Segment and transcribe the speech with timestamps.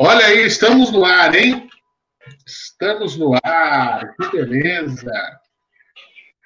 [0.00, 1.68] Olha aí, estamos no ar, hein?
[2.46, 5.10] Estamos no ar, que beleza.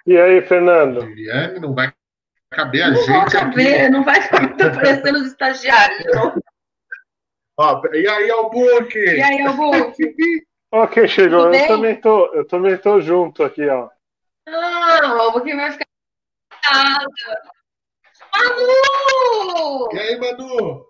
[0.06, 1.04] E aí, Fernando?
[1.04, 1.92] Viviane, não vai
[2.50, 3.88] caber a Não vai gente caber, aqui.
[3.90, 6.04] não vai ficar parecendo os estagiários.
[6.14, 6.34] não.
[7.58, 8.98] Ó, e aí, Albuque?
[8.98, 10.14] E aí, Albuque?
[10.94, 11.52] Quem chegou?
[11.52, 13.90] Eu também, tô, eu também tô junto aqui, ó.
[14.48, 15.84] Ah, o Albuque vai ficar.
[18.34, 19.88] Manu!
[19.92, 20.86] E aí, Manu?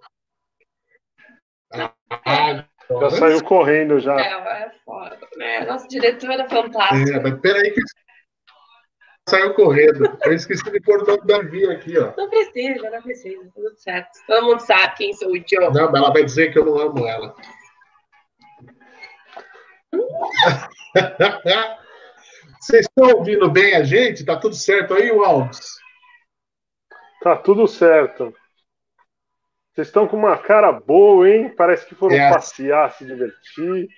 [1.74, 2.64] Ah,
[3.00, 4.18] Já saiu correndo já.
[4.20, 5.64] É, é foda, né?
[5.64, 7.16] Nossa diretora fantástica.
[7.16, 7.80] É, mas peraí que
[9.28, 10.18] saiu correndo.
[10.24, 12.12] Eu esqueci de pôr o nome da Via aqui, ó.
[12.16, 14.10] Não precisa, não precisa, tá tudo certo.
[14.26, 15.72] Todo mundo sabe quem sou o Joe.
[15.72, 17.34] Não, mas ela vai dizer que eu não amo ela.
[22.60, 24.24] Vocês estão ouvindo bem a gente?
[24.24, 25.80] Tá tudo certo aí, Alves?
[27.22, 28.34] Tá tudo certo.
[29.74, 31.48] Vocês estão com uma cara boa, hein?
[31.56, 32.30] Parece que foram É.
[32.32, 33.88] passear, se divertir.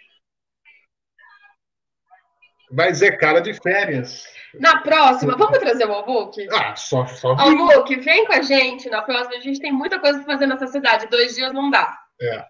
[2.70, 4.25] Mas é cara de férias.
[4.55, 6.47] Na próxima, vamos trazer o Albuque?
[6.53, 7.33] Ah, só, só.
[7.36, 8.89] Albuque, vem com a gente.
[8.89, 11.08] Na próxima, a gente tem muita coisa pra fazer nessa cidade.
[11.08, 11.97] Dois dias não dá.
[12.20, 12.44] É.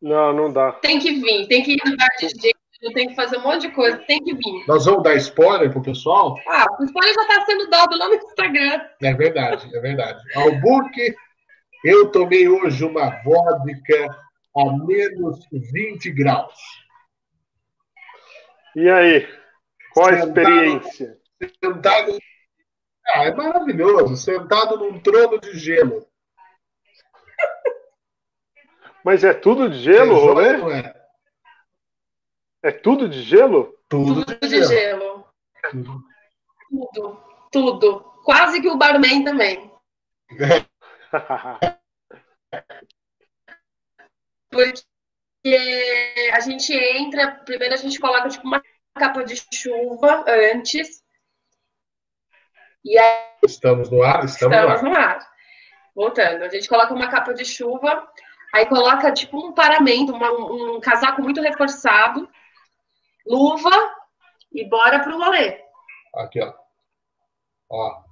[0.00, 0.72] Não, não dá.
[0.72, 3.62] Tem que vir, tem que ir no lugar de gente, tem que fazer um monte
[3.62, 4.64] de coisa, tem que vir.
[4.66, 6.38] Nós vamos dar spoiler pro pessoal?
[6.48, 8.80] Ah, o spoiler já tá sendo dado lá no Instagram.
[9.02, 10.22] É verdade, é verdade.
[10.36, 11.14] Albuque,
[11.84, 14.18] eu tomei hoje uma vodka
[14.56, 16.54] a menos 20 graus.
[18.76, 19.28] E aí?
[19.92, 21.18] Qual a Sentado- experiência?
[21.64, 22.18] Sentado.
[23.08, 24.16] Ah, é maravilhoso.
[24.16, 26.06] Sentado num trono de gelo.
[29.04, 30.56] Mas é tudo de gelo, É rolê?
[30.58, 30.94] não é?
[32.62, 33.78] É tudo de gelo?
[33.88, 35.24] Tudo, Tudo de gelo.
[36.70, 38.00] Tudo, tudo.
[38.24, 39.70] Quase que o barman também.
[44.50, 44.84] Porque
[46.32, 48.62] a gente entra, primeiro a gente coloca tipo uma
[48.94, 51.02] capa de chuva antes.
[52.84, 54.24] E aí Estamos no ar?
[54.24, 54.94] Estamos, estamos no ar.
[54.94, 55.28] no ar.
[55.94, 58.08] Voltando, a gente coloca uma capa de chuva,
[58.54, 62.28] aí coloca tipo um paramento, uma- um, casaco muito reforçado,
[63.26, 63.70] luva
[64.52, 65.60] e bora pro rolê.
[66.14, 66.54] Aqui, ó.
[67.70, 68.07] Ó.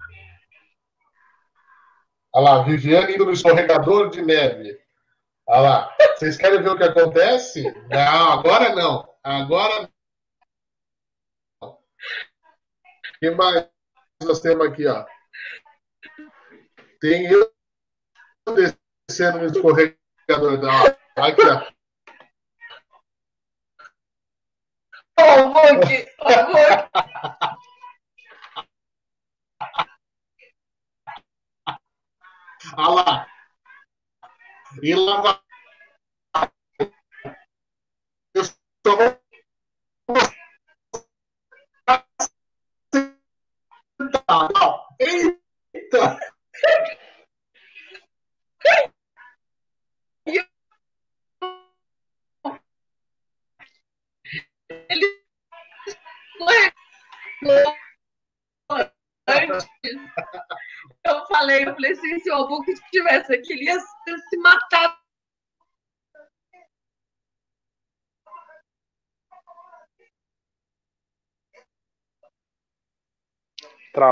[2.37, 4.79] Olha lá, Viviane indo no escorregador de neve.
[5.47, 5.97] Olha lá.
[6.15, 7.63] Vocês querem ver o que acontece?
[7.89, 9.09] Não, agora não.
[9.25, 9.89] Agora
[11.63, 11.71] não.
[11.71, 11.79] O
[13.19, 13.67] que mais
[14.23, 15.07] nós temos aqui, ó?
[17.01, 17.51] Tem eu
[19.09, 20.61] descendo no escorregador.
[20.63, 21.23] Ó.
[21.23, 21.73] Aqui, ó.
[25.19, 26.07] Ô, Luke!
[26.21, 27.41] Ô, Luke!
[32.79, 33.27] Olha lá.
[34.83, 35.43] E lá.
[38.35, 39.27] Eu só vou.
[45.01, 46.19] Eita!
[59.29, 59.67] Antes,
[61.05, 64.99] eu falei, eu falei assim, se o Albuque estivesse aqui, ele ia se se matar.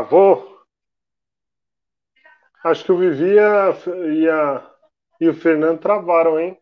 [0.08, 0.64] Travou?
[2.64, 3.38] Acho que o Vivi e
[4.28, 4.70] a-
[5.20, 6.58] e, o Fernando travaram, hein?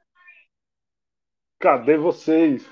[1.58, 2.62] Cadê vocês?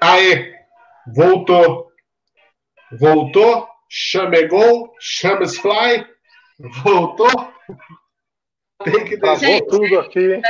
[0.00, 0.32] Aê!
[1.46, 1.92] Voltou.
[2.92, 3.68] Voltou.
[3.88, 4.92] Chamegou.
[4.98, 6.06] Chames fly.
[6.82, 7.52] Voltou.
[8.84, 9.38] Tem que Travou.
[9.38, 10.42] Gente, tudo aqui, hein?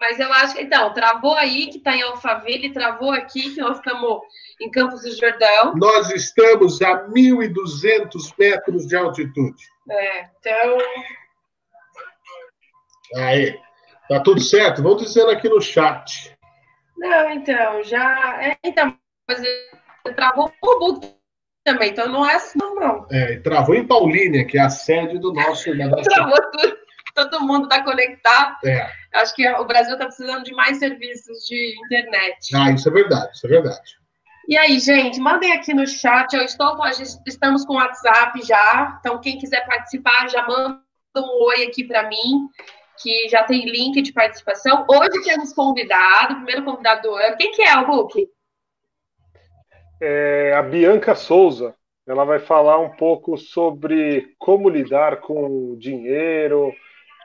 [0.00, 3.76] Mas eu acho que, então, travou aí, que está em Alphaville, travou aqui, que nós
[3.76, 4.20] estamos
[4.60, 5.74] em Campos do Jordão.
[5.76, 9.62] Nós estamos a 1.200 metros de altitude.
[9.90, 10.78] É, então,
[13.16, 13.60] Aí.
[14.08, 14.82] Tá tudo certo?
[14.82, 16.36] Vão dizendo aqui no chat.
[16.96, 18.42] não, então, já.
[18.42, 18.96] É, então,
[19.28, 19.40] mas
[20.12, 21.14] travou o Book
[21.64, 23.06] também, então não é assim, não.
[23.10, 25.70] É, travou em Paulínia, que é a sede do nosso.
[26.04, 26.76] Travou tudo,
[27.14, 28.56] todo mundo está conectado.
[28.66, 28.90] É.
[29.14, 32.54] Acho que o Brasil está precisando de mais serviços de internet.
[32.54, 34.04] Ah, isso é verdade, isso é verdade.
[34.46, 36.34] E aí, gente, mandem aqui no chat.
[36.34, 36.76] Eu estou,
[37.26, 38.98] estamos com o WhatsApp já.
[39.00, 40.82] Então, quem quiser participar, já manda
[41.16, 42.48] um oi aqui para mim,
[43.02, 44.84] que já tem link de participação.
[44.86, 47.36] Hoje temos convidado, primeiro convidado do ano.
[47.38, 48.28] Quem que é o Book?
[50.04, 51.74] É a Bianca Souza.
[52.06, 56.72] Ela vai falar um pouco sobre como lidar com dinheiro,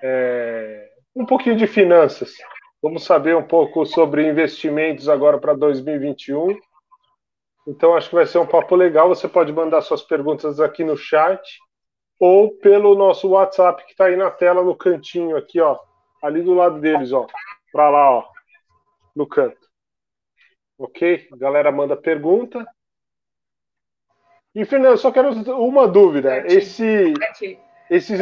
[0.02, 2.34] é, um pouquinho de finanças.
[2.82, 6.58] Vamos saber um pouco sobre investimentos agora para 2021
[7.70, 9.10] então, acho que vai ser um papo legal.
[9.10, 11.60] Você pode mandar suas perguntas aqui no chat
[12.20, 15.78] ou pelo nosso WhatsApp que está aí na tela, no cantinho aqui, ó.
[16.24, 17.28] Ali do lado deles, ó.
[17.72, 18.26] Para lá, ó.
[19.16, 19.59] No canto.
[20.80, 21.28] Ok?
[21.32, 22.66] A galera manda pergunta.
[24.56, 25.30] E, Fernando, só quero
[25.62, 26.38] uma dúvida.
[26.48, 27.14] Esse,
[27.90, 28.20] esses,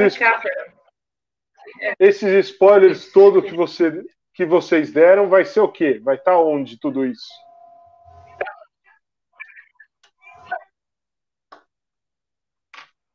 [2.00, 6.02] esses spoilers todos que, você, que vocês deram, vai ser o quê?
[6.04, 7.28] Vai estar tá onde tudo isso?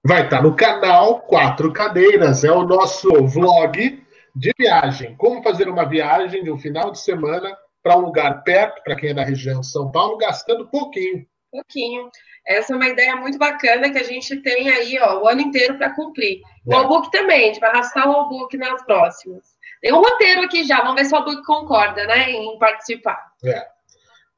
[0.05, 2.45] vai estar no canal Quatro Cadeiras.
[2.45, 4.05] É o nosso vlog
[4.35, 5.17] de viagem.
[5.17, 9.11] Como fazer uma viagem de um final de semana para um lugar perto, para quem
[9.11, 11.27] é da região de São Paulo, gastando pouquinho.
[11.51, 12.11] Pouquinho.
[12.47, 15.77] Essa é uma ideia muito bacana que a gente tem aí ó, o ano inteiro
[15.79, 16.41] para cumprir.
[16.67, 17.11] O é.
[17.11, 19.45] também, a gente vai arrastar o Albook nas próximas.
[19.81, 23.21] Tem um roteiro aqui já, vamos ver se o Albook concorda né, em participar.
[23.45, 23.67] É.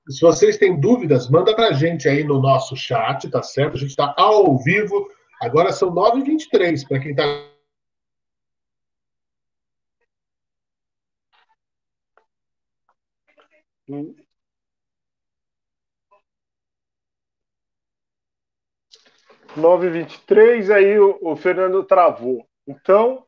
[0.09, 3.77] Se vocês têm dúvidas, manda para a gente aí no nosso chat, tá certo?
[3.77, 5.09] A gente está ao vivo
[5.45, 7.25] Agora são 9h23 para quem está.
[13.89, 14.15] Hum.
[19.57, 22.47] Nove vinte e três, aí o, o Fernando travou.
[22.67, 23.25] Então,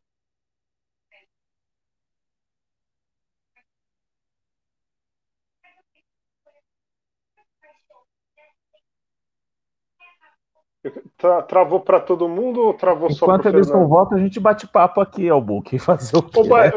[11.16, 14.20] Tra travou para todo mundo ou travou Enquanto só para Enquanto eles não voltam, a
[14.20, 16.72] gente bate papo aqui, book fazer o quê, Opa, né?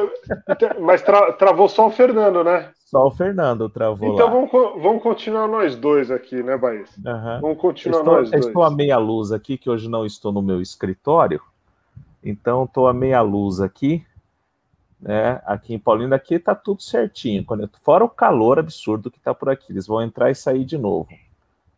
[0.80, 2.72] Mas tra travou só o Fernando, né?
[2.86, 4.30] Só o Fernando travou Então.
[4.30, 4.52] Vamos,
[4.82, 6.90] vamos continuar nós dois aqui, né, Baís?
[6.98, 7.42] Uhum.
[7.42, 8.46] Vamos continuar estou, nós dois.
[8.46, 11.40] Estou a meia luz aqui, que hoje não estou no meu escritório.
[12.24, 14.04] Então, estou a meia luz aqui.
[15.00, 15.40] Né?
[15.46, 17.46] Aqui em Paulina, aqui está tudo certinho.
[17.84, 19.72] Fora o calor absurdo que está por aqui.
[19.72, 21.08] Eles vão entrar e sair de novo.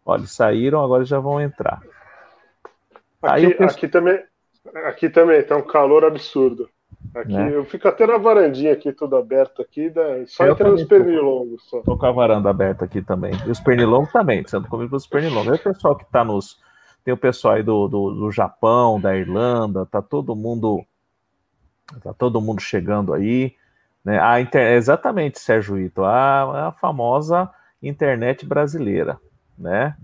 [0.05, 1.81] Olha, saíram, agora já vão entrar.
[3.21, 3.75] Aqui, penso...
[3.75, 4.23] aqui também
[4.85, 6.69] aqui também tá um calor absurdo.
[7.15, 7.55] Aqui é.
[7.55, 9.91] eu fico até na varandinha aqui, tudo aberto aqui,
[10.27, 11.63] só eu entrando os pernilongos.
[11.67, 11.81] Só.
[11.81, 13.33] Tô com a varanda aberta aqui também.
[13.45, 15.57] E os pernilongos também, sendo comigo os pernilongos.
[15.57, 16.59] E o pessoal que tá nos.
[17.03, 20.85] Tem o pessoal aí do, do, do, Japão, da Irlanda, tá todo mundo.
[22.03, 23.55] Tá todo mundo chegando aí.
[24.05, 24.19] Né?
[24.19, 24.73] A inter...
[24.73, 27.49] Exatamente, Sérgio Ito, a, a famosa
[27.81, 29.19] internet brasileira,
[29.57, 29.95] né?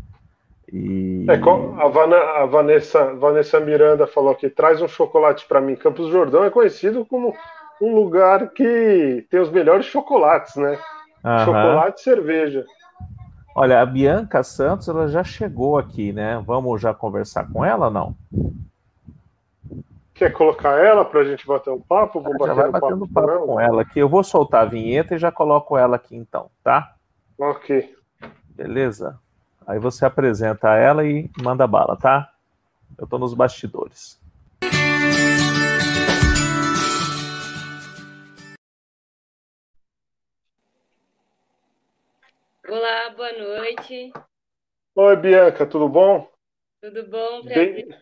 [0.71, 1.25] E...
[1.29, 5.75] É, a, Vana, a Vanessa, Vanessa Miranda falou que traz um chocolate para mim.
[5.75, 7.33] Campos Jordão é conhecido como
[7.81, 10.77] um lugar que tem os melhores chocolates, né?
[11.23, 11.39] Uhum.
[11.45, 12.65] Chocolate e cerveja.
[13.55, 16.41] Olha, a Bianca Santos ela já chegou aqui, né?
[16.45, 18.15] Vamos já conversar com ela, não?
[20.13, 22.19] Quer colocar ela para a gente bater um papo?
[22.19, 23.99] Vou bater vai um batendo papo, papo com ela aqui.
[23.99, 26.95] Eu vou soltar a vinheta e já coloco ela aqui então, tá?
[27.39, 27.95] Ok.
[28.49, 29.19] Beleza.
[29.67, 32.33] Aí você apresenta ela e manda bala, tá?
[32.97, 34.17] Eu tô nos bastidores.
[42.65, 44.13] Olá, boa noite.
[44.95, 46.31] Oi, Bianca, tudo bom?
[46.81, 47.73] Tudo bom, prazer.
[47.73, 47.99] Bem...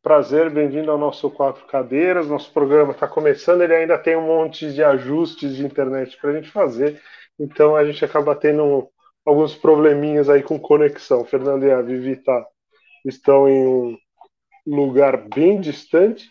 [0.00, 2.28] Prazer, bem-vindo ao nosso Quatro Cadeiras.
[2.28, 6.34] Nosso programa está começando, ele ainda tem um monte de ajustes de internet para a
[6.34, 7.02] gente fazer,
[7.40, 8.88] então a gente acaba tendo
[9.24, 11.24] alguns probleminhas aí com conexão.
[11.24, 12.46] Fernando e a Vivi tá,
[13.04, 13.96] estão em um
[14.66, 16.28] lugar bem distante.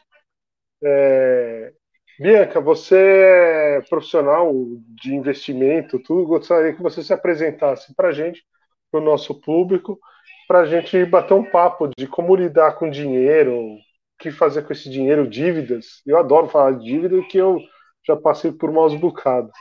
[0.83, 1.73] É...
[2.19, 4.53] Bianca, você é profissional
[5.01, 6.27] de investimento, tudo.
[6.27, 8.43] Gostaria que você se apresentasse para a gente,
[8.91, 9.99] para o nosso público,
[10.47, 13.79] para a gente bater um papo de como lidar com dinheiro, o
[14.19, 16.01] que fazer com esse dinheiro, dívidas.
[16.05, 17.59] Eu adoro falar de dívida, que eu
[18.05, 19.51] já passei por maus bocados.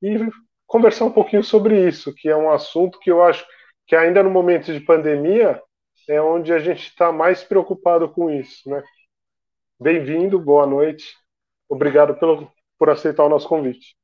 [0.00, 0.16] E
[0.66, 3.46] conversar um pouquinho sobre isso, que é um assunto que eu acho
[3.86, 5.62] que ainda no momento de pandemia
[6.08, 8.82] é onde a gente está mais preocupado com isso, né?
[9.80, 11.14] Bem-vindo, boa noite.
[11.68, 13.96] Obrigado pelo, por aceitar o nosso convite.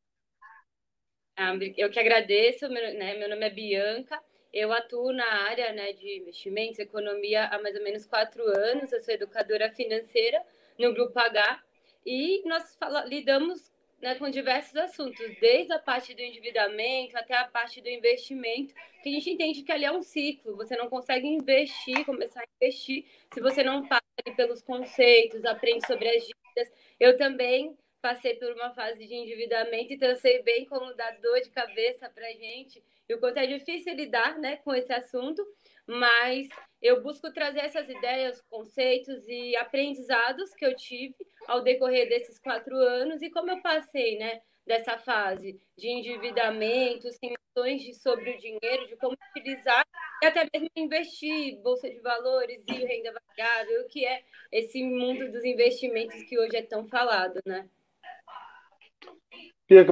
[1.36, 4.20] Ah, eu que agradeço, meu, né, meu nome é Bianca,
[4.52, 9.00] eu atuo na área né, de investimentos, economia há mais ou menos quatro anos, eu
[9.00, 10.42] sou educadora financeira
[10.78, 11.62] no Grupo H
[12.04, 13.69] e nós fala, lidamos
[14.00, 19.08] né, com diversos assuntos, desde a parte do endividamento até a parte do investimento, que
[19.08, 20.56] a gente entende que ali é um ciclo.
[20.56, 24.00] Você não consegue investir, começar a investir, se você não passa
[24.36, 26.72] pelos conceitos, aprende sobre as dívidas.
[26.98, 31.40] Eu também passei por uma fase de endividamento, então eu sei bem como dá dor
[31.40, 35.46] de cabeça para gente e o quanto é difícil lidar né, com esse assunto,
[35.90, 36.48] mas
[36.80, 41.14] eu busco trazer essas ideias, conceitos e aprendizados que eu tive
[41.46, 47.08] ao decorrer desses quatro anos e como eu passei né, dessa fase de endividamento,
[47.56, 49.84] noções sobre o dinheiro, de como utilizar
[50.22, 55.30] e até mesmo investir, bolsa de valores e renda variável, o que é esse mundo
[55.30, 57.68] dos investimentos que hoje é tão falado, né?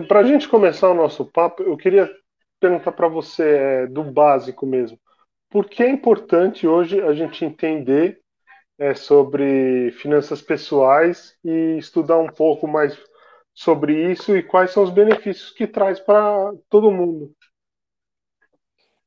[0.08, 2.12] para a gente começar o nosso papo, eu queria
[2.58, 4.98] perguntar para você é, do básico mesmo.
[5.50, 8.20] Por que é importante hoje a gente entender
[8.78, 12.96] é, sobre finanças pessoais e estudar um pouco mais
[13.54, 17.34] sobre isso e quais são os benefícios que traz para todo mundo?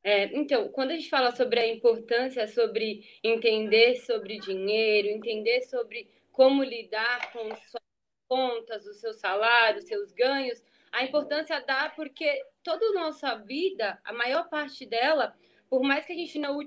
[0.03, 6.10] É, então, quando a gente fala sobre a importância sobre entender sobre dinheiro, entender sobre
[6.31, 7.83] como lidar com suas
[8.27, 14.12] contas, seu salário, os seus ganhos, a importância dá porque toda a nossa vida, a
[14.12, 15.36] maior parte dela,
[15.72, 16.60] por mais que a gente não,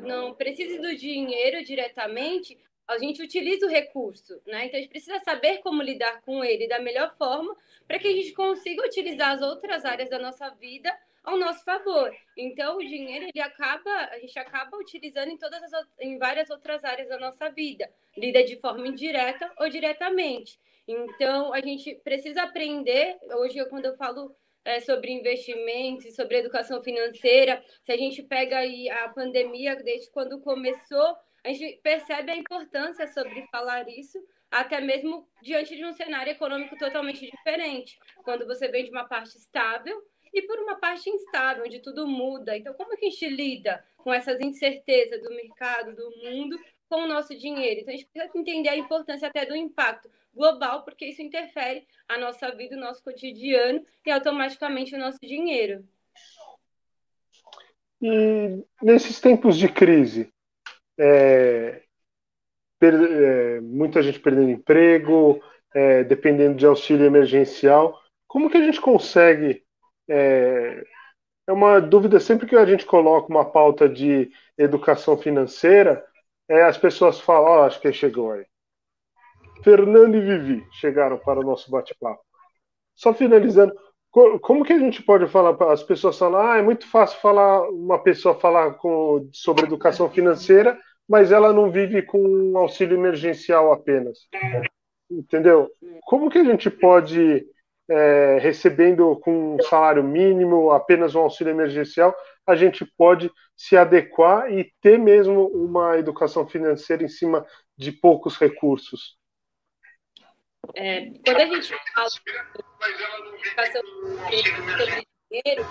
[0.00, 2.58] não precise do dinheiro diretamente,
[2.88, 4.64] a gente utiliza o recurso, né?
[4.64, 7.54] Então a gente precisa saber como lidar com ele da melhor forma
[7.86, 10.90] para que a gente consiga utilizar as outras áreas da nossa vida
[11.22, 12.10] ao nosso favor.
[12.34, 16.82] Então o dinheiro ele acaba, a gente acaba utilizando em todas as em várias outras
[16.82, 20.58] áreas da nossa vida, lida de forma indireta ou diretamente.
[20.88, 23.18] Então, a gente precisa aprender.
[23.34, 24.34] Hoje, quando eu falo
[24.66, 30.40] é, sobre investimentos, sobre educação financeira, se a gente pega aí a pandemia, desde quando
[30.40, 34.18] começou, a gente percebe a importância sobre falar isso,
[34.50, 37.96] até mesmo diante de um cenário econômico totalmente diferente.
[38.24, 40.02] Quando você vem de uma parte estável
[40.34, 42.56] e por uma parte instável, onde tudo muda.
[42.56, 46.58] Então, como que a gente lida com essas incertezas do mercado, do mundo,
[46.88, 47.82] com o nosso dinheiro?
[47.82, 52.18] Então, a gente precisa entender a importância até do impacto global, porque isso interfere a
[52.18, 55.84] nossa vida, o nosso cotidiano e automaticamente o nosso dinheiro.
[58.00, 60.30] E nesses tempos de crise,
[60.98, 61.82] é,
[62.78, 65.42] per, é, muita gente perdendo emprego,
[65.74, 69.64] é, dependendo de auxílio emergencial, como que a gente consegue?
[70.08, 70.84] É,
[71.48, 76.04] é uma dúvida sempre que a gente coloca uma pauta de educação financeira,
[76.48, 78.46] é, as pessoas falam, oh, acho que chegou aí.
[79.62, 82.22] Fernando e Vivi chegaram para o nosso bate-papo.
[82.94, 83.74] Só finalizando,
[84.40, 87.98] como que a gente pode falar as pessoas falar, ah, é muito fácil falar uma
[88.02, 94.26] pessoa falar com, sobre educação financeira, mas ela não vive com auxílio emergencial apenas.
[95.10, 95.70] Entendeu?
[96.06, 97.46] Como que a gente pode,
[97.88, 102.14] é, recebendo com um salário mínimo, apenas um auxílio emergencial,
[102.46, 107.44] a gente pode se adequar e ter mesmo uma educação financeira em cima
[107.76, 109.16] de poucos recursos?
[110.74, 112.32] É, quando a gente fala sobre
[115.30, 115.64] dinheiro,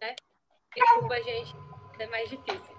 [0.00, 0.14] né?
[0.74, 1.54] Desculpa, gente,
[1.98, 2.74] é mais difícil.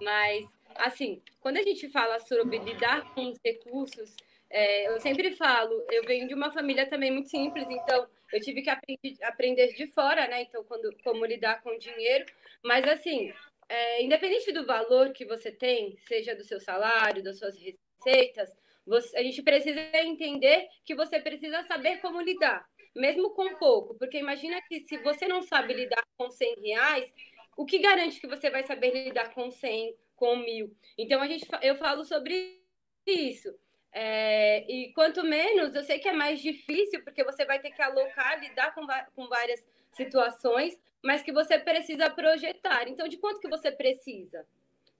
[0.00, 4.16] Mas, assim, quando a gente fala sobre lidar com os recursos,
[4.50, 8.62] é, eu sempre falo, eu venho de uma família também muito simples, então eu tive
[8.62, 10.42] que aprender, aprender de fora, né?
[10.42, 12.26] Então, quando, como lidar com dinheiro.
[12.62, 13.32] Mas, assim,
[13.68, 18.50] é, independente do valor que você tem, seja do seu salário, das suas receitas,
[18.86, 24.18] você, a gente precisa entender que você precisa saber como lidar, mesmo com pouco, porque
[24.18, 27.12] imagina que se você não sabe lidar com 100 reais,
[27.56, 30.76] o que garante que você vai saber lidar com 100, com mil?
[30.98, 32.60] Então a gente, eu falo sobre
[33.06, 33.54] isso.
[33.92, 37.80] É, e quanto menos, eu sei que é mais difícil, porque você vai ter que
[37.80, 39.64] alocar, lidar com, com várias
[39.96, 42.88] situações, mas que você precisa projetar.
[42.88, 44.46] Então, de quanto que você precisa?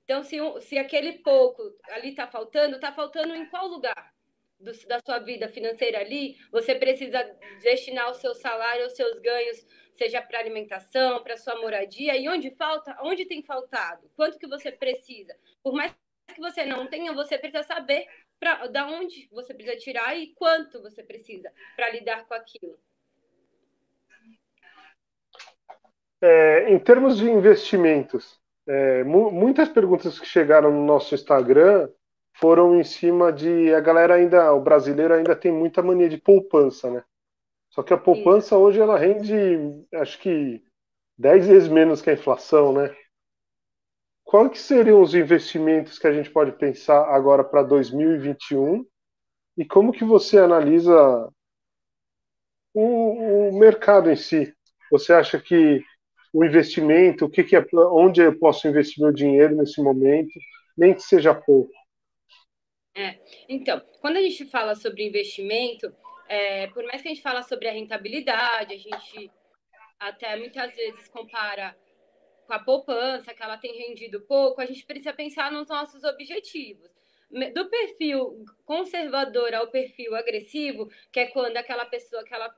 [0.04, 4.12] Então, se, se aquele pouco ali está faltando, está faltando em qual lugar
[4.60, 6.36] do, da sua vida financeira ali?
[6.52, 7.22] Você precisa
[7.62, 12.16] destinar o seu salário, os seus ganhos, seja para alimentação, para sua moradia.
[12.16, 12.96] E onde falta?
[13.02, 14.10] Onde tem faltado?
[14.14, 15.34] Quanto que você precisa?
[15.62, 15.94] Por mais
[16.34, 18.06] que você não tenha, você precisa saber
[18.38, 22.78] para da onde você precisa tirar e quanto você precisa para lidar com aquilo.
[26.26, 31.90] É, em termos de investimentos, é, mu muitas perguntas que chegaram no nosso Instagram
[32.38, 36.90] foram em cima de a galera ainda, o brasileiro ainda tem muita mania de poupança,
[36.90, 37.04] né?
[37.68, 38.62] Só que a poupança Sim.
[38.62, 39.36] hoje ela rende,
[39.92, 40.64] acho que
[41.18, 42.96] 10 vezes menos que a inflação, né?
[44.24, 48.82] Quais seriam os investimentos que a gente pode pensar agora para 2021
[49.58, 51.28] e como que você analisa
[52.72, 54.56] o, o mercado em si?
[54.90, 55.84] Você acha que
[56.34, 60.32] o investimento, o que, que é, onde eu posso investir meu dinheiro nesse momento,
[60.76, 61.70] nem que seja pouco?
[62.92, 65.94] É, então, quando a gente fala sobre investimento,
[66.28, 69.30] é, por mais que a gente fala sobre a rentabilidade, a gente
[70.00, 71.76] até muitas vezes compara
[72.48, 76.90] com a poupança, que ela tem rendido pouco, a gente precisa pensar nos nossos objetivos.
[77.54, 82.52] Do perfil conservador ao perfil agressivo, que é quando aquela pessoa que ela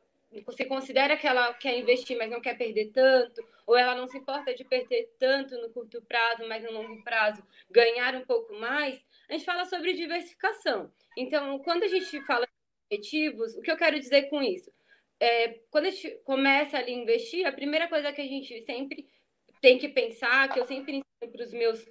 [0.45, 4.19] você considera que ela quer investir, mas não quer perder tanto, ou ela não se
[4.19, 9.01] importa de perder tanto no curto prazo, mas no longo prazo ganhar um pouco mais,
[9.29, 10.93] a gente fala sobre diversificação.
[11.17, 14.71] Então, quando a gente fala de objetivos, o que eu quero dizer com isso?
[15.19, 19.09] É, quando a gente começa ali a investir, a primeira coisa que a gente sempre
[19.61, 21.85] tem que pensar, que eu sempre ensino para os meus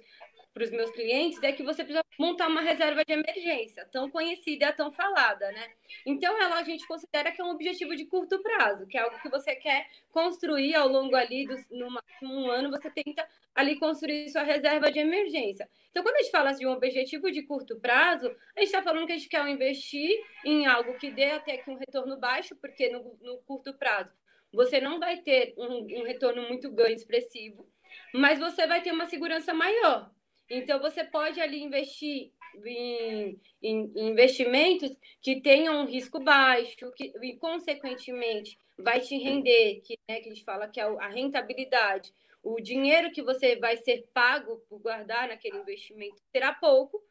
[0.56, 4.72] para os meus clientes é que você precisa montar uma reserva de emergência, tão conhecida
[4.72, 5.68] tão falada, né?
[6.06, 9.20] Então, ela a gente considera que é um objetivo de curto prazo, que é algo
[9.20, 14.30] que você quer construir ao longo ali do numa, um ano, você tenta ali construir
[14.30, 15.68] sua reserva de emergência.
[15.90, 19.06] Então, quando a gente fala de um objetivo de curto prazo, a gente está falando
[19.06, 20.10] que a gente quer investir
[20.42, 24.10] em algo que dê até que um retorno baixo, porque no, no curto prazo
[24.50, 27.68] você não vai ter um, um retorno muito ganho expressivo,
[28.14, 30.10] mas você vai ter uma segurança maior.
[30.48, 32.32] Então, você pode ali investir
[32.64, 39.98] em, em, investimentos que tenham um risco baixo, que, e, consequentemente, vai te render, que,
[40.08, 42.12] né, que a gente fala que é a rentabilidade.
[42.42, 47.02] O dinheiro que você vai ser pago por guardar naquele investimento será pouco,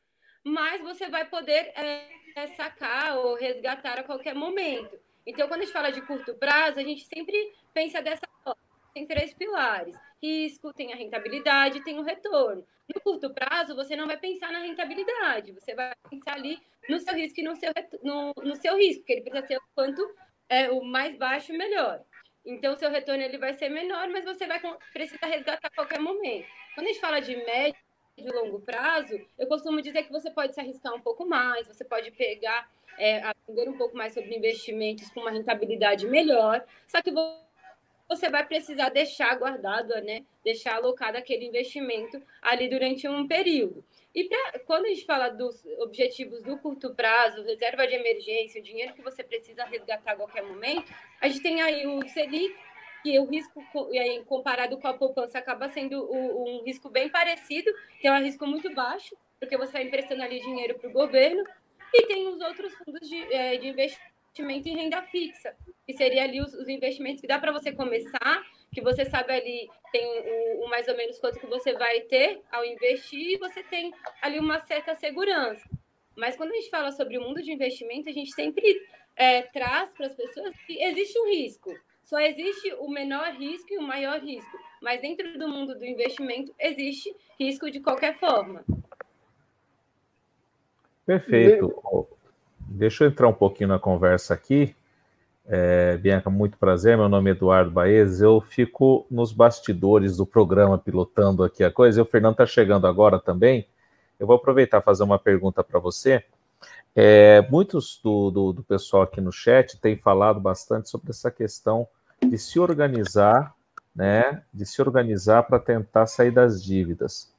[0.44, 4.98] mas você vai poder é, é sacar ou resgatar a qualquer momento.
[5.26, 8.62] Então, quando a gente fala de curto prazo, a gente sempre pensa dessa forma.
[8.94, 12.66] Tem três pilares: risco, tem a rentabilidade, tem o retorno.
[12.94, 17.14] No curto prazo, você não vai pensar na rentabilidade, você vai pensar ali no seu
[17.16, 17.72] risco e no seu,
[18.04, 20.02] no, no seu risco, que ele precisa ser o quanto
[20.50, 22.02] é o mais baixo, melhor.
[22.46, 24.62] Então, seu retorno ele vai ser menor, mas você vai
[24.94, 26.48] precisar resgatar a qualquer momento.
[26.76, 27.80] Quando a gente fala de médio
[28.18, 31.84] e longo prazo, eu costumo dizer que você pode se arriscar um pouco mais, você
[31.84, 32.70] pode pegar,
[33.00, 37.45] é, aprender um pouco mais sobre investimentos com uma rentabilidade melhor, só que você
[38.30, 40.24] vai precisar deixar guardado, né?
[40.44, 43.84] Deixar alocado aquele investimento ali durante um período.
[44.14, 48.64] E pra, quando a gente fala dos objetivos do curto prazo, reserva de emergência, o
[48.64, 50.90] dinheiro que você precisa resgatar a qualquer momento,
[51.20, 52.56] a gente tem aí o Selic,
[53.04, 53.62] que o risco
[54.26, 58.74] comparado com a poupança acaba sendo um risco bem parecido, que é um risco muito
[58.74, 61.44] baixo, porque você está emprestando ali dinheiro para o governo,
[61.94, 66.24] e tem os outros fundos de, é, de investimento investimento em renda fixa, que seria
[66.24, 68.44] ali os, os investimentos que dá para você começar,
[68.74, 72.42] que você sabe ali tem o, o, mais ou menos quanto que você vai ter
[72.52, 75.64] ao investir e você tem ali uma certa segurança.
[76.16, 78.82] Mas quando a gente fala sobre o mundo de investimento, a gente sempre
[79.16, 81.74] é, traz para as pessoas que existe um risco.
[82.04, 84.58] Só existe o menor risco e o maior risco.
[84.82, 88.64] Mas dentro do mundo do investimento existe risco de qualquer forma.
[91.06, 92.15] Perfeito.
[92.68, 94.76] Deixa eu entrar um pouquinho na conversa aqui.
[95.48, 96.98] É, Bianca, muito prazer.
[96.98, 98.22] Meu nome é Eduardo Baez.
[98.22, 102.00] Eu fico nos bastidores do programa pilotando aqui a coisa.
[102.00, 103.68] E o Fernando está chegando agora também.
[104.20, 106.24] Eu vou aproveitar e fazer uma pergunta para você.
[106.96, 111.88] É, muitos do, do, do, pessoal aqui no chat têm falado bastante sobre essa questão
[112.26, 113.54] de se organizar,
[113.96, 114.42] né?
[114.54, 117.35] De se organizar para tentar sair das dívidas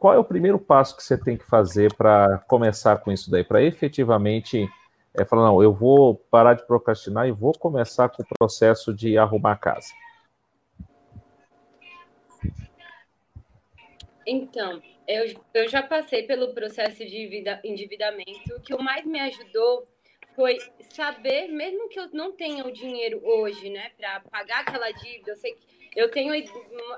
[0.00, 3.44] qual é o primeiro passo que você tem que fazer para começar com isso daí,
[3.44, 4.66] para efetivamente
[5.12, 9.18] é, falar, não, eu vou parar de procrastinar e vou começar com o processo de
[9.18, 9.92] arrumar a casa?
[14.26, 18.56] Então, eu, eu já passei pelo processo de endividamento.
[18.56, 19.86] O que mais me ajudou
[20.34, 20.56] foi
[20.94, 25.36] saber, mesmo que eu não tenha o dinheiro hoje, né, para pagar aquela dívida, eu
[25.36, 26.32] sei que eu tenho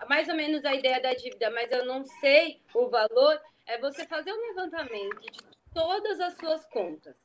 [0.09, 4.07] mais ou menos a ideia da dívida, mas eu não sei o valor, é você
[4.07, 5.41] fazer um levantamento de
[5.73, 7.17] todas as suas contas.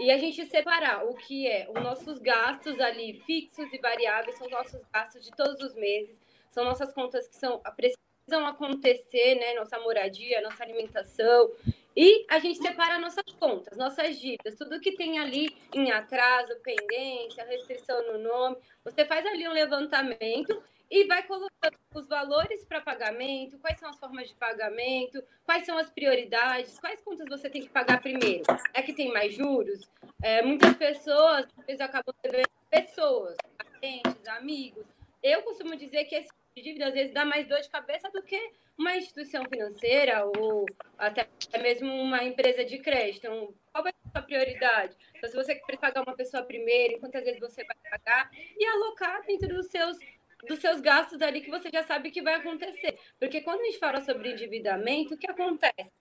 [0.00, 4.48] E a gente separar o que é os nossos gastos ali fixos e variáveis, são
[4.48, 9.54] nossos gastos de todos os meses, são nossas contas que são precisam acontecer, né?
[9.54, 11.50] Nossa moradia, nossa alimentação.
[11.94, 17.44] E a gente separa nossas contas, nossas dívidas, tudo que tem ali em atraso, pendência,
[17.44, 18.56] restrição no nome.
[18.84, 23.98] Você faz ali um levantamento e vai colocando os valores para pagamento, quais são as
[23.98, 28.44] formas de pagamento, quais são as prioridades, quais contas você tem que pagar primeiro.
[28.74, 29.88] É que tem mais juros?
[30.22, 34.84] É, muitas pessoas, vezes, acabam devendo pessoas, parentes, amigos.
[35.22, 38.10] Eu costumo dizer que esse tipo de dívida, às vezes, dá mais dor de cabeça
[38.10, 40.66] do que uma instituição financeira ou
[40.98, 41.28] até
[41.60, 43.26] mesmo uma empresa de crédito.
[43.26, 44.96] Então, qual vai ser sua prioridade.
[45.16, 49.24] Então, se você precisa pagar uma pessoa primeiro, quantas vezes você vai pagar, e alocar
[49.24, 49.96] dentro dos seus
[50.46, 52.98] dos seus gastos ali que você já sabe que vai acontecer.
[53.18, 55.92] Porque quando a gente fala sobre endividamento, o que acontece?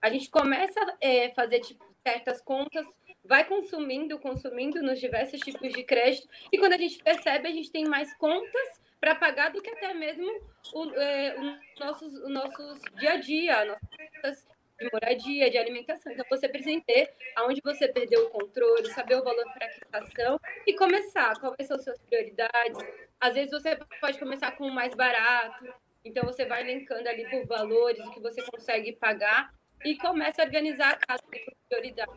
[0.00, 2.86] A gente começa a é, fazer tipo, certas contas,
[3.24, 7.70] vai consumindo, consumindo nos diversos tipos de crédito, e quando a gente percebe, a gente
[7.70, 10.26] tem mais contas para pagar do que até mesmo
[10.74, 14.46] o, é, o nossos, o nossos dia a dia, nossas
[14.80, 16.12] de moradia, de alimentação.
[16.12, 20.74] Então, você entender aonde você perdeu o controle, saber o valor para a quitação e
[20.74, 21.38] começar.
[21.38, 22.78] Quais são as suas prioridades?
[23.20, 25.72] Às vezes, você pode começar com o mais barato.
[26.04, 29.52] Então, você vai linkando ali por valores, o que você consegue pagar
[29.84, 32.10] e começa a organizar a casa por prioridade.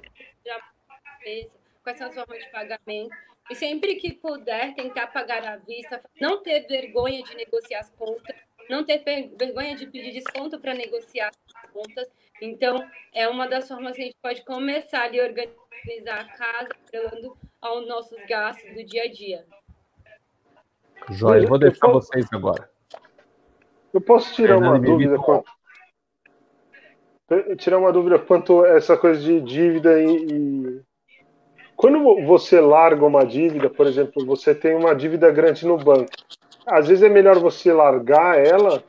[1.84, 3.14] Quais são as formas de pagamento?
[3.50, 8.36] E sempre que puder, tentar pagar à vista, não ter vergonha de negociar as contas,
[8.70, 9.04] não ter
[9.38, 12.08] vergonha de pedir desconto para negociar as contas.
[12.42, 16.70] Então, é uma das formas que a gente pode começar ali a organizar a casa,
[16.88, 19.46] apelando aos nossos gastos do dia a dia.
[21.10, 22.08] Joia, vou deixar posso...
[22.08, 22.70] vocês agora.
[23.94, 25.52] Eu posso tirar uma dúvida quanto...
[27.58, 30.84] Tirar uma dúvida quanto a essa coisa de dívida e
[31.76, 36.12] quando você larga uma dívida, por exemplo, você tem uma dívida grande no banco,
[36.68, 38.84] às vezes é melhor você largar ela,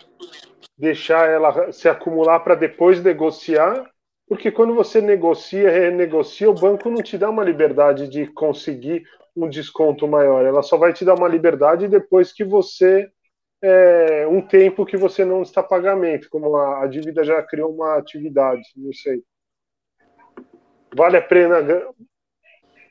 [0.77, 3.89] deixar ela se acumular para depois negociar,
[4.29, 9.05] porque quando você negocia, renegocia, o banco não te dá uma liberdade de conseguir
[9.37, 13.11] um desconto maior, ela só vai te dar uma liberdade depois que você
[13.63, 17.97] é, um tempo que você não está pagamento, como a, a dívida já criou uma
[17.97, 19.23] atividade, não sei.
[20.95, 21.63] Vale a pena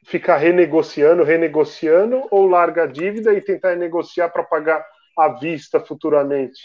[0.05, 4.85] ficar renegociando, renegociando, ou larga a dívida e tentar negociar para pagar
[5.17, 6.61] à vista futuramente?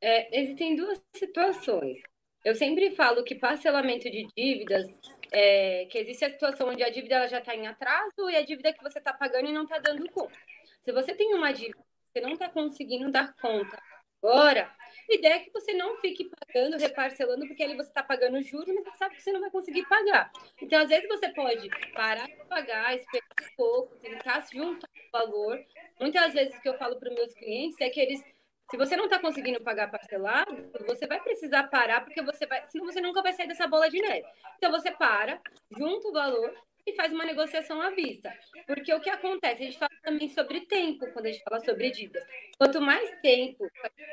[0.00, 1.98] É, existem duas situações.
[2.44, 4.86] Eu sempre falo que parcelamento de dívidas,
[5.30, 8.72] é, que existe a situação onde a dívida já está em atraso e a dívida
[8.72, 10.36] que você está pagando e não está dando conta.
[10.84, 13.80] Se você tem uma dívida que você não está conseguindo dar conta
[14.20, 14.68] agora,
[15.10, 18.74] a ideia é que você não fique pagando, reparcelando, porque ali você está pagando juros,
[18.74, 20.30] mas você sabe que você não vai conseguir pagar.
[20.60, 25.58] Então, às vezes, você pode parar de pagar, esperar um pouco, tentar juntar o valor.
[26.00, 28.22] Muitas vezes, o que eu falo para os meus clientes é que eles
[28.70, 32.86] se você não está conseguindo pagar parcelado, você vai precisar parar, porque você vai, senão
[32.86, 34.26] você nunca vai sair dessa bola de neve.
[34.56, 35.38] Então você para,
[35.76, 36.54] junta o valor
[36.86, 38.32] e faz uma negociação à vista.
[38.66, 39.62] Porque o que acontece?
[39.62, 42.24] A gente fala também sobre tempo quando a gente fala sobre dívidas.
[42.58, 43.68] Quanto mais tempo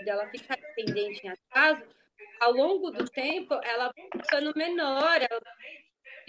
[0.06, 1.84] ela fica pendente em atraso,
[2.40, 5.42] ao longo do tempo ela vai ficando menor, ela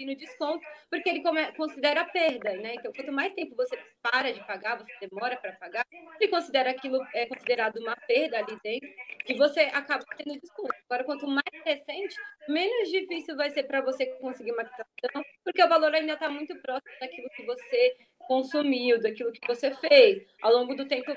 [0.05, 1.23] no desconto, porque ele
[1.55, 2.75] considera perda, né?
[2.75, 5.85] Então, quanto mais tempo você para de pagar, você demora para pagar,
[6.19, 8.89] ele considera aquilo é considerado uma perda ali dentro
[9.27, 10.73] e você acaba tendo desconto.
[10.89, 12.15] Agora, quanto mais recente,
[12.47, 16.55] menos difícil vai ser para você conseguir uma quitação, porque o valor ainda está muito
[16.61, 17.95] próximo daquilo que você
[18.27, 20.25] consumiu, daquilo que você fez.
[20.41, 21.13] Ao longo do tempo,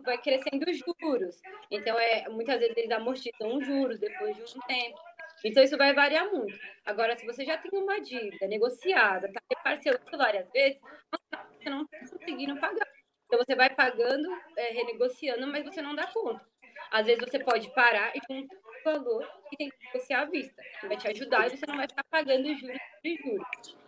[0.00, 1.40] vai crescendo os juros.
[1.70, 4.98] Então, é, muitas vezes eles amortizam os juros depois de um tempo.
[5.44, 6.58] Então, isso vai variar muito.
[6.84, 10.80] Agora, se você já tem uma dívida negociada, está reparcelando várias vezes,
[11.58, 12.86] você não está conseguindo pagar.
[13.26, 16.44] Então, você vai pagando, é, renegociando, mas você não dá conta.
[16.90, 20.62] Às vezes, você pode parar e juntar o valor e tem que negociar à vista.
[20.82, 23.82] Vai te ajudar e você não vai ficar pagando juros de juros.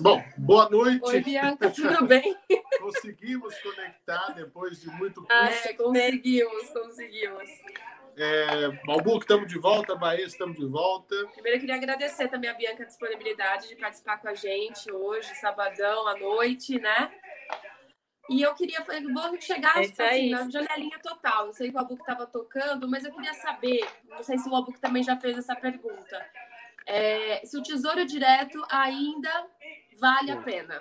[0.00, 1.04] Bom, boa noite.
[1.04, 2.36] Oi, Bianca, tudo bem?
[2.80, 5.32] Conseguimos conectar depois de muito custo.
[5.32, 7.50] Ah, é, conseguimos, conseguimos.
[8.20, 9.94] É, Malbuco, estamos de volta.
[9.94, 11.14] Bahia, estamos de volta.
[11.32, 15.32] Primeiro, eu queria agradecer também a Bianca a disponibilidade de participar com a gente hoje,
[15.36, 17.12] sabadão à noite, né?
[18.28, 21.46] E eu queria, vou chegar é assim, na janelinha total.
[21.46, 24.54] Eu sei que o Albuco estava tocando, mas eu queria saber, não sei se o
[24.54, 26.26] Albuco também já fez essa pergunta,
[26.86, 29.46] é, se o tesouro direto ainda
[29.98, 30.78] vale a pena.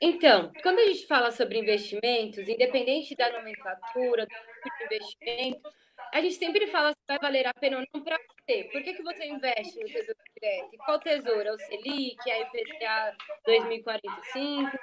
[0.00, 5.70] Então, quando a gente fala sobre investimentos, independente da nomenclatura, do tipo de investimento,
[6.12, 8.64] a gente sempre fala se vai valer a pena ou não para você.
[8.64, 10.76] Por que, que você investe no Tesouro Direto?
[10.84, 11.48] Qual tesouro?
[11.48, 14.78] É o Selic, é a IPCA 2045?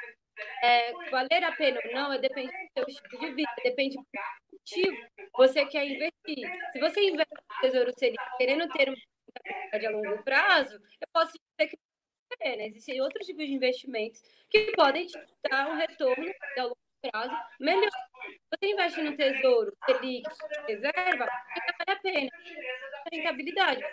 [0.63, 4.05] É, valer a pena ou não, é depende do seu estilo de vida, depende do
[4.51, 4.97] motivo
[5.37, 6.71] você quer investir.
[6.71, 8.97] Se você investe no Tesouro Selic querendo ter uma
[9.45, 11.77] rentabilidade a longo prazo, eu posso dizer que
[12.39, 12.67] né?
[12.67, 15.17] Existem outros tipos de investimentos que podem te
[15.49, 16.25] dar um retorno
[16.57, 17.89] a longo prazo melhor.
[18.49, 20.29] Você investe no tesouro, Selic,
[20.67, 22.29] reserva, vale a pena.
[23.11, 23.83] Rentabilidade,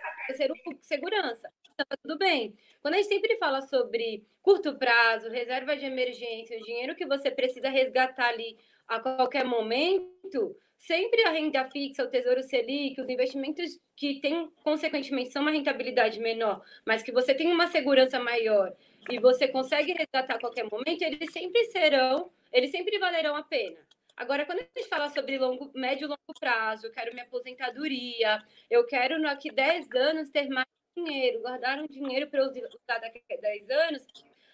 [0.67, 1.51] um segurança.
[1.77, 2.57] Tá tudo bem.
[2.83, 7.31] Quando a gente sempre fala sobre curto prazo, reserva de emergência, o dinheiro que você
[7.31, 13.79] precisa resgatar ali a qualquer momento, sempre a renda fixa, o Tesouro Selic, os investimentos
[13.97, 18.73] que têm, consequentemente, são uma rentabilidade menor, mas que você tem uma segurança maior
[19.11, 23.79] e você consegue resgatar a qualquer momento, eles sempre serão, eles sempre valerão a pena.
[24.17, 28.43] Agora, quando a gente fala sobre longo, médio e longo prazo, eu quero minha aposentadoria,
[28.69, 33.37] eu quero daqui 10 anos ter mais dinheiro, guardar um dinheiro para usar daqui a
[33.37, 34.07] 10 anos,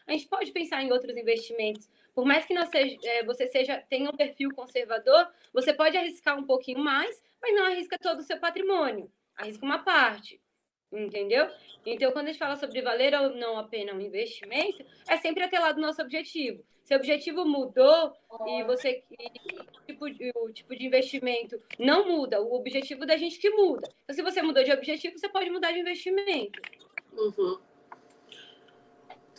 [0.07, 1.89] a gente pode pensar em outros investimentos.
[2.15, 6.39] Por mais que não seja, é, você seja tenha um perfil conservador, você pode arriscar
[6.39, 10.41] um pouquinho mais, mas não arrisca todo o seu patrimônio, arrisca uma parte.
[10.93, 11.49] Entendeu?
[11.85, 15.43] Então, quando a gente fala sobre valer ou não a pena um investimento, é sempre
[15.43, 16.65] atrelado ao nosso objetivo.
[16.85, 18.13] Se o objetivo mudou
[18.47, 20.05] e você e o, tipo,
[20.39, 23.89] o tipo de investimento não muda, o objetivo da gente que muda.
[24.05, 26.61] Então, se você mudou de objetivo, você pode mudar de investimento.
[27.13, 27.59] Uhum.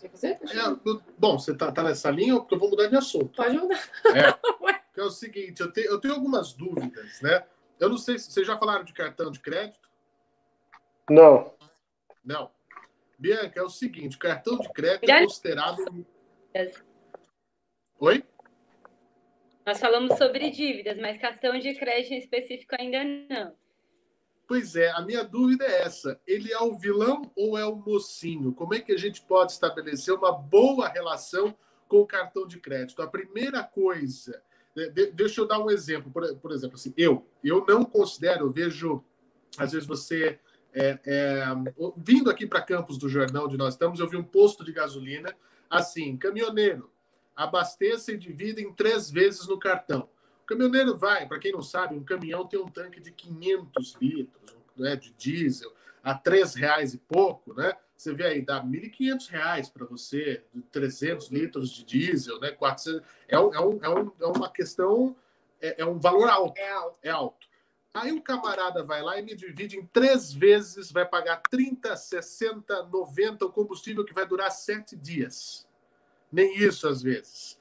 [0.06, 0.39] Quer fazer?
[0.44, 3.36] É, bom, você tá, tá nessa linha, porque eu vou mudar de assunto.
[3.36, 3.89] Pode mudar.
[4.13, 7.44] É, é o seguinte, eu, te, eu tenho algumas dúvidas, né?
[7.80, 9.89] Eu não sei se vocês já falaram de cartão de crédito.
[11.10, 11.54] Não.
[12.24, 12.52] Não.
[13.18, 16.06] Bianca, é o seguinte, cartão de crédito é considerado.
[18.00, 18.24] Oi?
[19.65, 23.56] Nós falamos sobre dívidas, mas cartão de crédito em específico ainda não.
[24.47, 28.53] Pois é, a minha dúvida é essa: ele é o vilão ou é o mocinho?
[28.53, 31.55] Como é que a gente pode estabelecer uma boa relação
[31.88, 33.01] com o cartão de crédito?
[33.01, 34.41] A primeira coisa,
[35.13, 36.12] deixa eu dar um exemplo.
[36.12, 39.03] Por, por exemplo, assim, eu, eu não considero, eu vejo,
[39.58, 40.39] às vezes você
[40.73, 41.45] é, é,
[41.97, 45.34] vindo aqui para Campos do Jordão, onde nós estamos, eu vi um posto de gasolina
[45.69, 46.91] assim, caminhoneiro,
[47.36, 50.10] abasteça e divida em três vezes no cartão.
[50.45, 54.55] O caminhoneiro vai, para quem não sabe, um caminhão tem um tanque de 500 litros
[54.77, 57.75] né, de diesel a três reais e pouco, né?
[57.97, 62.51] Você vê aí, dá 1.500 reais para você, 300 litros de diesel, né?
[62.51, 65.15] 400, é, um, é, um, é, um, é uma questão,
[65.60, 66.60] é, é um valor alto.
[66.60, 66.97] É alto.
[67.01, 67.47] É alto.
[67.91, 72.84] Aí o camarada vai lá e me divide em três vezes, vai pagar 30, 60,
[72.84, 75.67] 90, o combustível que vai durar sete dias.
[76.31, 77.58] Nem isso às vezes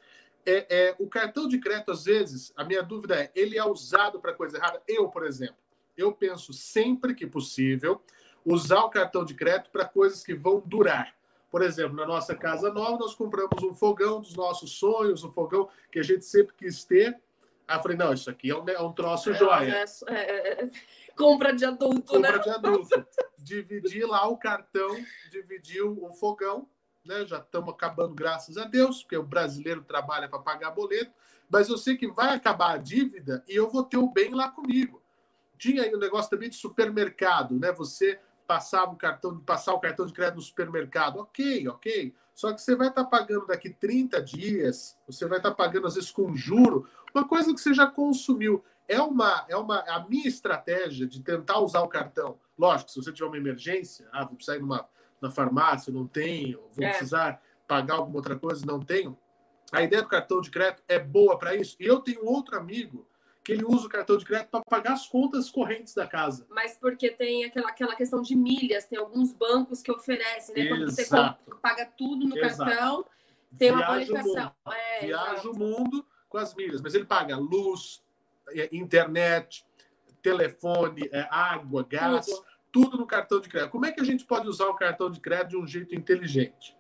[0.47, 4.21] é, é, o cartão de crédito, às vezes, a minha dúvida é, ele é usado
[4.21, 4.83] para coisa errada?
[4.87, 5.57] Eu, por exemplo,
[5.97, 8.01] eu penso sempre que possível
[8.45, 11.15] usar o cartão de crédito para coisas que vão durar.
[11.51, 15.69] Por exemplo, na nossa casa nova, nós compramos um fogão dos nossos sonhos, um fogão
[15.91, 17.17] que a gente sempre quis ter.
[17.67, 19.85] Aí eu falei, não, isso aqui é um, é um troço é, joia.
[20.09, 20.69] É, é, é,
[21.17, 22.39] compra de adulto, compra né?
[22.39, 23.07] de adulto.
[23.39, 24.97] Dividi lá o cartão,
[25.31, 26.69] dividiu o fogão,
[27.05, 27.27] né?
[27.27, 31.13] Já estamos acabando, graças a Deus, porque o brasileiro trabalha para pagar boleto,
[31.49, 34.51] mas eu sei que vai acabar a dívida e eu vou ter o bem lá
[34.51, 35.03] comigo.
[35.59, 37.71] Tinha aí um negócio também de supermercado, né?
[37.73, 42.15] Você passava o cartão, passar o cartão de crédito no supermercado, ok, ok.
[42.35, 45.87] Só que você vai estar tá pagando daqui 30 dias, você vai estar tá pagando
[45.87, 48.65] às vezes com juro, uma coisa que você já consumiu.
[48.87, 52.39] É uma, é uma a minha estratégia de tentar usar o cartão.
[52.59, 54.87] Lógico, se você tiver uma emergência, ah, vou precisar ir numa
[55.25, 56.91] na farmácia, não tenho, vou é.
[56.91, 59.19] precisar pagar alguma outra coisa, não tenho.
[59.73, 61.77] A ideia do cartão de crédito é boa para isso.
[61.81, 63.09] E eu tenho outro amigo
[63.43, 66.47] que ele usa o cartão de crédito para pagar as contas correntes da casa.
[66.49, 70.69] Mas porque tem aquela, aquela questão de milhas, tem alguns bancos que oferecem, né?
[70.69, 71.07] Quando você
[71.61, 72.71] paga tudo no exato.
[72.71, 73.07] cartão,
[73.59, 74.55] tem Viaja uma bonificação.
[74.73, 78.03] É, Viaja o mundo com as milhas, mas ele paga luz,
[78.49, 79.67] é, internet,
[80.23, 82.27] telefone, é, água, gás.
[82.27, 83.71] Tudo tudo no cartão de crédito.
[83.71, 86.77] Como é que a gente pode usar o cartão de crédito de um jeito inteligente?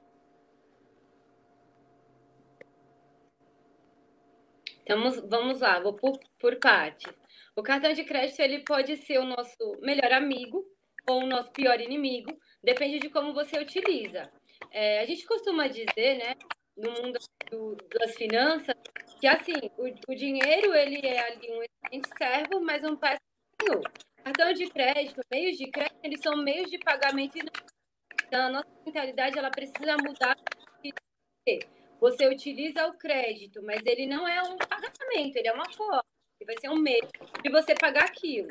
[4.83, 7.14] Então, vamos lá, vou por, por partes.
[7.54, 10.66] O cartão de crédito ele pode ser o nosso melhor amigo
[11.09, 14.28] ou o nosso pior inimigo, depende de como você utiliza.
[14.72, 16.35] É, a gente costuma dizer, né,
[16.76, 17.20] no mundo
[17.52, 18.74] do, das finanças,
[19.20, 23.20] que assim, o, o, dinheiro ele é ali um excelente servo, mas um péssimo
[23.62, 23.92] senhor.
[24.24, 27.38] Cartão de crédito, meios de crédito, eles são meios de pagamento.
[28.26, 30.34] Então, a nossa mentalidade ela precisa mudar.
[32.00, 36.04] Você utiliza o crédito, mas ele não é um pagamento, ele é uma forma.
[36.40, 37.06] Ele vai ser um meio
[37.42, 38.48] de você pagar aquilo.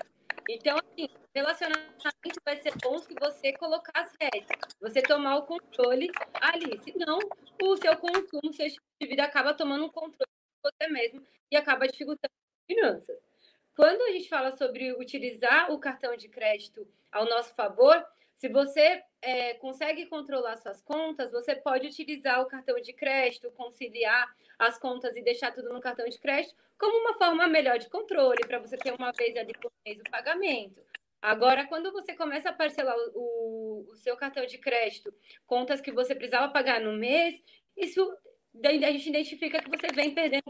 [0.47, 6.11] Então, assim, relacionamento vai ser bom se você colocar as regras, você tomar o controle
[6.39, 6.77] ali.
[6.79, 7.17] Senão,
[7.61, 11.25] o seu consumo, o seu estilo de vida acaba tomando um controle de você mesmo
[11.51, 13.32] e acaba dificultando as finanças.
[13.75, 18.05] Quando a gente fala sobre utilizar o cartão de crédito ao nosso favor,
[18.35, 24.35] se você é, consegue controlar suas contas, você pode utilizar o cartão de crédito, conciliar
[24.59, 28.45] as contas e deixar tudo no cartão de crédito como uma forma melhor de controle,
[28.45, 30.81] para você ter uma vez ali por mês o pagamento.
[31.21, 35.13] Agora, quando você começa a parcelar o, o seu cartão de crédito,
[35.47, 37.41] contas que você precisava pagar no mês,
[37.77, 38.15] isso
[38.61, 40.43] a gente identifica que você vem perdendo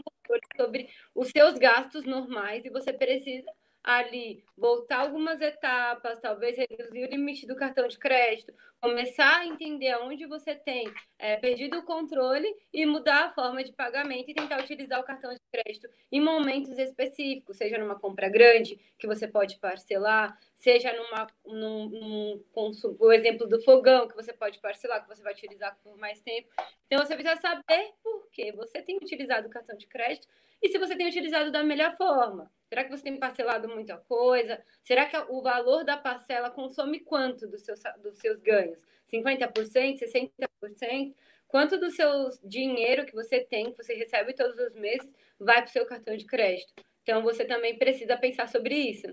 [0.56, 3.50] sobre os seus gastos normais e você precisa
[3.84, 9.94] ali voltar algumas etapas, talvez reduzir o limite do cartão de crédito, começar a entender
[9.96, 14.60] onde você tem é, perdido o controle e mudar a forma de pagamento e tentar
[14.62, 19.58] utilizar o cartão de crédito em momentos específicos, seja numa compra grande, que você pode
[19.58, 25.14] parcelar, seja numa, num, num consumo, o exemplo do fogão, que você pode parcelar, que
[25.14, 26.48] você vai utilizar por mais tempo.
[26.86, 30.26] Então, você precisa saber por que você tem utilizado o cartão de crédito
[30.60, 32.50] e se você tem utilizado da melhor forma.
[32.68, 34.62] Será que você tem parcelado muita coisa?
[34.82, 38.78] Será que o valor da parcela consome quanto dos seus, dos seus ganhos?
[39.06, 41.14] 50%, 60%?
[41.46, 45.68] Quanto do seu dinheiro que você tem, que você recebe todos os meses, vai para
[45.68, 46.72] o seu cartão de crédito?
[47.02, 49.06] Então, você também precisa pensar sobre isso.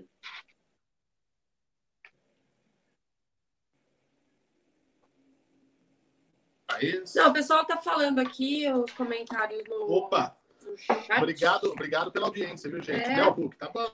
[7.14, 9.90] Não, o pessoal está falando aqui, os comentários no.
[9.90, 10.36] Opa!
[11.18, 13.10] Obrigado, obrigado pela audiência, viu, gente?
[13.10, 13.14] É.
[13.14, 13.92] Del Book, tá bom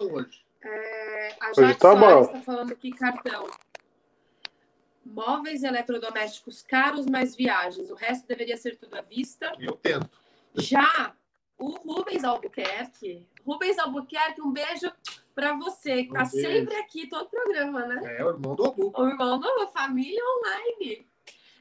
[0.00, 0.44] hoje.
[0.62, 3.46] É, a Jade tá Soares está falando que cartão.
[5.04, 7.90] Móveis eletrodomésticos caros mais viagens.
[7.90, 9.52] O resto deveria ser tudo à vista.
[9.58, 10.18] Eu tento.
[10.54, 11.14] Já
[11.58, 13.28] o Rubens Albuquerque.
[13.46, 14.90] Rubens Albuquerque, um beijo
[15.34, 16.48] para você, que um tá beijo.
[16.48, 18.16] sempre aqui, todo programa, né?
[18.18, 18.92] É, o irmão do Albu.
[18.96, 21.06] O irmão do Família Online.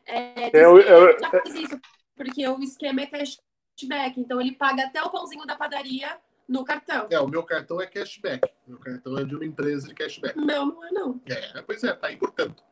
[0.06, 1.80] É, eu, eu, já fiz isso,
[2.16, 3.38] porque o esquema é cash
[3.76, 4.20] cashback.
[4.20, 7.08] Então ele paga até o pãozinho da padaria no cartão.
[7.10, 8.48] É, o meu cartão é cashback.
[8.68, 10.38] Meu cartão é de uma empresa de cashback.
[10.38, 11.22] Não, não é não.
[11.26, 12.64] É, pois é, tá aí portanto.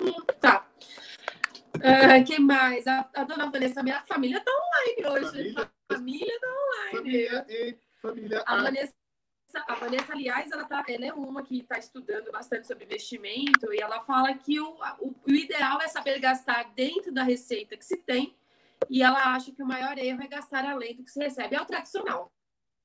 [0.00, 0.68] Hum, tá.
[1.76, 2.86] Uh, quem mais?
[2.86, 5.52] A, a, dona Vanessa, minha família tá online hoje.
[5.52, 6.96] Família, família tá online.
[6.96, 8.42] Família e família.
[8.46, 8.94] A, a Vanessa,
[9.66, 13.80] a Vanessa, aliás, ela, tá, ela é uma que está estudando bastante sobre investimento e
[13.80, 17.96] ela fala que o, o, o ideal é saber gastar dentro da receita que se
[17.96, 18.34] tem
[18.90, 21.56] e ela acha que o maior erro é gastar além do que se recebe.
[21.56, 22.32] É o tradicional,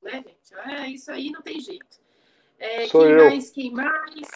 [0.02, 0.56] né, gente?
[0.56, 2.00] É, isso aí não tem jeito.
[2.58, 3.26] É, quem eu.
[3.26, 3.50] mais?
[3.50, 4.28] Quem mais?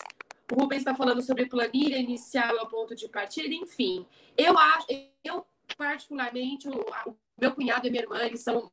[0.51, 4.05] O Rubens está falando sobre planilha inicial é o ponto de partida, enfim.
[4.37, 4.87] Eu acho,
[5.23, 5.45] eu
[5.77, 8.71] particularmente, o, o meu cunhado e minha irmã, eles são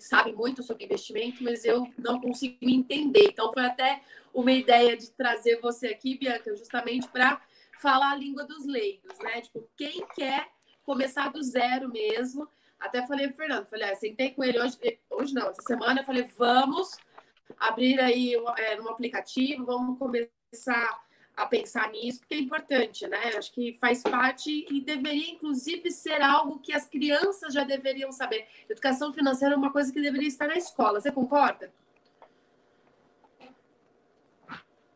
[0.00, 3.28] sabem muito sobre investimento, mas eu não consigo entender.
[3.30, 7.40] Então foi até uma ideia de trazer você aqui, Bianca, justamente para
[7.80, 9.40] falar a língua dos leigos, né?
[9.40, 10.48] Tipo, quem quer
[10.84, 12.48] começar do zero mesmo.
[12.80, 14.78] Até falei pro Fernando, falei, ah, sentei com ele hoje,
[15.10, 16.96] hoje não, essa semana, eu falei, vamos
[17.58, 21.00] abrir aí é, um aplicativo, vamos começar
[21.38, 23.30] a pensar nisso, porque é importante, né?
[23.36, 28.46] Acho que faz parte e deveria, inclusive, ser algo que as crianças já deveriam saber.
[28.68, 31.00] Educação financeira é uma coisa que deveria estar na escola.
[31.00, 31.72] Você concorda?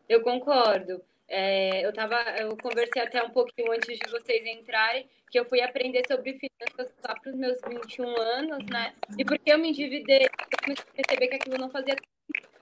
[0.07, 1.01] Eu concordo.
[1.29, 5.61] É, eu tava, eu conversei até um pouquinho antes de vocês entrarem, que eu fui
[5.61, 8.93] aprender sobre finanças lá para os meus 21 anos, né?
[9.17, 11.95] E porque eu me endividei, eu comecei a perceber que aquilo não fazia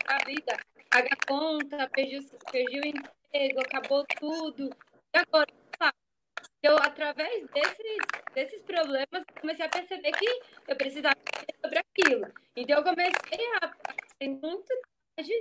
[0.08, 0.56] a vida.
[0.88, 2.20] Paga conta, perdi,
[2.52, 2.86] perdi o
[3.32, 4.70] emprego, acabou tudo.
[5.14, 5.48] E agora,
[6.62, 7.98] eu, através desses,
[8.34, 10.28] desses problemas, comecei a perceber que
[10.68, 12.34] eu precisava aprender sobre aquilo.
[12.56, 14.68] Então, eu comecei a aprender muito
[15.16, 15.34] tarde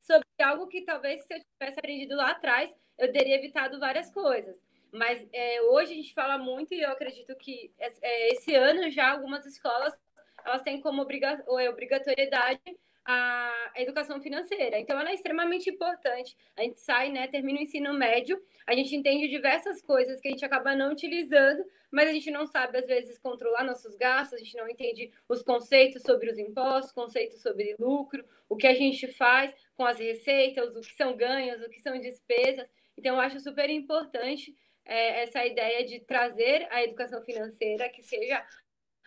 [0.00, 4.60] sobre algo que talvez se eu tivesse aprendido lá atrás, eu teria evitado várias coisas.
[4.92, 9.10] Mas é, hoje a gente fala muito e eu acredito que é, esse ano já
[9.10, 9.96] algumas escolas
[10.44, 12.60] elas têm como obriga é, obrigatoriedade
[13.06, 14.78] a educação financeira.
[14.80, 16.36] Então, ela é extremamente importante.
[16.56, 20.30] A gente sai, né, termina o ensino médio, a gente entende diversas coisas que a
[20.32, 24.42] gente acaba não utilizando, mas a gente não sabe, às vezes, controlar nossos gastos, a
[24.42, 29.06] gente não entende os conceitos sobre os impostos, conceitos sobre lucro, o que a gente
[29.12, 32.68] faz com as receitas, o que são ganhos, o que são despesas.
[32.98, 34.52] Então, eu acho super importante
[34.84, 38.44] é, essa ideia de trazer a educação financeira que seja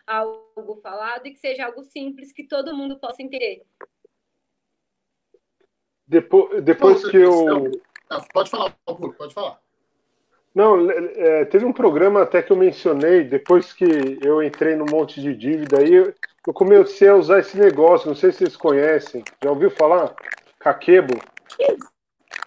[0.06, 3.64] algo falado e que seja algo simples que todo mundo possa entender.
[6.10, 7.70] Depois, depois que eu.
[8.34, 9.60] Pode falar, pode falar.
[10.52, 15.20] Não, é, teve um programa até que eu mencionei, depois que eu entrei no monte
[15.20, 16.12] de dívida aí, eu,
[16.44, 19.22] eu comecei a usar esse negócio, não sei se vocês conhecem.
[19.40, 20.12] Já ouviu falar?
[20.58, 21.14] Kakebo?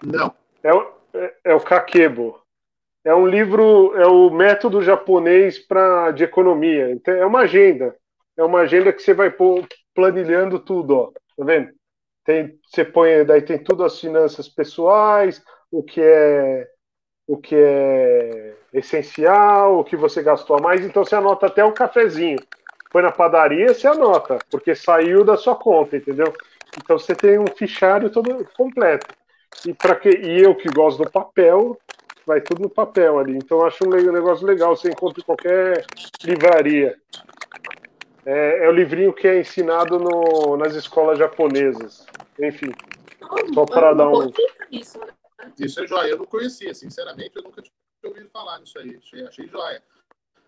[0.04, 0.34] Não.
[0.62, 0.70] É,
[1.18, 2.38] é, é o Kakebo.
[3.02, 6.90] É um livro, é o método japonês para de economia.
[6.90, 7.96] Então, é uma agenda.
[8.36, 11.12] É uma agenda que você vai pôr, planilhando tudo, ó.
[11.34, 11.72] Tá vendo?
[12.24, 16.68] Tem, você põe, daí tem tudo as finanças pessoais, o que é
[17.26, 21.72] o que é essencial, o que você gastou a mais, então você anota até o
[21.72, 22.38] cafezinho.
[22.90, 26.32] Foi na padaria, você anota, porque saiu da sua conta, entendeu?
[26.76, 29.06] Então você tem um fichário todo completo.
[29.66, 31.78] E para que e eu que gosto do papel,
[32.26, 33.36] vai tudo no papel ali.
[33.36, 35.84] Então acho um negócio legal, você encontra em qualquer
[36.24, 36.96] livraria.
[38.26, 42.06] É, é o livrinho que é ensinado no, nas escolas japonesas.
[42.38, 42.72] Enfim,
[43.54, 44.30] só para dar um.
[44.70, 45.06] Isso, né?
[45.58, 46.10] isso é joia.
[46.10, 47.72] Eu não conhecia, sinceramente, eu nunca tinha
[48.04, 48.96] ouvido falar nisso aí.
[48.96, 49.82] Achei, achei joia.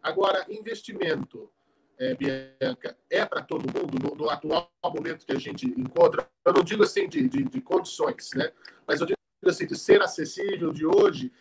[0.03, 1.51] Agora, investimento,
[1.99, 6.28] é, Bianca, é para todo mundo no, no, atual momento que a gente encontra?
[6.45, 8.53] Eu não digo assim de, de, de condições, né?
[8.87, 11.32] mas eu digo assim, de ser acessível de hoje,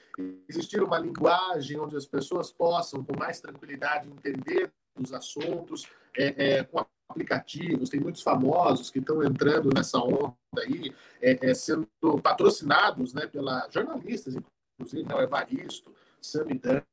[0.47, 5.87] existir uma linguagem onde as pessoas possam, com mais tranquilidade, entender os assuntos,
[6.17, 11.53] é, é, com aplicativos, tem muitos famosos que estão entrando nessa onda aí, é, é
[11.53, 11.87] sendo
[12.21, 14.35] patrocinados né, pela jornalistas,
[14.79, 16.83] inclusive, né, o Evaristo, Samidana,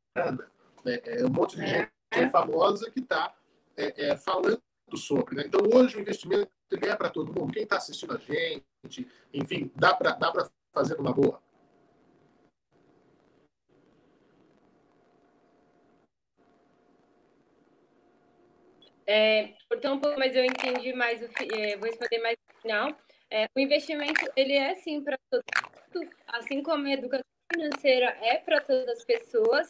[0.85, 3.35] né, é, um monte de gente famosa que está
[3.77, 4.61] é, é, falando
[4.95, 5.37] sobre.
[5.37, 5.45] Né?
[5.47, 7.53] Então, hoje o investimento é para todo mundo.
[7.53, 10.33] Quem está assistindo a gente, enfim, dá para dá
[10.73, 11.41] fazer uma boa.
[19.07, 22.99] É, então, mas eu entendi mais, o, é, vou responder mais no final.
[23.31, 25.43] É, o investimento, ele é sim para todo
[25.95, 29.69] mundo, assim como a educação financeira é para todas as pessoas.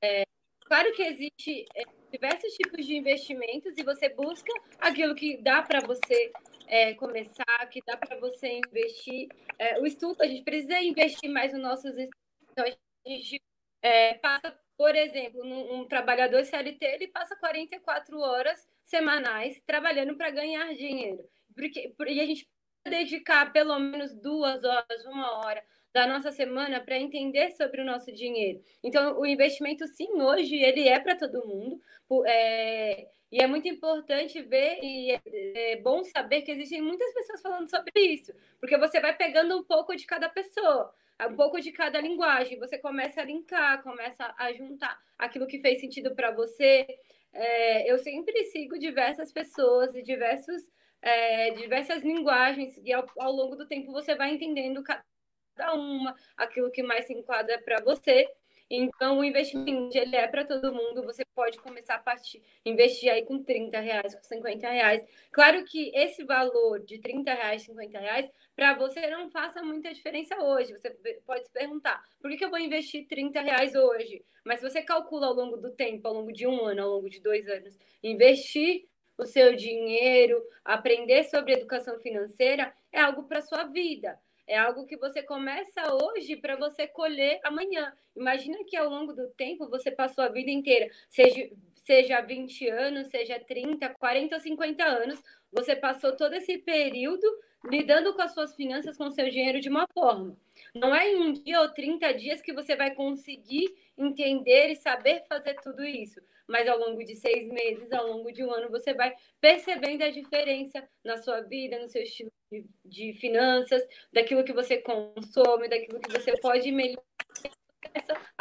[0.00, 0.24] É,
[0.64, 5.80] claro que existe é, diversos tipos de investimentos e você busca aquilo que dá para
[5.80, 6.32] você
[6.66, 9.28] é, começar, que dá para você investir.
[9.58, 12.10] É, o estudo, a gente precisa investir mais nos nossos estudos.
[12.50, 13.42] Então, a gente
[13.82, 20.30] é, passa, por exemplo, um, um trabalhador CLT, ele passa 44 horas semanais trabalhando para
[20.30, 21.24] ganhar dinheiro.
[21.54, 22.46] Porque, e a gente
[22.86, 25.62] dedicar pelo menos duas horas, uma hora
[25.94, 28.62] da nossa semana para entender sobre o nosso dinheiro.
[28.82, 31.80] Então, o investimento, sim, hoje, ele é para todo mundo.
[32.26, 37.40] É, e é muito importante ver e é, é bom saber que existem muitas pessoas
[37.40, 38.30] falando sobre isso,
[38.60, 40.92] porque você vai pegando um pouco de cada pessoa,
[41.30, 45.80] um pouco de cada linguagem, você começa a linkar, começa a juntar aquilo que fez
[45.80, 46.86] sentido para você.
[47.32, 50.62] É, eu sempre sigo diversas pessoas e diversos,
[51.00, 56.70] é, diversas linguagens, e ao, ao longo do tempo você vai entendendo cada uma, aquilo
[56.70, 58.28] que mais se enquadra para você.
[58.74, 61.02] Então, o investimento ele é para todo mundo.
[61.02, 65.04] Você pode começar a partir, investir aí com 30 reais, com 50 reais.
[65.30, 70.42] Claro que esse valor de 30 reais, 50 reais, para você não faça muita diferença
[70.42, 70.72] hoje.
[70.72, 70.88] Você
[71.26, 74.24] pode se perguntar, por que, que eu vou investir 30 reais hoje?
[74.42, 77.10] Mas se você calcula ao longo do tempo, ao longo de um ano, ao longo
[77.10, 78.86] de dois anos, investir
[79.18, 84.18] o seu dinheiro, aprender sobre educação financeira, é algo para sua vida.
[84.52, 87.90] É algo que você começa hoje para você colher amanhã.
[88.14, 93.08] Imagina que ao longo do tempo você passou a vida inteira, seja, seja 20 anos,
[93.08, 97.26] seja 30, 40 ou 50 anos, você passou todo esse período
[97.64, 100.36] lidando com as suas finanças, com o seu dinheiro de uma forma.
[100.74, 105.24] Não é em um dia ou 30 dias que você vai conseguir entender e saber
[105.30, 106.20] fazer tudo isso.
[106.48, 110.10] Mas ao longo de seis meses, ao longo de um ano, você vai percebendo a
[110.10, 113.82] diferença na sua vida, no seu estilo de, de finanças,
[114.12, 117.02] daquilo que você consome, daquilo que você pode melhorar.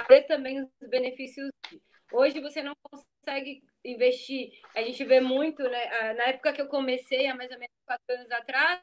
[0.09, 1.49] Ver também os benefícios.
[2.11, 4.51] Hoje você não consegue investir.
[4.75, 6.13] A gente vê muito, né?
[6.13, 8.81] Na época que eu comecei, há mais ou menos quatro anos atrás,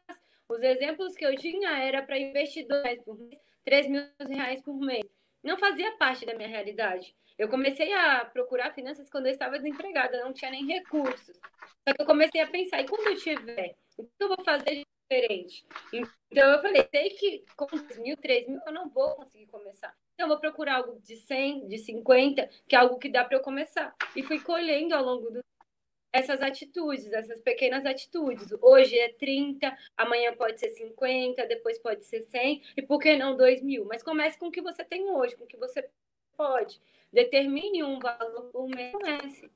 [0.49, 5.05] os exemplos que eu tinha era para investidores por mês, 3 mil reais por mês.
[5.43, 7.15] Não fazia parte da minha realidade.
[7.39, 11.39] Eu comecei a procurar finanças quando eu estava desempregada, não tinha nem recursos.
[11.87, 13.77] Só que eu comecei a pensar, e quando eu tiver?
[13.97, 15.65] O que eu vou fazer diferente?
[15.93, 19.95] Então eu falei, sei que com 2 mil, 3 mil eu não vou conseguir começar.
[20.15, 23.37] Então eu vou procurar algo de 100, de 50, que é algo que dá para
[23.39, 23.95] eu começar.
[24.17, 25.41] E fui colhendo ao longo do
[26.13, 28.49] essas atitudes, essas pequenas atitudes.
[28.61, 33.37] Hoje é 30, amanhã pode ser 50, depois pode ser 100, e por que não
[33.37, 33.85] 2 mil?
[33.85, 35.89] Mas comece com o que você tem hoje, com o que você
[36.37, 36.81] pode.
[37.13, 39.51] Determine um valor por mês, comece.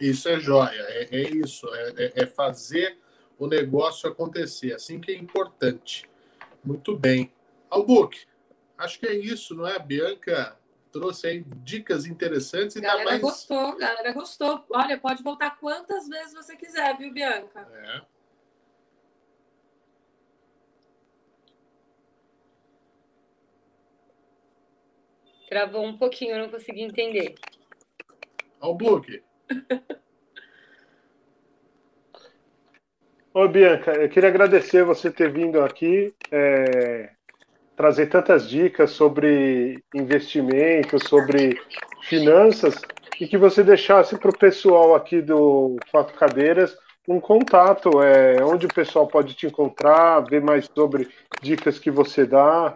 [0.00, 2.98] Isso é joia, é, é isso, é, é, é fazer
[3.38, 6.08] o negócio acontecer, assim que é importante.
[6.64, 7.32] Muito bem.
[7.70, 8.26] Albuque,
[8.78, 10.58] acho que é isso, não é, Bianca?
[10.94, 12.76] trouxe aí dicas interessantes.
[12.76, 13.20] A galera mais...
[13.20, 14.64] gostou, galera gostou.
[14.70, 17.68] Olha, pode voltar quantas vezes você quiser, viu, Bianca?
[17.72, 18.13] É.
[25.54, 27.36] Travou um pouquinho, eu não consegui entender.
[28.58, 29.22] Ao book.
[33.32, 36.12] Ô, Bianca, eu queria agradecer você ter vindo aqui.
[36.32, 37.10] É
[37.76, 41.56] trazer tantas dicas sobre investimentos, sobre
[42.02, 42.74] finanças,
[43.20, 46.76] e que você deixasse para o pessoal aqui do Quatro Cadeiras
[47.06, 51.08] um contato, é, onde o pessoal pode te encontrar, ver mais sobre
[51.40, 52.74] dicas que você dá.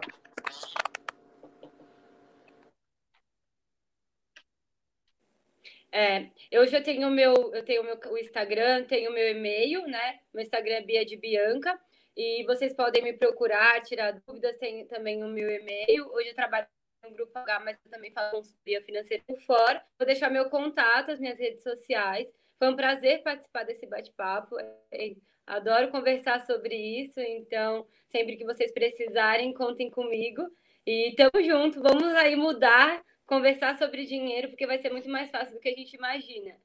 [5.91, 10.19] É, eu tenho meu, eu tenho meu o Instagram, tenho meu e-mail, né?
[10.33, 11.79] Meu Instagram é Bia de Bianca.
[12.15, 16.11] E vocês podem me procurar, tirar dúvidas, tem também o meu e-mail.
[16.11, 16.67] Hoje eu trabalho
[17.03, 19.81] no Grupo H, mas também falo consultoria financeira por fora.
[19.97, 22.31] Vou deixar meu contato, as minhas redes sociais.
[22.57, 24.57] Foi um prazer participar desse bate-papo.
[24.91, 25.15] É,
[25.47, 30.45] adoro conversar sobre isso, então sempre que vocês precisarem, contem comigo.
[30.85, 35.53] E tamo junto, vamos aí mudar, conversar sobre dinheiro, porque vai ser muito mais fácil
[35.53, 36.55] do que a gente imagina.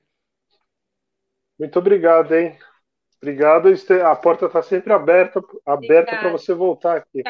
[1.58, 2.58] Muito obrigado, hein?
[3.18, 3.68] Obrigado.
[4.02, 7.22] A porta está sempre aberta, aberta para você voltar aqui.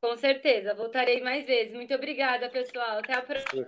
[0.00, 1.74] Com certeza, voltarei mais vezes.
[1.74, 2.98] Muito obrigada, pessoal.
[2.98, 3.66] Até a próxima.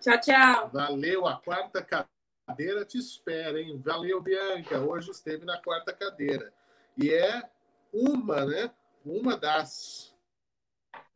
[0.00, 0.68] Tchau, tchau.
[0.70, 3.80] Valeu, a quarta cadeira te espera, hein?
[3.82, 4.78] Valeu, Bianca.
[4.80, 6.52] Hoje esteve na quarta cadeira.
[6.96, 7.42] E é
[7.92, 8.70] uma, né?
[9.04, 10.17] Uma das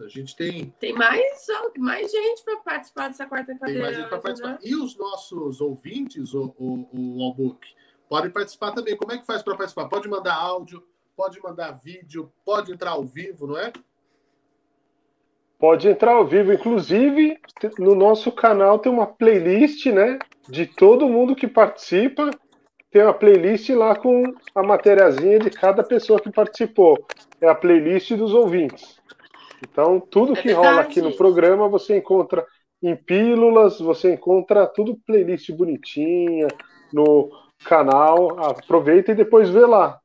[0.00, 0.74] a gente tem.
[0.80, 1.46] Tem mais,
[1.78, 3.72] mais gente para participar dessa quarta cadeira.
[3.72, 4.50] Tem mais gente para participar.
[4.52, 4.58] Né?
[4.62, 7.66] E os nossos ouvintes, o, o, o Albook,
[8.08, 8.96] podem participar também.
[8.96, 9.88] Como é que faz para participar?
[9.88, 10.82] Pode mandar áudio,
[11.16, 13.72] pode mandar vídeo, pode entrar ao vivo, não é?
[15.58, 16.52] Pode entrar ao vivo.
[16.52, 17.40] Inclusive,
[17.78, 20.18] no nosso canal tem uma playlist, né?
[20.48, 22.30] De todo mundo que participa.
[22.90, 27.06] Tem uma playlist lá com a matériazinha de cada pessoa que participou.
[27.40, 29.00] É a playlist dos ouvintes.
[29.62, 32.44] Então, tudo é que rola aqui no programa você encontra
[32.82, 36.48] em pílulas, você encontra tudo playlist bonitinha
[36.92, 37.30] no
[37.64, 38.38] canal.
[38.44, 39.98] Aproveita e depois vê lá.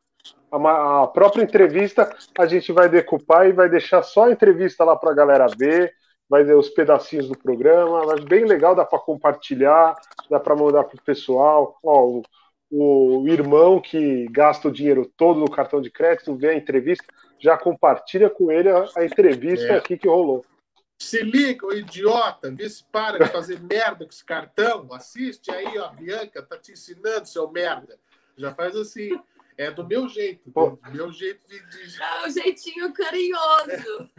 [0.51, 4.95] A, a própria entrevista a gente vai decupar e vai deixar só a entrevista lá
[4.95, 5.91] para a galera ver.
[6.29, 9.95] Vai ver os pedacinhos do programa, mas bem legal, dá para compartilhar,
[10.29, 11.77] dá para mandar para o pessoal.
[11.81, 12.21] Ó,
[12.69, 17.05] o, irmão que gasta o dinheiro todo no cartão de crédito vê a entrevista
[17.39, 19.77] já compartilha com ele a, a entrevista é.
[19.77, 20.45] aqui que rolou.
[20.99, 24.91] Se liga, o idiota, vê se para de fazer merda com esse cartão.
[24.91, 27.99] Assiste aí, ó, a Bianca tá te ensinando, seu merda.
[28.35, 29.09] Já faz assim.
[29.55, 31.59] É do meu jeito, do meu jeito de.
[31.59, 32.01] de...
[32.01, 34.09] É o jeitinho carinhoso.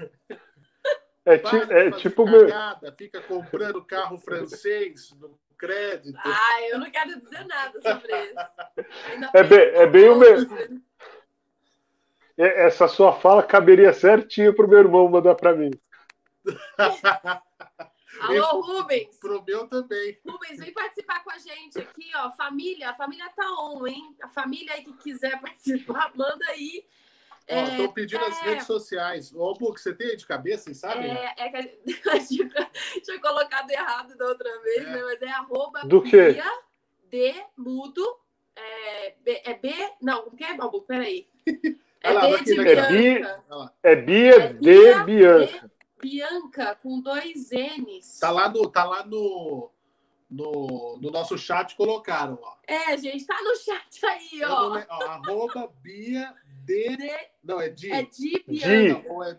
[1.24, 2.92] É, ti, é tipo cagada, meu...
[2.96, 6.18] Fica comprando carro francês no crédito.
[6.24, 9.30] Ah, eu não quero dizer nada sobre isso.
[9.34, 10.82] é bem, é bem o mesmo.
[12.36, 15.70] Essa sua fala caberia certinho para o meu irmão mandar para mim.
[18.20, 19.16] Alô, Rubens.
[19.18, 20.18] Pro meu também.
[20.26, 22.30] Rubens, vem participar com a gente aqui, ó.
[22.32, 24.16] Família, a família tá on, hein?
[24.22, 26.84] A família aí que quiser participar, manda aí.
[27.48, 28.28] Estão é, pedindo é...
[28.28, 29.34] as redes sociais.
[29.34, 31.10] Ô, Book, você tem de cabeça, vocês sabem?
[31.10, 31.62] É, é que a
[32.18, 32.48] gente
[33.02, 34.90] tinha colocado errado da outra vez, é.
[34.90, 35.02] né?
[35.02, 36.36] Mas é arroba Do quê?
[37.10, 38.04] de mudo.
[38.54, 39.72] É, B, é B.
[40.02, 40.86] Não, o que é, Book?
[40.86, 41.26] Peraí.
[42.00, 43.42] É, lá, B de Bianca.
[43.82, 45.70] É, Bia, é de Bianca.
[46.00, 48.20] Bianca, com dois N's.
[48.20, 49.68] Tá lá no, tá lá no,
[50.30, 52.54] no, no nosso chat, colocaram, ó.
[52.64, 54.70] É, gente, tá no chat aí, ó.
[54.70, 56.32] Não, ó arroba Bia
[56.68, 56.96] de...
[56.96, 57.28] de...
[57.42, 57.90] Não, é de...
[57.90, 59.00] É de Bianca.
[59.00, 59.08] De...
[59.08, 59.38] Ou é...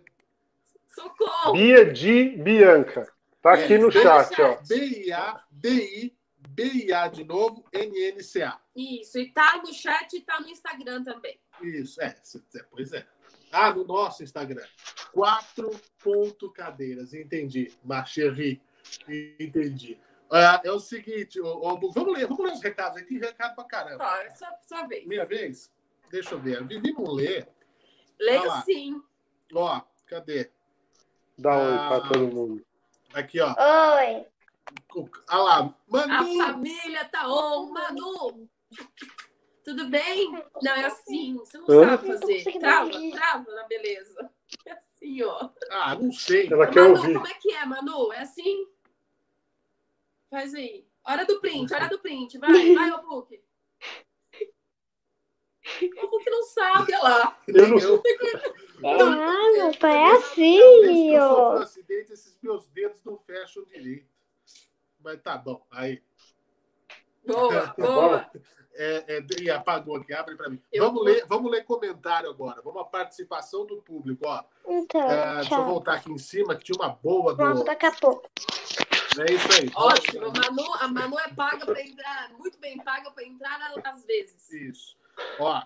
[0.88, 1.54] Socorro.
[1.54, 3.12] Bia de Bianca.
[3.42, 4.58] Tá aqui é, no chat, chat, ó.
[4.68, 6.20] B-I-A-D-I
[6.50, 8.60] B-I-A de novo, N-N-C-A.
[8.76, 11.40] Isso, e tá no chat e tá no Instagram também.
[11.62, 12.14] Isso, é,
[12.70, 13.06] pois é.
[13.52, 14.66] Ah, no nosso Instagram.
[15.14, 15.72] Quatro
[16.04, 17.72] ponto cadeiras, entendi.
[17.84, 18.62] Marcherri,
[19.40, 19.98] entendi.
[20.30, 23.98] Uh, é o seguinte, vamos ler, vamos ler os recados aí, tem recado pra caramba.
[23.98, 25.08] Tá, é só, só vez.
[25.08, 25.72] Minha vez?
[26.12, 26.64] Deixa eu ver.
[26.96, 27.48] Vamos ler.
[28.20, 29.02] Leio sim.
[29.54, 30.52] Ó, cadê?
[31.38, 32.66] Dá um ah, oi pra todo mundo.
[33.14, 33.56] Aqui, ó.
[33.58, 34.26] Oi.
[35.30, 36.42] Olha lá, Manu.
[36.42, 38.50] A família tá on, Manu.
[39.64, 40.32] Tudo bem?
[40.62, 41.36] Não, é assim.
[41.38, 41.98] Você não Hã?
[41.98, 42.60] sabe fazer.
[42.60, 44.30] Trava, trava na beleza.
[44.66, 45.50] É assim, ó.
[45.72, 46.48] Ah, não sei.
[46.48, 47.14] Ela Manu, quer ouvir.
[47.14, 48.12] como é que é, Manu?
[48.14, 48.68] É assim?
[50.30, 50.86] Faz aí.
[51.04, 52.38] Hora do print, hora do print.
[52.38, 53.42] Vai, vai, ô Book.
[56.04, 57.38] O Book não sabe, olha lá.
[57.48, 57.78] Eu não.
[58.84, 61.58] Ah, meu pai é assim, ó.
[61.58, 64.08] acidente, esses meus dedos não fecham direito.
[65.04, 66.02] Mas tá bom, aí.
[67.26, 68.32] Boa, boa.
[68.74, 70.62] É, é, e apagou aqui, abre para mim.
[70.78, 72.62] vamos, ler, vamos ler comentário agora.
[72.62, 74.26] Vamos à participação do público.
[74.26, 74.42] Ó.
[74.66, 77.36] Então, é, deixa eu voltar aqui em cima, que tinha uma boa.
[77.36, 77.44] Do...
[77.44, 78.30] Volto daqui a pouco.
[79.20, 79.70] É isso aí.
[79.76, 80.28] Ótimo.
[80.28, 84.50] A Manu, a Manu é paga para entrar, muito bem paga para entrar às vezes.
[84.52, 84.99] Isso.
[85.40, 85.62] Ó,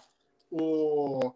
[0.51, 1.33] o.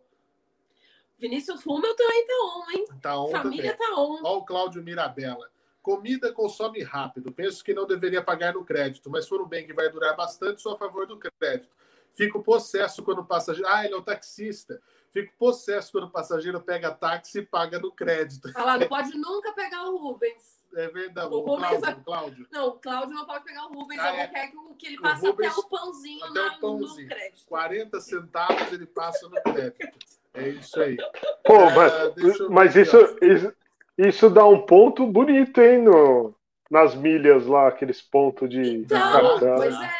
[1.17, 2.85] Vinícius Rummel também tá on, hein?
[3.01, 3.95] Tá on Família também.
[3.95, 4.21] tá on.
[4.23, 5.49] Ó, o Cláudio Mirabella.
[5.81, 7.31] Comida consome rápido.
[7.31, 10.61] Penso que não deveria pagar no crédito, mas for um bem que vai durar bastante,
[10.61, 11.75] sou a favor do crédito.
[12.13, 13.69] Fico possesso quando o passageiro.
[13.69, 14.81] Ah, ele é o taxista.
[15.11, 18.51] Fico possesso quando o passageiro pega táxi e paga no crédito.
[18.55, 20.56] Lá, não pode nunca pegar o Rubens.
[20.75, 21.27] É verdade.
[21.33, 21.99] O O Rubens Cláudio.
[21.99, 22.47] o Cláudio.
[22.51, 24.27] Não, o Cláudio não pode pegar o Rubens, Ah, ele é.
[24.27, 27.07] quer que, o- que ele O passe Rubens- até o pãozinho, até o na- pãozinho.
[27.09, 27.45] no crédito.
[27.47, 29.97] 40 centavos ele passa no crédito.
[30.33, 30.97] É isso aí.
[31.43, 33.53] Pô, Ah, mas, eu mas isso, isso,
[33.97, 36.35] isso dá um ponto bonito, hein, no,
[36.69, 39.55] nas milhas lá, aqueles pontos de Então, cartão.
[39.55, 39.95] pois é.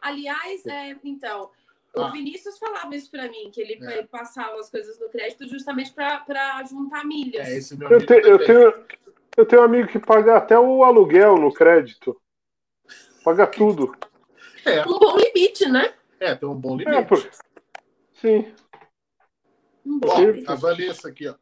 [0.00, 1.50] Aliás, é, então,
[1.94, 2.10] o Ah.
[2.10, 4.02] Vinícius falava isso pra mim, que ele, É.
[4.04, 7.46] passava as coisas no crédito justamente pra, pra juntar milhas.
[7.48, 8.74] É, esse meu Eu, te- eu tenho,
[9.38, 12.20] eu tenho um amigo que paga até o aluguel no crédito.
[13.24, 13.96] Paga tudo.
[14.64, 15.94] É, Um bom limite, né?
[16.18, 17.08] é, tem um bom É, limite.
[17.08, 17.30] por-
[18.14, 18.52] Sim.
[19.86, 20.12] Um bom
[20.46, 21.34] a Vanessa aqui, ó.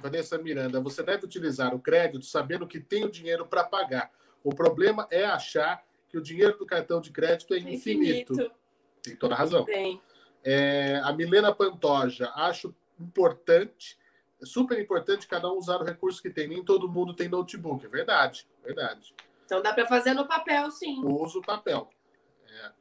[0.00, 4.10] Vanessa Miranda, você deve utilizar o crédito sabendo que tem o dinheiro para pagar.
[4.42, 8.32] O problema é achar que o dinheiro do cartão de crédito é infinito.
[8.32, 8.52] Infinito.
[9.00, 9.64] Tem toda a razão.
[9.64, 10.00] Tem.
[10.44, 13.96] É, a Milena Pantoja, acho importante,
[14.44, 16.48] super importante cada um usar o recurso que tem.
[16.48, 17.84] Nem todo mundo tem notebook.
[17.84, 19.14] É verdade, verdade.
[19.44, 21.02] Então dá pra fazer no papel, sim.
[21.04, 21.88] Usa o papel.
[22.48, 22.72] É.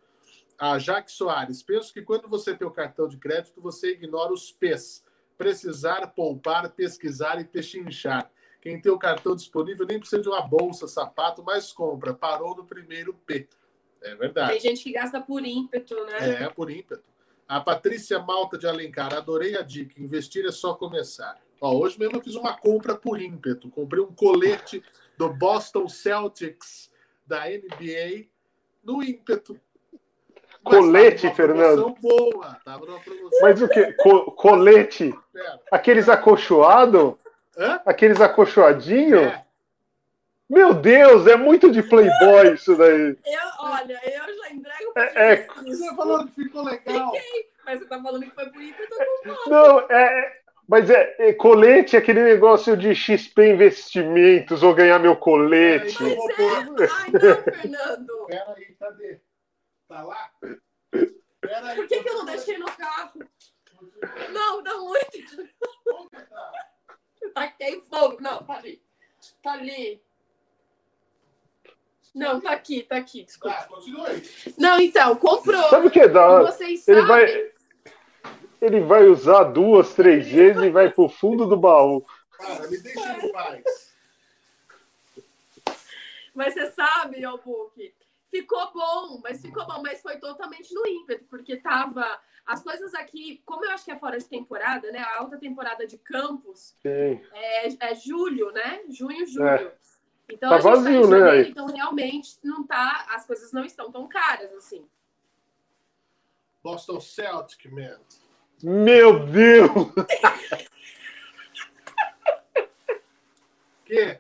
[0.58, 4.52] A Jaque Soares, penso que quando você tem o cartão de crédito, você ignora os
[4.52, 5.04] P's.
[5.38, 8.32] Precisar, poupar, pesquisar e pechinchar.
[8.62, 12.14] Quem tem o cartão disponível nem precisa de uma bolsa, sapato, mas compra.
[12.14, 13.50] Parou no primeiro P.
[14.02, 14.52] É verdade.
[14.52, 16.44] Tem gente que gasta por ímpeto, né?
[16.44, 17.04] É, por ímpeto.
[17.48, 20.02] A Patrícia Malta de Alencar, adorei a dica.
[20.02, 21.38] Investir é só começar.
[21.62, 23.70] Ó, hoje mesmo eu fiz uma compra por ímpeto.
[23.70, 24.84] Comprei um colete
[25.16, 26.92] do Boston Celtics
[27.26, 28.26] da NBA
[28.84, 29.60] no ímpeto.
[30.64, 32.58] Mas Colete, tava promoção boa.
[32.66, 32.86] Tava.
[33.42, 33.94] Mas o que?
[34.36, 35.14] colete?
[35.32, 35.60] Pera.
[35.72, 37.14] Aqueles acolchoados?
[37.58, 37.80] Hã?
[37.86, 39.22] Aqueles acolchoadinhos?
[39.22, 39.46] É,
[40.50, 43.18] Meu Deus, é muito de playboy isso daí.
[43.26, 47.12] Eu, olha, eu já entrego pra É- é- você falou que ficou legal.
[47.66, 48.96] Mas você tá falando que foi por ímpeto.
[49.48, 50.41] Não, é.
[50.72, 56.02] Mas é, é colete, aquele negócio de XP Investimentos, ou ganhar meu colete.
[56.02, 56.88] Mas é.
[56.90, 58.26] Ai, não, Fernando.
[58.28, 59.20] Pera aí, cadê?
[59.90, 60.32] Tá lá?
[61.42, 61.76] Pera aí.
[61.76, 63.20] Por que, que eu não deixei no carro?
[64.32, 65.50] Não, dá muito.
[67.34, 68.20] Taquei fogo.
[68.22, 68.82] Não, tá ali.
[69.44, 70.02] Tá ali.
[72.16, 73.26] Não, tá aqui, tá aqui.
[73.26, 73.58] Desculpa.
[73.58, 74.24] Tá, continua aí.
[74.58, 75.64] Não, então, comprou.
[75.70, 76.50] Sabe o que é hora?
[76.50, 77.08] Vocês Ele sabem.
[77.08, 77.52] vai,
[78.62, 82.06] ele vai usar duas, três vezes e vai pro fundo do baú.
[82.32, 83.92] Cara, me deixa em paz.
[86.34, 87.94] Mas você sabe, Book,
[88.30, 92.06] ficou bom, mas ficou bom, mas foi totalmente no ímpeto, porque tava.
[92.46, 95.00] As coisas aqui, como eu acho que é fora de temporada, né?
[95.00, 97.20] A alta temporada de campos é,
[97.80, 98.82] é julho, né?
[98.90, 99.48] Junho, julho.
[99.48, 99.74] É.
[100.30, 101.50] Então Tá a gente vazio, tá né, aí?
[101.50, 103.06] então realmente não tá.
[103.10, 104.88] As coisas não estão tão caras assim.
[106.64, 108.00] Boston Celtic, man.
[108.64, 109.72] Meu Deus!
[113.86, 114.20] Que?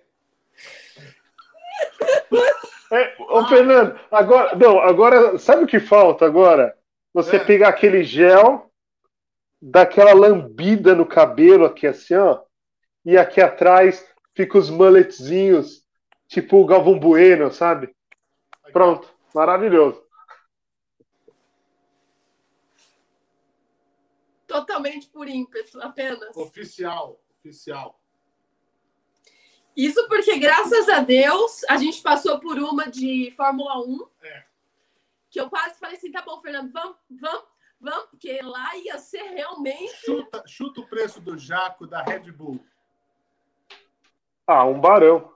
[2.91, 6.75] É, ô, Fernando, agora, não, agora, sabe o que falta agora?
[7.13, 7.39] Você É.
[7.39, 8.69] pegar aquele gel,
[9.61, 12.41] dar aquela lambida no cabelo aqui assim, ó,
[13.05, 15.83] e aqui atrás fica os mulletzinhos,
[16.27, 17.93] tipo o Galvão Bueno, sabe?
[18.73, 20.01] Pronto, maravilhoso.
[24.52, 26.36] Totalmente por ímpeto, apenas.
[26.36, 27.97] Oficial, oficial.
[29.78, 34.10] Isso porque, graças a Deus, a gente passou por uma de Fórmula 1.
[34.22, 34.43] É.
[35.30, 37.45] Que eu quase falei assim: tá bom, Fernando, vamos, vamos,
[37.80, 39.95] vamos, porque lá ia ser realmente.
[40.06, 42.60] Chuta, chuta o preço do jaco da Red Bull.
[44.45, 45.34] Ah, um barão.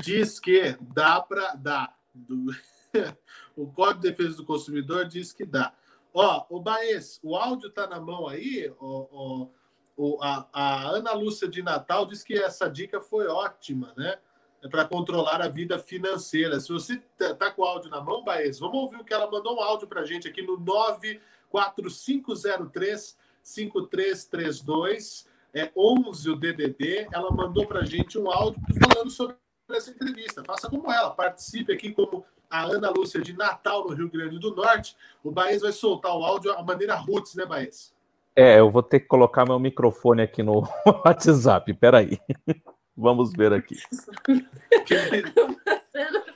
[0.03, 1.97] diz que dá para dar.
[2.15, 2.55] Do-
[3.57, 5.73] o Código de Defesa do Consumidor diz que dá.
[6.15, 8.73] Ó, o Baez, o áudio tá na mão aí.
[8.81, 9.49] ó, ó,
[9.97, 14.19] o- a, a Ana Lúcia de Natal diz que essa dica foi ótima, né?
[14.63, 16.59] É para controlar a vida financeira.
[16.61, 19.31] Se você tá, tá com o áudio na mão, Baez, vamos ouvir o que ela
[19.31, 27.09] mandou um áudio para gente aqui no 94503 5332 é 11 o DDD.
[27.13, 28.61] Ela mandou para gente um áudio
[28.93, 29.37] falando sobre
[29.71, 30.43] essa entrevista.
[30.45, 34.55] Faça como ela, participe aqui como a Ana Lúcia de Natal, no Rio Grande do
[34.55, 34.97] Norte.
[35.23, 37.95] O Baez vai soltar o áudio a maneira roots, né, Baez?
[38.39, 40.63] É, eu vou ter que colocar meu microfone aqui no
[41.07, 41.73] WhatsApp.
[41.73, 42.19] Peraí.
[42.95, 43.77] Vamos ver aqui.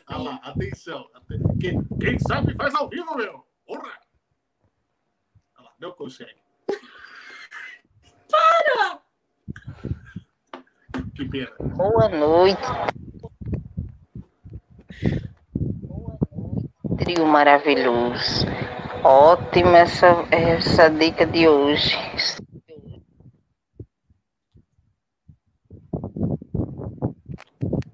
[0.09, 1.07] Olha lá, atenção.
[1.61, 3.44] Quem, quem sabe faz ao vivo, meu.
[3.66, 3.92] Porra!
[5.57, 6.40] Olha lá, não consegue.
[8.30, 9.01] Para!
[11.14, 11.53] Que pena.
[11.61, 12.61] Boa noite.
[15.82, 18.46] Boa noite, trio maravilhoso.
[19.03, 21.96] Ótima essa, essa dica de hoje.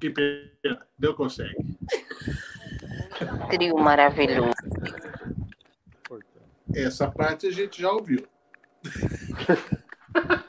[0.00, 1.78] Que pena, não consegue.
[3.50, 4.52] Trio maravilhoso.
[6.74, 8.26] Essa parte a gente já ouviu.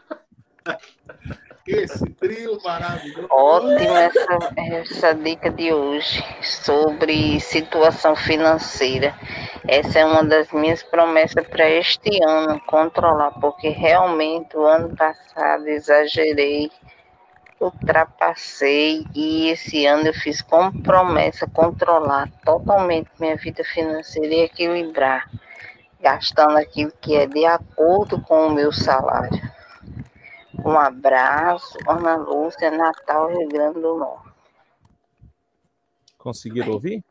[1.68, 3.28] Esse trio maravilhoso.
[3.30, 9.14] Ótima essa, essa dica de hoje sobre situação financeira.
[9.68, 15.68] Essa é uma das minhas promessas para este ano, controlar, porque realmente o ano passado
[15.68, 16.72] exagerei,
[17.60, 25.30] ultrapassei e esse ano eu fiz como promessa controlar totalmente minha vida financeira e equilibrar,
[26.00, 29.57] gastando aquilo que é de acordo com o meu salário.
[30.68, 34.28] Um abraço, Ana Lúcia, Natal, Rio Grande do Norte.
[36.18, 37.02] Conseguiram ouvir?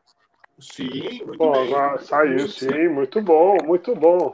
[0.59, 1.73] Sim, muito Pô, bem.
[1.73, 4.31] agora saiu, sim, muito bom, muito bom.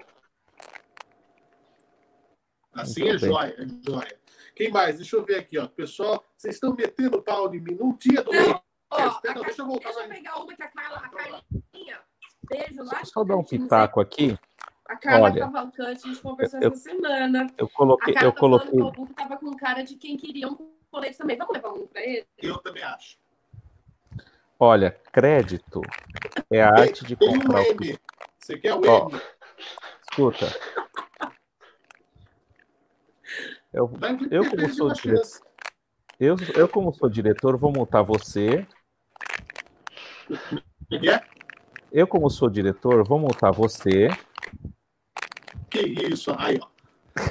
[2.73, 4.19] Assim Muito é joia, é joia.
[4.55, 4.97] Quem mais?
[4.97, 5.67] Deixa eu ver aqui, ó.
[5.67, 8.53] Pessoal, vocês estão metendo pau em mim num dia do mês.
[8.89, 10.13] Ó, Espera, deixa eu voltar Deixa eu lá.
[10.15, 11.99] pegar uma que a Carla, a Carlinha,
[12.49, 13.05] beijo lá.
[13.05, 14.37] Só dar um pitaco aqui.
[14.85, 17.47] A Carla Olha, Cavalcante, a gente conversou eu- essa semana.
[17.57, 18.81] Eu A coloquei, Carla eu tá falando que coloquei.
[18.81, 20.57] o Book tava com cara de quem queria um
[20.91, 21.37] colete também.
[21.37, 22.25] Vamos levar um pra ele?
[22.37, 23.17] Eu também acho.
[24.59, 25.81] Olha, crédito
[26.51, 27.61] é a arte de Tem um comprar.
[27.61, 27.99] o- M.
[28.39, 29.09] Você quer o Ó.
[29.09, 29.21] M?
[30.09, 30.45] Escuta.
[33.71, 33.89] Eu,
[34.29, 35.41] eu como sou diretor,
[36.19, 38.67] eu, eu como sou diretor, vou multar você.
[40.29, 41.23] O que é?
[41.91, 44.09] Eu como sou diretor, vou multar você.
[45.73, 46.31] Que isso?
[46.37, 46.67] Aí, ó.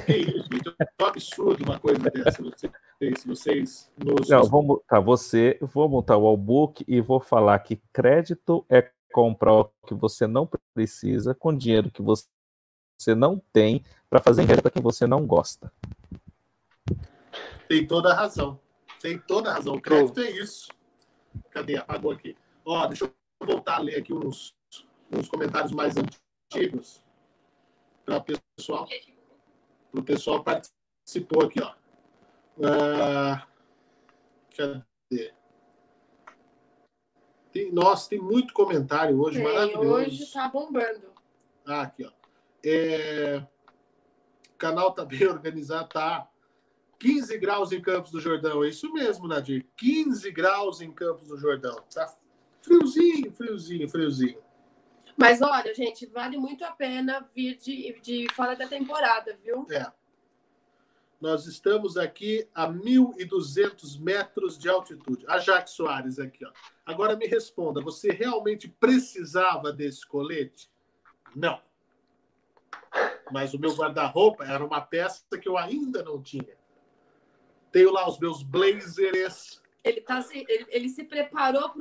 [0.05, 0.75] Que isso, gente?
[0.77, 2.43] É um absurdo uma coisa dessa.
[2.43, 4.27] Vocês, vocês nos...
[4.27, 9.53] Não, vou multar você, vou multar o Allbook e vou falar que crédito é comprar
[9.53, 12.27] o que você não precisa com dinheiro que você
[13.15, 15.71] não tem para fazer para quem você não gosta.
[17.69, 18.59] Tem toda a razão.
[19.01, 19.75] Tem toda a razão.
[19.75, 20.67] O crédito é isso.
[21.49, 21.77] Cadê?
[21.77, 22.35] Apagou aqui.
[22.65, 23.13] Ó, deixa eu
[23.45, 24.53] voltar a ler aqui uns,
[25.09, 27.02] uns comentários mais antigos
[28.05, 28.87] para o pessoal.
[29.91, 31.73] Para o pessoal participou aqui, ó.
[32.63, 33.47] Ah,
[34.55, 35.33] cadê?
[37.51, 39.89] Tem, nossa, tem muito comentário hoje, Tem, maravilhoso.
[39.93, 41.13] hoje tá bombando.
[41.65, 42.11] Ah, aqui, ó.
[42.65, 43.45] É,
[44.53, 46.27] O canal tá bem organizado, tá?
[46.99, 48.63] 15 graus em Campos do Jordão.
[48.63, 49.67] É isso mesmo, Nadir.
[49.77, 51.75] 15 graus em Campos do Jordão.
[51.93, 52.15] Tá
[52.61, 54.39] friozinho, friozinho, friozinho.
[55.15, 59.65] Mas olha, gente, vale muito a pena vir de, de fora da temporada, viu?
[59.69, 59.91] É.
[61.21, 65.25] Nós estamos aqui a 1.200 metros de altitude.
[65.27, 66.51] A Jaque Soares aqui, ó.
[66.85, 70.69] Agora me responda, você realmente precisava desse colete?
[71.33, 71.61] Não.
[73.31, 76.57] Mas o meu guarda-roupa era uma peça que eu ainda não tinha.
[77.71, 79.61] Tenho lá os meus blazers.
[79.83, 81.73] Ele, tá se, ele, ele se preparou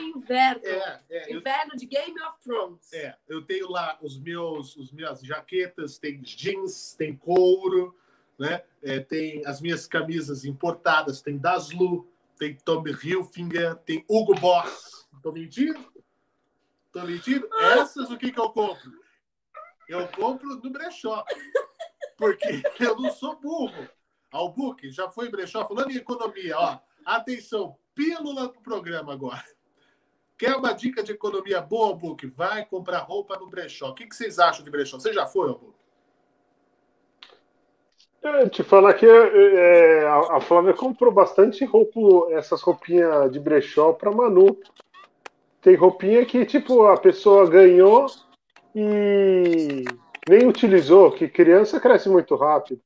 [0.00, 0.62] inverno.
[0.64, 2.92] É, é, eu, Inverno de Game of Thrones.
[2.92, 7.96] é, eu tenho lá os meus, os minhas jaquetas, tem jeans, tem couro,
[8.38, 8.62] né?
[8.82, 15.08] É, tem as minhas camisas importadas, tem Daslu, tem Tommy Hilfiger, tem Hugo Boss.
[15.22, 15.92] Tô mentindo?
[16.90, 17.48] Tô mentindo?
[17.60, 18.92] Essas o que que eu compro?
[19.88, 21.24] Eu compro no brechó.
[22.16, 23.88] Porque eu não sou burro.
[24.30, 26.78] Albuque já foi brechó falando em economia, ó.
[27.04, 29.44] Atenção, pílula do programa agora.
[30.42, 32.26] Quer uma dica de economia boa, Albuque?
[32.26, 33.90] Vai comprar roupa no brechó.
[33.90, 34.98] O que, que vocês acham de brechó?
[34.98, 35.78] Você já foi, Albuque?
[38.20, 43.92] É, te falar que é, a a Flávia comprou bastante roupa, essas roupinhas de brechó
[43.92, 44.58] para Manu.
[45.60, 48.06] Tem roupinha que, tipo, a pessoa ganhou
[48.74, 49.84] e
[50.28, 52.80] nem utilizou, que criança cresce muito rápido.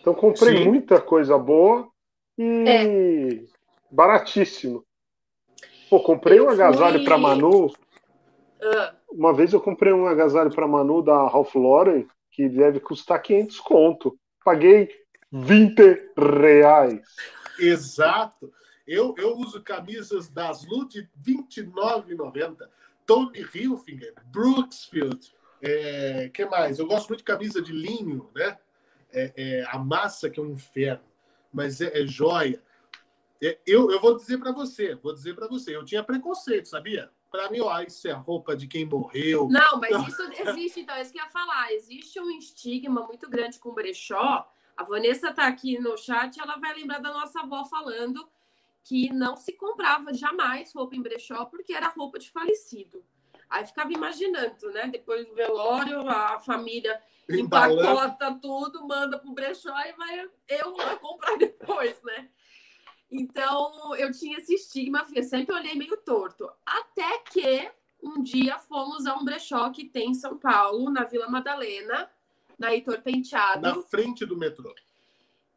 [0.00, 0.64] Então comprei Sim.
[0.66, 1.88] muita coisa boa
[2.38, 3.44] e
[3.90, 4.84] baratíssimo.
[5.92, 7.70] Pô, comprei Eu um agasalho fui- para Manu.
[8.62, 13.20] Ah, Uma vez eu comprei um agasalho para Manu da Ralph Lauren que deve custar
[13.20, 14.18] 500 conto.
[14.42, 14.88] Paguei
[15.30, 17.02] 20 reais.
[17.58, 18.50] Exato.
[18.86, 22.56] Eu, eu uso camisas das Lu de R$ 29,90.
[23.04, 25.30] Tommy Hilfiger, Brooksfield.
[25.60, 26.78] É, que mais?
[26.78, 28.56] Eu gosto muito de camisa de linho, né?
[29.12, 31.04] é, é, a massa que é um inferno,
[31.52, 32.58] mas é, é joia.
[33.42, 37.10] É, eu, eu vou dizer para você, vou dizer para você, eu tinha preconceito, sabia?
[37.28, 39.48] Para mim, ó, isso é roupa de quem morreu.
[39.50, 41.72] Não, mas isso existe, então, é isso que eu ia falar.
[41.72, 44.48] Existe um estigma muito grande com brechó.
[44.76, 48.28] A Vanessa está aqui no chat, ela vai lembrar da nossa avó falando
[48.84, 53.04] que não se comprava jamais roupa em brechó porque era roupa de falecido.
[53.50, 54.86] Aí ficava imaginando, né?
[54.86, 61.36] Depois do velório, a família empacota tudo, manda pro brechó e vai eu lá comprar
[61.38, 62.28] depois, né?
[63.12, 66.50] Então, eu tinha esse estigma, eu sempre olhei meio torto.
[66.64, 67.70] Até que
[68.02, 72.10] um dia fomos a um brechó que tem em São Paulo, na Vila Madalena,
[72.58, 73.60] na Heitor Penteado.
[73.60, 74.74] Na frente do metrô.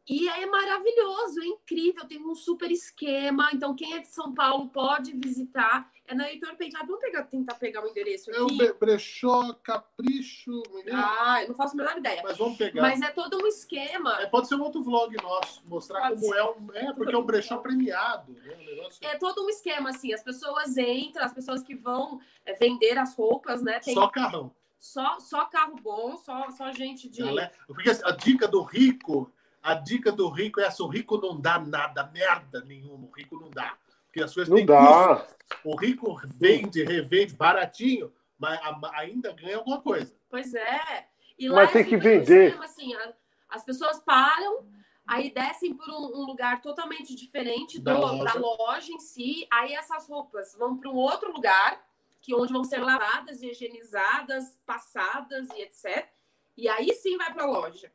[0.08, 3.50] E é maravilhoso, é incrível, tem um super esquema.
[3.52, 5.90] Então, quem é de São Paulo pode visitar.
[6.06, 6.86] É na Heitor Penteado.
[6.86, 8.56] Vamos pegar, tentar pegar o endereço É o aqui.
[8.56, 10.62] bre- brechó, capricho.
[10.92, 12.20] Ah, eu não faço a menor ideia.
[12.22, 12.82] Mas vamos pegar.
[12.82, 14.20] Mas é todo um esquema.
[14.22, 16.38] É, pode ser um outro vlog nosso, mostrar Pode como ser.
[16.38, 16.68] é um.
[16.72, 18.32] É, porque é um brechó premiado.
[18.32, 18.56] Né?
[18.56, 19.06] Um.
[19.08, 20.12] É todo um esquema, assim.
[20.12, 23.80] As pessoas entram, as pessoas que vão é, vender as roupas, né?
[23.80, 24.54] Tem Só carrão.
[24.78, 27.22] só, só carro bom, só, só gente de.
[27.66, 29.32] Porque a dica do rico,
[29.70, 33.06] a dica do rico é essa: o rico não dá nada, merda nenhuma.
[33.06, 33.76] O rico não dá.
[34.06, 34.80] Porque as coisas Não têm custo.
[34.82, 35.26] dá.
[35.64, 38.58] O rico vende, revende baratinho, mas
[38.94, 40.14] ainda ganha alguma coisa.
[40.30, 41.06] Pois é.
[41.38, 42.46] E Mas é tem que vender.
[42.46, 43.12] esquema, assim, a-
[43.50, 44.66] as pessoas param,
[45.06, 48.24] aí descem por um, um lugar totalmente diferente Da do- loja.
[48.24, 49.46] da loja em si.
[49.52, 51.86] Aí essas roupas vão para um outro lugar,
[52.22, 56.08] que onde vão ser lavadas, higienizadas, passadas e etc.
[56.56, 57.92] E aí sim vai para a loja.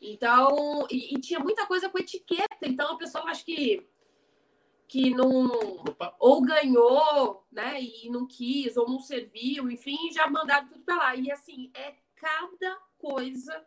[0.00, 2.66] Então, e, e tinha muita coisa com etiqueta.
[2.66, 3.86] Então a pessoa acho que
[4.86, 10.68] que não Opa, ou ganhou, né, e não quis, ou não serviu, enfim, já mandaram
[10.68, 11.16] tudo pra lá.
[11.16, 13.66] E assim, é cada coisa.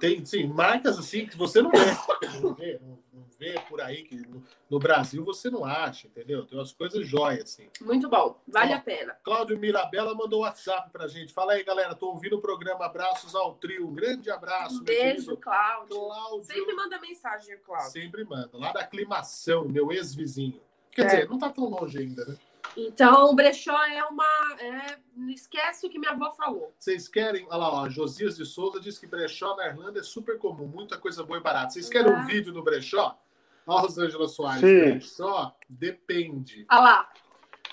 [0.00, 2.38] Tem, sim, marcas assim que você não vê.
[2.40, 2.98] Não vê, não,
[3.38, 6.46] vê por aí, que no, no Brasil você não acha, entendeu?
[6.46, 7.68] Tem umas coisas jóias, assim.
[7.82, 9.14] Muito bom, vale Ó, a pena.
[9.22, 11.32] Cláudio Mirabella mandou WhatsApp pra gente.
[11.32, 11.94] Fala aí, galera.
[11.94, 13.88] Tô ouvindo o programa Abraços ao Trio.
[13.88, 15.96] Um grande abraço, Um beijo, Cláudio.
[15.98, 16.42] Cláudio.
[16.44, 17.90] Sempre manda mensagem, Cláudio.
[17.90, 18.50] Sempre manda.
[18.54, 20.60] Lá da Aclimação, meu ex-vizinho.
[20.92, 21.04] Quer É.
[21.06, 22.36] dizer, não tá tão longe ainda, né?
[22.76, 24.24] Então, o brechó é uma.
[24.58, 24.98] É...
[25.16, 26.74] Não esquece o que minha avó falou.
[26.78, 27.44] Vocês querem.
[27.48, 30.96] Olha lá, ó, Josias de Souza diz que brechó na Irlanda é super comum, muita
[30.96, 31.70] coisa boa e barata.
[31.70, 32.22] Vocês querem um Ah.
[32.26, 33.18] vídeo no brechó?
[33.66, 34.60] Ó, Rosângela Soares.
[34.60, 34.90] Sim.
[34.98, 36.64] Brechó depende.
[36.68, 37.12] Ah lá,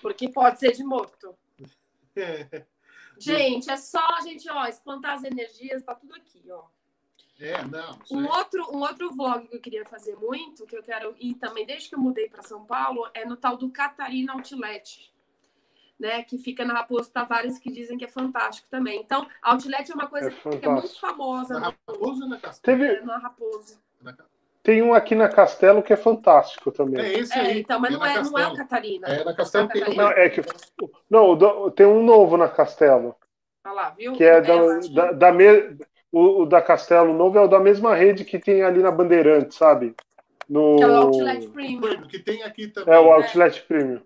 [0.01, 1.35] porque pode ser de moto.
[3.19, 6.65] Gente, é só a gente, ó, espantar as energias, tá tudo aqui, ó.
[7.39, 7.99] É, não.
[8.11, 11.65] Um outro, um outro vlog que eu queria fazer muito, que eu quero ir também
[11.65, 15.13] desde que eu mudei para São Paulo, é no tal do Catarina Outlet,
[15.99, 16.23] né?
[16.23, 19.01] Que fica na Raposo Tavares, que dizem que é fantástico também.
[19.01, 22.79] Então, Outlet é uma coisa É que é muito famosa Na Raposa ou na Castelo?
[22.79, 23.79] Teve, é, na Raposo.
[24.63, 26.99] Tem um aqui na Castelo que é fantástico também.
[27.05, 27.59] É esse É, aí.
[27.61, 28.55] então, mas não na é, não é o.
[28.55, 29.07] Catarina.
[29.07, 30.03] É, na Castelo tem Catarina.
[30.03, 30.41] Não, é que.
[31.09, 33.15] Não, tem um novo na Castelo,
[33.63, 34.13] Olha lá, viu?
[34.13, 35.77] que é da, da, da me-
[36.17, 39.53] o, o da Castelo novo é o da mesma rede que tem ali na Bandeirante,
[39.55, 39.95] sabe?
[40.49, 40.77] No...
[40.77, 42.07] Que é o Outlet Premium.
[42.07, 42.93] que tem aqui também.
[42.93, 44.01] É o Outlet Premium.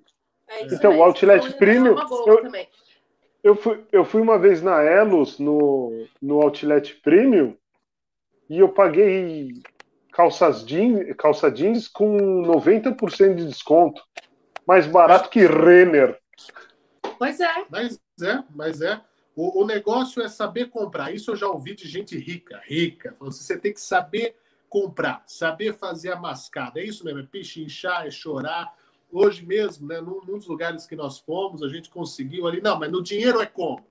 [0.47, 1.03] É isso Então, o.
[1.03, 2.68] Outlet Então, Premium, É uma boa eu- também.
[3.43, 7.55] Eu fui, eu fui uma vez na Elos, no, no Outlet Premium,
[8.47, 9.49] e eu paguei
[10.12, 14.03] calças jeans, calça jeans com 90% de desconto.
[14.68, 16.20] Mais barato que Renner.
[17.18, 17.66] Pois é.
[17.70, 19.01] Mas é, mas é.
[19.36, 21.14] O, o negócio é saber comprar.
[21.14, 23.16] Isso eu já ouvi de gente rica, rica.
[23.22, 24.36] Assim, Você tem que saber
[24.70, 26.80] comprar, saber fazer a mascada.
[26.80, 28.76] É isso mesmo, é pichinchar, é chorar.
[29.12, 32.62] Hoje mesmo, né, num, num dos lugares que nós fomos, a gente conseguiu ali.
[32.62, 33.86] Não, mas no dinheiro é como?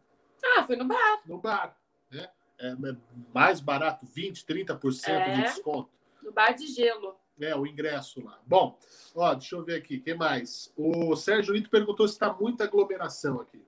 [0.57, 1.20] Ah, foi no bar.
[1.26, 1.76] No bar.
[2.11, 2.28] Né?
[2.59, 2.97] É, é
[3.34, 5.43] mais barato, 20%, 30% de É.
[5.43, 5.91] desconto.
[6.22, 7.14] No bar de gelo.
[7.38, 8.38] É, o ingresso lá.
[8.47, 8.78] Bom,
[9.14, 10.70] ó, deixa eu ver aqui, o que mais?
[10.76, 13.62] O Sérgio Ito perguntou se está muita aglomeração aqui.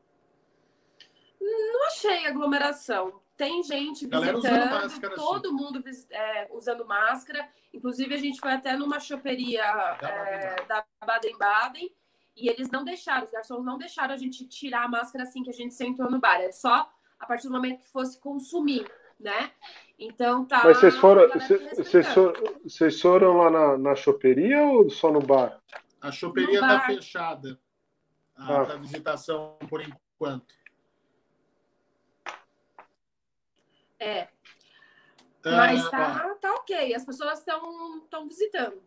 [1.43, 3.21] Não achei aglomeração.
[3.37, 7.49] Tem gente visitando, usando máscara, todo mundo é, usando máscara.
[7.75, 9.65] Inclusive, a gente foi até numa choperia
[10.01, 11.91] é, da Baden-Baden
[12.37, 15.51] e eles não deixaram, os garçons não deixaram a gente tirar a máscara assim que
[15.51, 16.41] a gente sentou no bar.
[16.41, 16.89] É só
[17.19, 18.89] a partir do momento que fosse consumir,
[19.19, 19.51] né?
[19.99, 20.63] Então tá.
[20.65, 21.29] Mas vocês foram, a
[22.65, 25.61] vocês, foram, lá na, na choperia ou só no bar?
[26.01, 27.59] A choperia está fechada
[28.37, 28.65] Ah.
[28.65, 30.62] para visitação por enquanto.
[34.03, 34.29] É,
[35.45, 36.95] Ah, mas ó, tá, tá ok.
[36.95, 38.81] As pessoas estão visitando.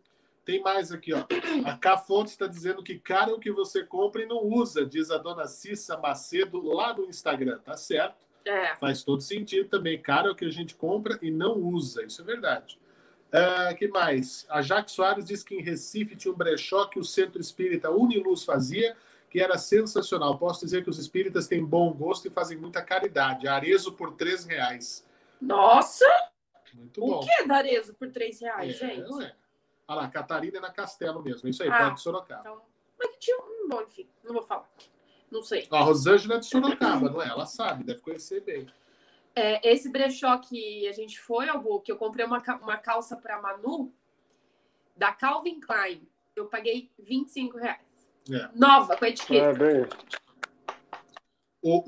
[0.44, 1.24] tem mais aqui, ó.
[1.64, 5.10] A K Fontes está dizendo que caro o que você compra e não usa, diz
[5.10, 7.58] a dona Cissa Macedo lá no Instagram.
[7.58, 8.24] Tá certo.
[8.44, 8.76] É.
[8.76, 10.00] Faz todo sentido também.
[10.00, 12.04] Caro é o que a gente compra e não usa.
[12.04, 12.78] Isso é verdade.
[13.26, 14.46] Uh, que mais?
[14.48, 18.44] A Jaque Soares diz que em Recife tinha um brechó que o Centro Espírita Uniluz
[18.44, 18.96] fazia,
[19.28, 20.38] que era sensacional.
[20.38, 23.48] Posso dizer que os espíritas têm bom gosto e fazem muita caridade.
[23.48, 25.04] Arezo por três reais.
[25.40, 26.06] Nossa!
[26.74, 27.20] Muito o bom.
[27.20, 29.08] que é Darezo por 3 reais, É, gente?
[29.10, 29.34] não é.
[29.88, 31.48] Olha lá, Catarina é na Castelo mesmo.
[31.48, 31.76] Isso aí, Ah.
[31.78, 32.40] perto de Sorocaba.
[32.40, 32.62] Então,
[32.98, 33.68] mas que tinha um.
[33.68, 34.68] Bom, enfim, não vou falar.
[35.30, 35.66] Não sei.
[35.70, 37.28] A Rosângela é de Sorocaba, não é?
[37.28, 38.66] Ela sabe, deve conhecer bem.
[39.34, 43.40] É, esse brechó que a gente foi, Albu, que eu comprei uma, uma calça pra
[43.40, 43.92] Manu,
[44.96, 46.08] da Calvin Klein.
[46.34, 47.80] Eu paguei 25 reais.
[48.30, 48.48] É.
[48.54, 49.52] Nova, com a É, etiqueta.
[49.52, 49.86] bem.
[51.62, 51.82] O,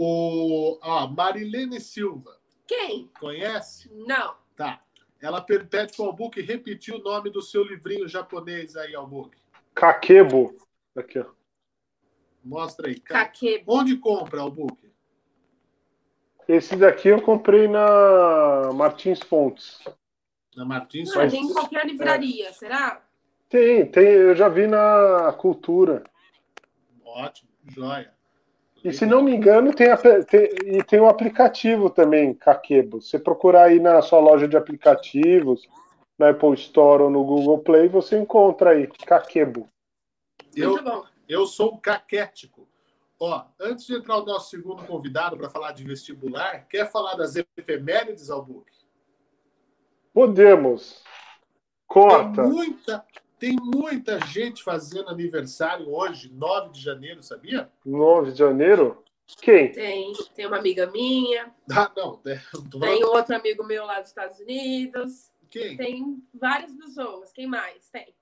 [0.75, 2.38] o, ó, Marilene Silva,
[2.69, 3.11] Quem?
[3.19, 3.91] conhece?
[3.93, 4.37] Não.
[4.55, 4.83] Tá.
[5.21, 5.65] Ela pede
[5.97, 9.39] pro Albuque repetir o nome do seu livrinho japonês aí, Albuque.
[9.75, 10.57] Kakebo.
[10.95, 11.25] Aqui, ó.
[12.45, 13.01] Mostra aí.
[13.01, 13.75] Ca- Kakebo.
[13.75, 14.93] Onde compra, Albuque?
[16.47, 19.83] Esse daqui eu comprei na Martins Fontes.
[20.57, 21.13] Na Martins?
[21.15, 23.03] Mas- tem em qualquer livraria, será?
[23.49, 26.05] Tem, tem, eu já vi na Cultura.
[27.05, 28.15] Ótimo, joia.
[28.89, 29.89] E se não me engano, tem,
[30.25, 33.03] tem, e tem um aplicativo também, Kakebo.
[33.03, 35.69] Você procurar aí na sua loja de aplicativos,
[36.19, 39.69] na Apple Store ou no Google Play, você encontra aí, Kakebo.
[40.57, 42.67] Eu, eu sou um caquético.
[43.21, 47.35] Ó, antes de entrar o nosso segundo convidado para falar de vestibular, quer falar das
[47.37, 48.79] efemérides, Albuque?
[50.15, 51.03] Podemos.
[51.87, 52.43] Corta.
[52.43, 53.05] Tem muita,
[53.39, 57.71] tem muita gente fazendo aniversário hoje, 9 de janeiro, sabia?
[57.85, 59.05] 9 de janeiro?
[59.43, 59.71] Quem?
[59.73, 64.09] Tem, tem uma amiga minha, Ah, não, é, tô tem outro amigo meu lá dos
[64.09, 65.77] Estados Unidos, quem?
[65.77, 67.31] tem várias pessoas.
[67.33, 67.91] Quem mais?
[67.91, 68.15] Tem.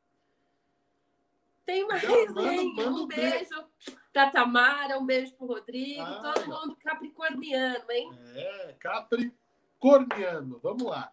[1.64, 2.74] Tem mais, Não, manda- hein?
[2.76, 3.30] manda Um um beijo.
[3.50, 3.66] beijo
[4.12, 6.32] pra Tamara, um beijo pro Rodrigo, Ah.
[6.34, 8.10] todo mundo capricorniano, hein?
[8.34, 10.58] É, Capricorniano.
[10.62, 11.12] Vamos lá.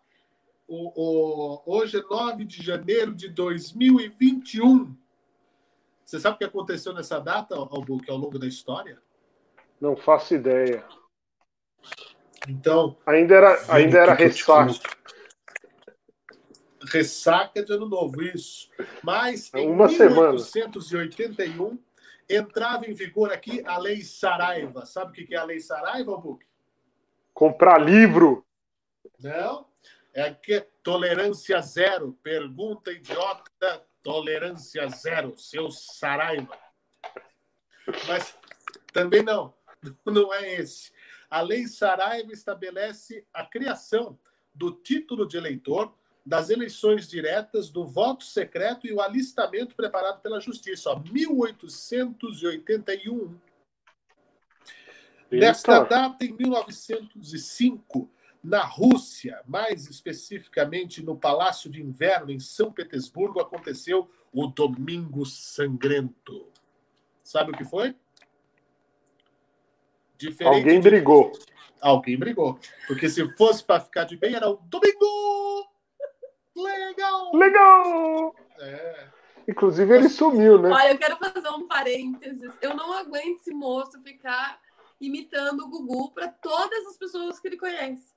[0.76, 4.98] O, o- hoje é 9 de janeiro de 2021.
[6.04, 9.00] Você sabe o que aconteceu nessa data, Albuque, ao longo da história?
[9.80, 10.84] Não faço ideia.
[12.50, 14.74] Então, Ainda era, ainda era ressaca.
[16.92, 18.68] ressaca de ano novo, isso.
[19.04, 20.32] Mas em Uma semana.
[20.32, 21.78] 1881
[22.28, 24.88] entrava em vigor aqui a Lei Saraiva.
[24.88, 26.48] Sabe o que é a Lei Saraiva, Albuque?
[27.32, 28.44] Comprar livro.
[29.20, 29.72] Não.
[30.14, 32.14] É que tolerância zero.
[32.22, 35.38] Pergunta idiota, tolerância zero.
[35.38, 36.58] Seu Saraiva.
[38.08, 38.38] Mas
[38.92, 39.54] também não.
[40.06, 40.92] Não é esse.
[41.30, 44.18] A Lei Saraiva estabelece a criação
[44.54, 45.94] do título de eleitor,
[46.26, 50.92] das eleições diretas, do voto secreto e o alistamento preparado pela Justiça.
[50.92, 53.38] Ó, 1881.
[55.32, 55.86] Nesta Eita.
[55.86, 58.10] data, em 1905,
[58.44, 66.48] na Rússia, mais especificamente no Palácio de Inverno, em São Petersburgo, aconteceu o Domingo Sangrento.
[67.24, 67.96] Sabe o que foi?
[70.18, 71.32] Diferente Alguém de- brigou.
[71.82, 72.60] Alguém brigou.
[72.88, 75.70] Porque se fosse para ficar de bem, era o Domingo!
[76.56, 77.36] Legal!
[77.36, 78.36] Legal!
[78.60, 79.08] É.
[79.48, 80.70] Inclusive ele sumiu, né?
[80.70, 82.54] Olha, eu quero fazer um parênteses.
[82.62, 84.60] Eu não aguento esse moço ficar
[85.02, 88.13] imitando o Gugu para todas as pessoas que ele conhece.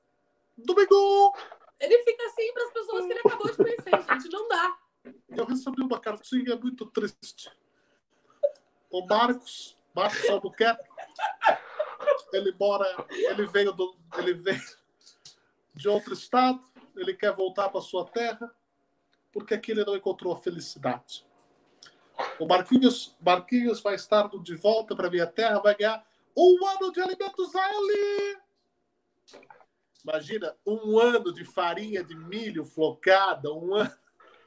[0.56, 1.34] Domingo!
[1.78, 4.32] Ele fica assim para as pessoas que ele acabou de conhecer, gente.
[4.32, 4.78] Não dá.
[5.28, 7.50] Eu recebi uma cartinha muito triste.
[8.90, 10.88] O Marcos, Marcos Albuquerque,
[12.32, 14.62] ele mora, ele veio do, ele veio
[15.74, 16.60] de outro estado,
[16.96, 18.50] ele quer voltar para sua terra,
[19.32, 21.26] porque aqui ele não encontrou a felicidade.
[22.38, 27.00] O Marquinhos, Marquinhos vai estar de volta para minha terra, vai ganhar um ano de
[27.00, 28.38] alimentos a ele.
[30.10, 33.92] Imagina, um ano de farinha de milho flocada, um ano.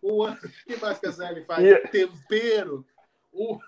[0.02, 0.38] Um ano.
[0.38, 1.62] O que mais que a Zé faz?
[1.66, 2.86] E- Tempero.
[3.34, 3.60] Um,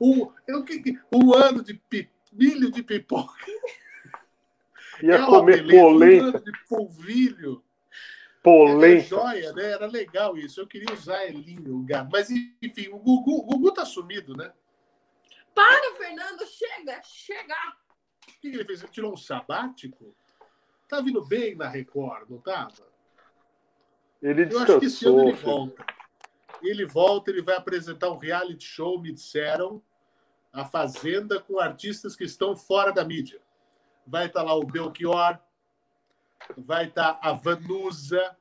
[0.00, 0.64] um, um,
[1.12, 3.34] um ano de pi- milho de pipoca.
[5.02, 6.24] Ia É comer beleza, Um polenta.
[6.38, 7.64] ano de polvilho.
[7.64, 9.02] Era Polenta.
[9.08, 9.72] joia, né?
[9.72, 10.60] Era legal isso.
[10.60, 12.08] Eu queria usar Elinho, o gato.
[12.10, 14.52] Mas, enfim, o Gugu, o Gugu tá sumido, né?
[15.54, 17.56] Para, Fernando, chega, chega.
[18.38, 18.82] O que ele fez?
[18.82, 20.14] Ele tirou um sabático?
[20.88, 22.86] Tá vindo bem na Record, não tava?
[24.22, 25.84] Ele Eu acho que esse ano ele volta.
[26.62, 29.82] Ele volta, ele vai apresentar um reality show, me disseram,
[30.52, 33.40] A Fazenda, com artistas que estão fora da mídia.
[34.06, 35.38] Vai estar lá o Belchior,
[36.56, 38.36] vai estar a Vanusa,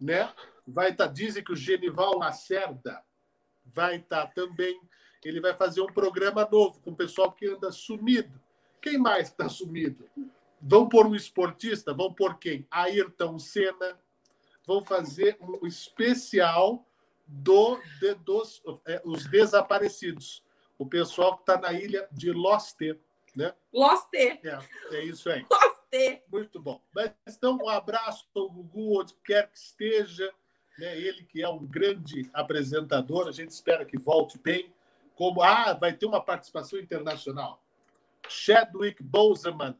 [0.00, 0.32] né?
[0.66, 3.02] Vai estar, dizem que o Genival Lacerda
[3.64, 4.80] vai estar também.
[5.24, 8.40] Ele vai fazer um programa novo com o pessoal que anda sumido.
[8.80, 10.08] Quem mais está sumido?
[10.60, 11.92] Vão pôr um esportista?
[11.92, 12.66] Vão pôr quem?
[12.70, 13.98] Ayrton Senna.
[14.66, 16.86] Vão fazer um especial
[17.26, 20.42] do, de, dos é, os desaparecidos.
[20.78, 22.80] O pessoal que está na ilha de Lost,
[23.36, 23.54] né?
[23.72, 24.12] Lost.
[24.14, 24.38] É,
[24.92, 25.44] é isso aí.
[25.50, 25.80] Lost.
[26.30, 26.80] Muito bom.
[26.94, 30.32] Mas, então, um abraço ao Gugu, onde quer que esteja.
[30.78, 30.96] Né?
[30.98, 34.72] Ele que é um grande apresentador, a gente espera que volte bem.
[35.20, 37.62] Como, ah, vai ter uma participação internacional.
[38.26, 39.76] Chadwick Boseman,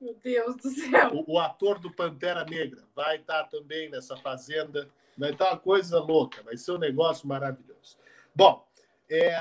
[0.00, 1.10] Meu Deus do céu.
[1.26, 4.88] o, o ator do Pantera Negra, vai estar também nessa fazenda.
[5.18, 7.98] Vai estar uma coisa louca, vai ser um negócio maravilhoso.
[8.32, 8.64] Bom,
[9.10, 9.34] é,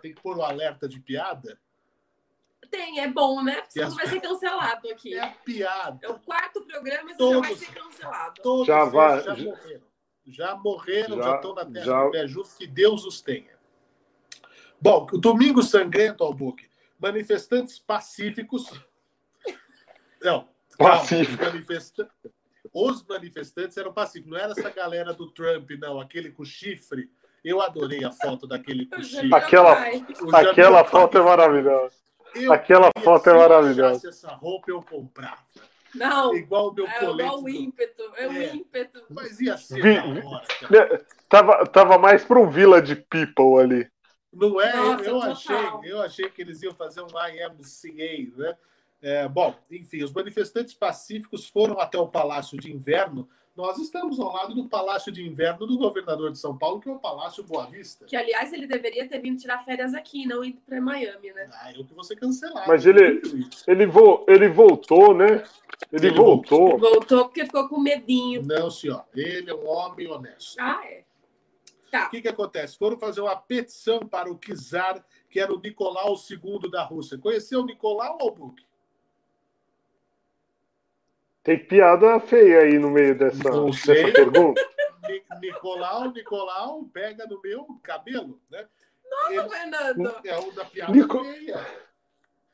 [0.00, 1.60] tem que pôr o alerta de piada.
[2.70, 3.56] Tem, é bom, né?
[3.56, 5.14] Porque senão as- vai ser cancelado aqui.
[5.14, 6.06] É piada.
[6.06, 7.40] É o quarto programa e você já Todos.
[7.48, 8.42] vai ser cancelado.
[8.42, 9.86] Todos Já vai- já já- morreram.
[10.26, 13.54] Já morreram, Já- já estão na terra já- do pé junto, que Deus os tenha.
[14.80, 16.68] Bom, o Domingo Sangrento, Albuque.
[16.98, 18.70] Manifestantes pacíficos.
[20.22, 20.48] Não,
[20.78, 21.42] calma, Pacífico.
[21.44, 22.10] Os, manifesta-
[22.72, 24.30] os manifestantes eram pacíficos.
[24.32, 26.00] Não era essa galera do Trump, não.
[26.00, 27.10] Aquele com chifre.
[27.44, 29.32] Eu adorei a foto daquele com chifre.
[29.34, 29.76] Aquela-
[30.32, 31.94] Aquela foto é maravilhosa.
[32.34, 34.08] Eu aquela queria, foto é se eu maravilhosa.
[34.08, 35.38] essa roupa, eu comprava.
[35.94, 37.22] Não, Igual o meu é colete.
[37.28, 38.02] igual o ímpeto.
[38.16, 38.54] É o É.
[38.54, 39.02] ímpeto.
[39.08, 43.90] Mas ia ser Vi- hora, Tava, tava mais para um Village People ali.
[44.36, 44.76] Não é?
[44.76, 45.30] Nossa, eu, total.
[45.32, 48.56] achei, eu achei que eles iam fazer um IMCA, né?
[49.02, 53.28] É, bom, enfim, os manifestantes pacíficos foram até o Palácio de Inverno.
[53.54, 56.92] Nós estamos ao lado do Palácio de Inverno do governador de São Paulo, que é
[56.92, 58.04] o Palácio Boa Vista.
[58.04, 61.48] Que, aliás, ele deveria ter vindo tirar férias aqui, não ir pra Miami, né?
[61.52, 62.68] Ah, eu que vou ser cancelado.
[62.68, 63.22] Mas ele-
[63.66, 65.42] Ele, vo, ele voltou, né?
[65.90, 66.78] Ele, Ele voltou.
[66.78, 68.42] Voltou porque ficou com medinho.
[68.44, 69.04] Não, senhor.
[69.14, 70.56] Ele é um homem honesto.
[70.60, 71.05] Ah, é.
[71.90, 72.06] Tá.
[72.06, 72.76] O que, que acontece?
[72.76, 77.16] Foram fazer uma petição para o czar, que era o Nicolau II da Rússia.
[77.18, 78.64] Conheceu o Nicolau Albuque?
[81.42, 84.04] Tem piada feia aí no meio dessa, Não sei.
[84.12, 84.60] dessa pergunta.
[85.08, 88.66] Ni- Nicolau, Nicolau pega no meu cabelo, né?
[89.08, 90.16] Nossa, Fernando.
[90.24, 91.85] É o da piada Nico- feia.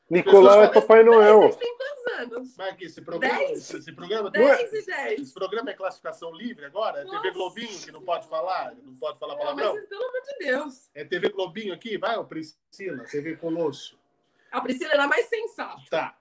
[0.09, 1.41] Nicolau é Papai Noel.
[1.41, 2.59] Vocês têm quantos anos?
[2.81, 3.73] Esse programa, Dez?
[3.73, 5.21] esse, programa, 10 e 10.
[5.21, 6.99] esse programa é classificação livre agora?
[6.99, 7.31] É TV Nossa.
[7.31, 9.73] Globinho, que não pode falar, não pode falar Não, palavrão?
[9.75, 10.89] mas pelo amor de Deus.
[10.93, 11.97] É TV Globinho aqui?
[11.97, 13.97] Vai, ô Priscila, TV Colosso.
[14.51, 15.81] A Priscila era mais sensata.
[15.89, 16.17] Tá.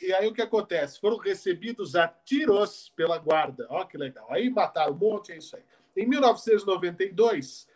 [0.00, 1.00] E aí o que acontece?
[1.00, 3.66] Foram recebidos a tiros pela guarda.
[3.70, 4.26] Ó que legal.
[4.30, 5.62] Aí mataram um monte, é isso aí.
[5.96, 7.66] Em 1992,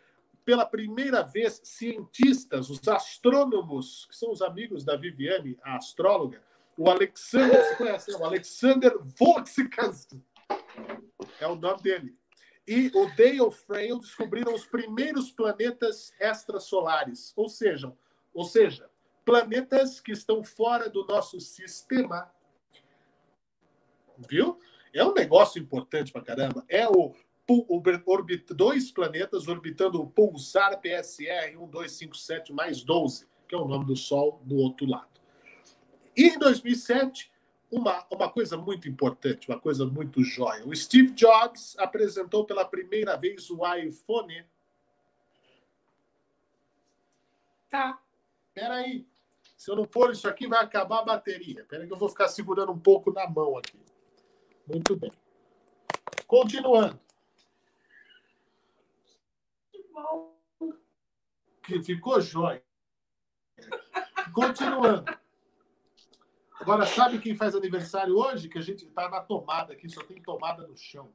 [0.45, 6.43] pela primeira vez, cientistas, os astrônomos, que são os amigos da Viviane, a astróloga,
[6.76, 8.18] o Alexander, você conhece, né?
[8.18, 10.24] o Alexander Volkswagen,
[11.41, 12.16] é o nome dele.
[12.66, 17.93] E o Dale Frail descobriram os primeiros planetas extrasolares, ou seja,
[18.32, 18.88] ou seja,
[19.24, 22.32] planetas que estão fora do nosso sistema.
[24.28, 24.59] Viu?
[24.93, 26.64] É um negócio importante pra caramba.
[26.68, 27.14] É o
[28.07, 33.97] orbit, dois planetas orbitando o pulsar PSR 1257 mais 12, que é o nome do
[33.97, 35.09] Sol do outro lado.
[36.16, 37.30] E em 2007,
[37.70, 40.66] uma, uma coisa muito importante, uma coisa muito jóia.
[40.66, 44.45] O Steve Jobs apresentou pela primeira vez o iPhone.
[47.68, 48.01] Tá.
[48.53, 49.07] Peraí.
[49.57, 51.64] Se eu não pôr isso aqui, vai acabar a bateria.
[51.68, 53.78] Peraí que eu vou ficar segurando um pouco na mão aqui.
[54.66, 55.12] Muito bem.
[56.26, 56.99] Continuando.
[60.00, 60.72] Que bom.
[61.62, 62.62] Que ficou jóia.
[64.32, 65.04] Continuando.
[66.60, 68.48] Agora, sabe quem faz aniversário hoje?
[68.48, 71.12] Que a gente está na tomada aqui, só tem tomada no chão.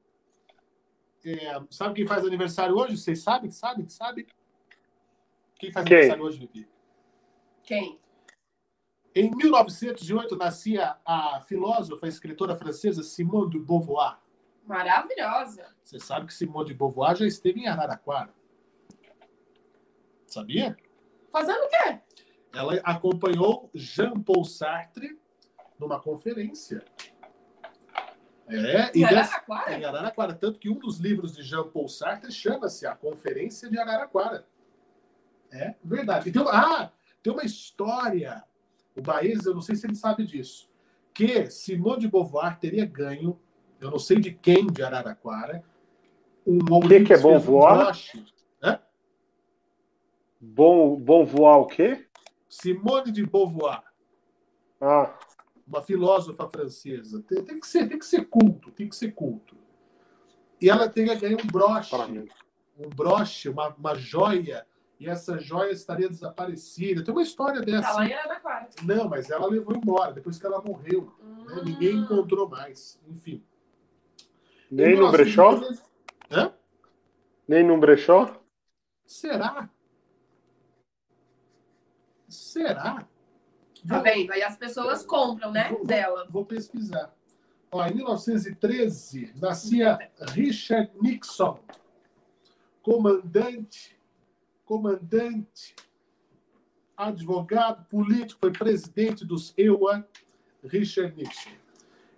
[1.24, 2.98] É, sabe quem faz aniversário hoje?
[2.98, 3.52] Vocês sabem?
[3.52, 3.88] Sabem?
[3.88, 4.28] Sabem?
[5.58, 5.98] Quem faz Quem?
[5.98, 6.68] aniversário hoje, Vivi?
[7.64, 8.00] Quem?
[9.14, 14.20] Em 1908 nascia a filósofa e escritora francesa Simone de Beauvoir.
[14.66, 15.76] Maravilhosa.
[15.84, 18.34] Você sabe que Simone de Beauvoir já esteve em Araraquara.
[20.40, 20.76] Sabia?
[21.32, 22.00] Fazendo o quê?
[22.54, 25.18] Ela acompanhou Jean-Paul Sartre
[25.80, 26.84] numa conferência.
[28.50, 29.74] É, e Em dessa- Araraquara?
[29.80, 30.34] em Araraquara.
[30.34, 34.46] Tanto que um dos livros de Jean-Paul Sartre chama-se A Conferência de Araraquara.
[35.54, 36.30] É verdade.
[36.30, 36.92] Então, ah,
[37.24, 38.44] tem uma história.
[38.94, 40.70] O Baez, eu não sei se ele sabe disso.
[41.14, 43.40] Que Simone de Beauvoir teria ganho,
[43.80, 45.64] eu não sei de quem de Araraquara,
[46.46, 47.96] um que que é um Beauvoir?
[50.56, 52.06] Bom, bom voar o quê?
[52.48, 53.82] Simone de Beauvoir.
[54.80, 55.18] Ah,
[55.68, 57.24] uma filósofa francesa.
[57.28, 59.58] Tem, tem que ser, tem que ser culto, tem que ser culto.
[60.62, 62.28] E ela teria ganho um broche, para mim.
[62.78, 64.68] um broche, uma, uma joia,
[65.00, 67.04] e essa joia estaria desaparecida.
[67.04, 68.06] Tem uma história Tá dessa.
[68.06, 68.68] em Araraquara.
[68.72, 68.86] certo?
[68.86, 71.12] Não, mas ela levou embora, depois que ela morreu.
[71.48, 71.62] né?
[71.66, 72.04] Ninguém Hum.
[72.04, 73.02] encontrou mais.
[73.08, 73.44] Enfim.
[74.70, 75.50] Nem Em no brechó?
[75.54, 75.84] 1913
[76.32, 76.54] Hã?
[77.48, 78.40] Nem num brechó?
[79.08, 79.70] Será?
[82.36, 83.08] Será?
[83.88, 84.32] Tá vendo?
[84.32, 85.70] Aí as pessoas compram, né?
[85.70, 86.28] Vou- vou- Dela.
[86.30, 87.14] Vou pesquisar.
[87.72, 89.98] Ó, em 1913, nascia
[90.32, 91.60] Richard Nixon,
[92.82, 93.98] comandante,
[94.66, 95.76] comandante,
[96.96, 100.08] advogado, político, foi presidente dos EUA,
[100.64, 101.52] Richard Nixon.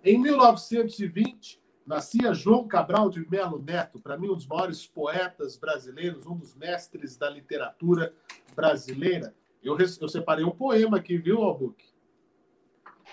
[0.04, 6.26] Em 1920, nascia João Cabral de Melo Neto, para mim um dos maiores poetas brasileiros,
[6.26, 8.14] um dos mestres da literatura
[8.54, 9.34] brasileira.
[9.62, 11.86] Eu, eu separei um poema aqui, viu, Albuque?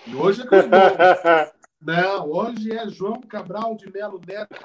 [0.06, 1.52] E hoje é com os bons.
[1.80, 4.64] Não, hoje é João Cabral de Melo Neto,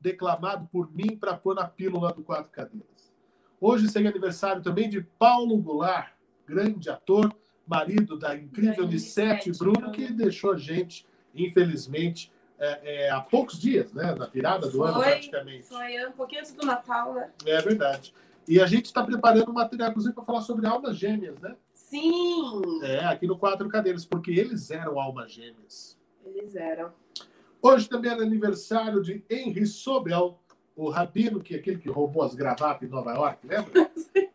[0.00, 3.12] declamado por mim para pôr na pílula do Quatro Cadeiras.
[3.60, 6.12] Hoje seria aniversário também de Paulo Goulart,
[6.46, 7.34] grande ator,
[7.66, 9.92] marido da incrível Nissete Bruno, Bruno.
[9.92, 14.14] que deixou a gente, infelizmente, é, é, há poucos dias, né?
[14.14, 15.66] Na virada do ano, Foi, praticamente.
[15.66, 17.30] Foi um pouquinho antes do Natal, né?
[17.46, 18.12] É verdade.
[18.48, 21.56] E a gente está preparando um material, inclusive, para falar sobre almas gêmeas, né?
[21.74, 22.82] Sim!
[22.82, 25.98] É, aqui no Quatro Cadeiras, porque eles eram almas gêmeas.
[26.24, 26.92] Eles eram.
[27.62, 30.38] Hoje também era aniversário de Henry Sobel,
[30.74, 33.90] o rabino, que é aquele que roubou as gravatas em Nova York, lembra?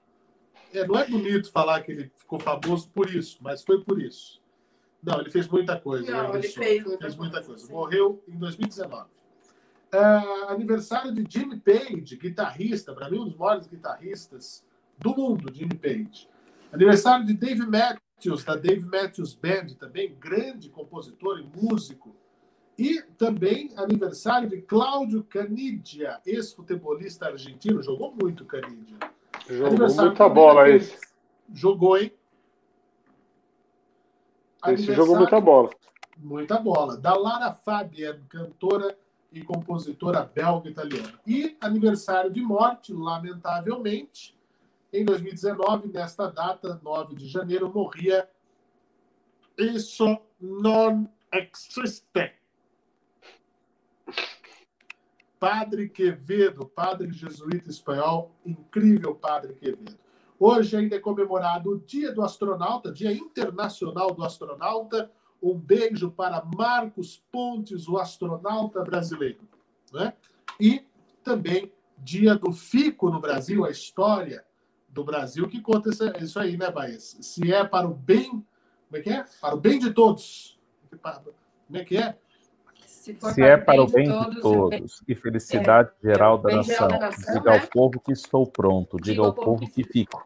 [0.74, 4.42] É, não é bonito falar que ele ficou famoso por isso, mas foi por isso.
[5.02, 6.12] Não, ele fez muita coisa.
[6.12, 7.72] Não, ele fez muita Fez muita coisa, coisa.
[7.72, 9.10] Morreu em 2019.
[9.96, 14.66] Ah, aniversário de Jimmy Page, guitarrista, para mim um dos maiores guitarristas
[14.98, 16.30] do mundo, Jimmy Page.
[16.72, 22.16] Aniversário de Dave Matthews, da Dave Matthews Band, também grande compositor e músico.
[22.78, 28.98] E também aniversário de Cláudio Canidia, ex-futebolista argentino, jogou muito Canidia.
[29.48, 30.98] Jogou muita bola esse.
[31.54, 32.12] Jogou, hein?
[34.68, 35.70] Esse jogou muita bola.
[36.18, 36.98] Muita bola.
[36.98, 38.98] Da Lara Fabian, cantora
[39.36, 41.20] e compositora belga italiana.
[41.28, 44.36] E aniversário de morte, lamentavelmente,
[44.94, 48.28] em 2019, nesta data, 9 de janeiro, morria
[49.58, 52.34] Isso non existe.
[55.40, 59.98] Padre Quevedo, padre jesuíta espanhol, incrível padre Quevedo.
[60.40, 65.12] Hoje ainda é comemorado o Dia do Astronauta, Dia Internacional do Astronauta.
[65.46, 69.48] Um beijo para Marcos Pontes, o astronauta brasileiro.
[69.94, 70.14] Né?
[70.60, 70.84] E
[71.24, 74.44] também Dia do Fico no Brasil, a história
[74.90, 75.90] do Brasil que conta
[76.20, 77.18] isso aí, né, Baez?
[77.22, 78.46] Se é para o bem, como
[78.94, 79.26] é que é?
[79.40, 80.60] Para o bem de todos.
[80.90, 82.18] Como é que é?
[83.14, 86.38] for Se é para o de bem de todos, e o todos e felicidade geral
[86.40, 87.60] da bem geral nação, da nação, diga né?
[87.60, 90.26] ao povo que estou pronto, diga ao povo que fico.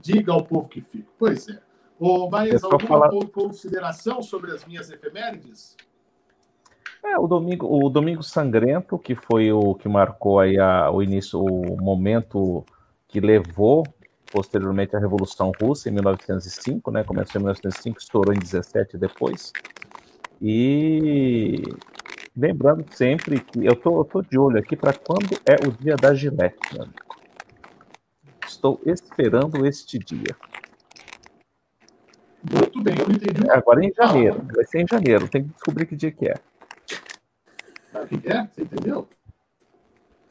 [0.00, 1.08] Diga ao povo que fica.
[1.18, 1.67] Pois é.
[1.98, 5.76] Ô, só alguma falar- co- consideração sobre as minhas efemérides?
[7.04, 11.40] É, o domingo, o domingo sangrento, que foi o que marcou aí a- o início,
[11.40, 12.64] o momento
[13.08, 13.92] que levou
[14.30, 17.02] posteriormente à Revolução Russa em 1905, né?
[17.02, 19.52] Começou em 1905, estourou em 17 depois.
[20.40, 21.74] E
[22.36, 25.96] lembrando sempre que eu tô, eu tô de olho aqui para quando é o dia
[25.96, 26.98] da Gillette, meu amigo.
[28.44, 30.36] Estou esperando este dia.
[32.52, 33.48] Muito bem, eu entendi.
[33.48, 36.34] É agora em janeiro, vai ser em janeiro, tem que descobrir que dia que é.
[37.92, 38.46] Sabe o que é?
[38.46, 39.08] Você entendeu?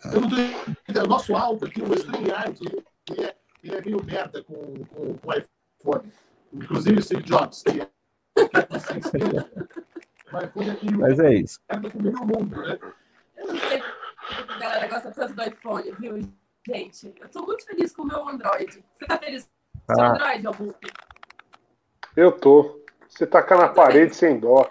[0.06, 0.35] Eu não tô.
[1.03, 2.60] O nosso alto aqui, o StreamYard,
[3.11, 4.53] ele é, ele é meio merda com,
[4.85, 6.11] com, com o iPhone.
[6.53, 8.48] Inclusive o Steve Jobs, que é, é
[10.34, 11.60] é Mas é isso.
[12.61, 12.80] né?
[13.38, 13.81] Eu não sei
[14.27, 16.19] porque a galera gosta tanto do iPhone, viu,
[16.68, 17.14] gente?
[17.19, 18.84] Eu tô muito feliz com o meu Android.
[18.94, 19.49] Você tá feliz
[19.85, 20.10] com o seu Ah.
[20.11, 20.80] Android, Augusto?
[22.18, 22.84] Eu tô.
[23.07, 24.68] Você tacar na parede sem dó.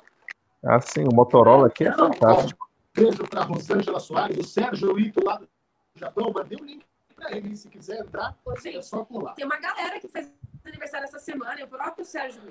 [0.64, 2.68] Assim, o Motorola aqui é fantástico.
[2.92, 5.48] Beijo para Rosângela Soares, o Sérgio Ito lá do
[5.94, 6.32] Japão.
[6.34, 9.34] Mandei o link para ele, se quiser entrar, é só pular.
[9.34, 10.32] tem uma galera que fez
[10.64, 12.42] aniversário essa semana, o próprio Sérgio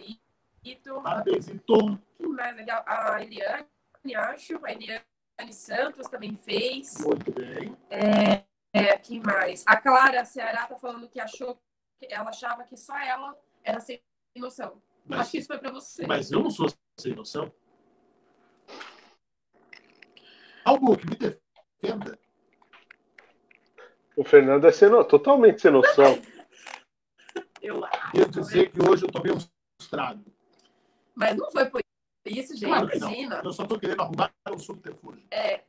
[0.64, 2.00] Ito, Parabéns, Ito.
[2.18, 2.82] que mais legal?
[2.88, 3.66] A Eliane,
[4.16, 5.04] acho, a Eliane
[5.52, 7.04] Santos também fez.
[7.06, 7.76] Muito bem.
[7.90, 9.66] É, quem mais?
[9.68, 11.60] A Clara Ceará tá falando que achou
[12.00, 14.02] que ela achava que só ela era sem
[14.38, 14.82] noção.
[15.06, 16.06] Mas- Acho que isso foi pra você.
[16.08, 16.68] Mas eu não sou
[17.00, 17.52] sem noção.
[20.64, 22.18] Algo que me defenda.
[24.16, 25.04] O Fernando é sem no...
[25.04, 26.20] totalmente sem noção.
[27.62, 29.40] Eu Quero dizer que hoje eu tomei um
[29.82, 30.24] estrago.
[31.16, 31.82] Mas não foi por
[32.24, 32.68] isso, gente.
[32.68, 33.08] Claro que não.
[33.10, 33.42] Imagina.
[33.44, 35.26] Eu só estou querendo arrumar um subterfúgio.
[35.32, 35.64] É,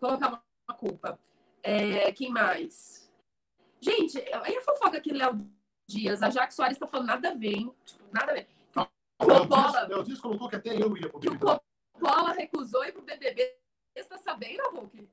[0.00, 1.18] colocar uma, uma culpa.
[1.62, 3.12] É, quem mais?
[3.82, 5.46] Gente, aí a fofoca que Léo
[5.86, 7.74] Dias, a Jaque Soares tá falando nada a ver, hein?
[7.84, 8.48] Tipo, nada a ver.
[9.18, 10.04] Coppola.
[10.04, 11.38] Dias colocou que até eu ia pro Que o.
[11.38, 13.54] Coppola recusou ir pro BBB.
[13.94, 15.08] Você está sabendo, Hulk?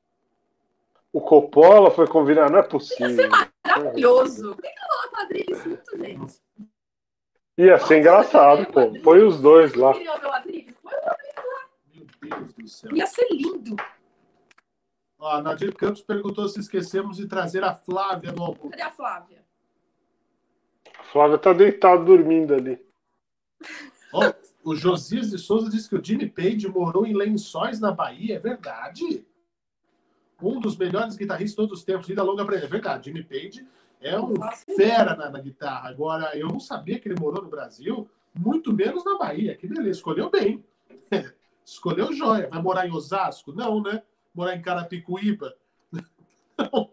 [1.14, 3.30] O Coppola foi convidado, não é Ia ser possível.
[3.64, 4.56] maravilhoso.
[4.56, 6.42] Por que que não rola quadrilha junto, gente?
[7.58, 8.92] Ia ser engraçado, pô.
[9.02, 9.92] Põe os dois lá.
[9.92, 10.44] Lá.
[11.94, 12.96] Meu Deus do céu.
[12.96, 13.76] Ia ser lindo.
[15.20, 18.70] Ó, Nadir Campos perguntou se esquecemos de trazer a Flávia no almoço.
[18.72, 19.46] Cadê a Flávia?
[21.00, 22.84] A Flávia tá deitada dormindo ali.
[24.14, 24.32] Ó,
[24.64, 28.36] o Josias de Souza disse que o Jimmy Page morou em Lençóis, na Bahia.
[28.36, 29.26] É verdade?
[30.42, 32.08] Um dos melhores guitarristas de todos os tempos.
[32.08, 32.66] Vida longa pra ele.
[32.66, 33.10] É verdade.
[33.10, 33.68] Jimmy Page
[34.00, 34.36] é um
[34.76, 35.90] fera na, na guitarra.
[35.90, 39.56] Agora, eu não sabia que ele morou no Brasil, muito menos na Bahia.
[39.56, 39.98] Que beleza.
[39.98, 40.64] Escolheu bem.
[41.66, 42.50] Escolheu joia.
[42.50, 43.52] Vai morar em Osasco?
[43.52, 44.04] Não, né?
[44.34, 45.56] Morar em Carapicuíba?
[45.92, 46.92] Não.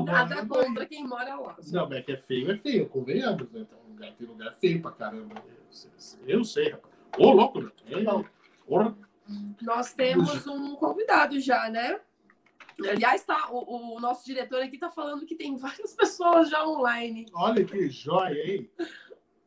[0.00, 1.56] Nada contra quem mora lá.
[1.70, 3.66] Não, mas é que é feio, é feio, convenhamos, né?
[3.68, 5.34] Tem lugar, tem lugar feio pra caramba.
[6.26, 6.92] Eu sei, rapaz.
[7.18, 7.72] Ô, louco, meu.
[7.86, 8.26] Eu-
[8.66, 8.96] Porra.
[9.60, 12.00] Nós temos um convidado já, né?
[12.88, 17.26] Aliás, tá, o, o nosso diretor aqui tá falando que tem várias pessoas já online.
[17.34, 18.70] Olha que joia, hein?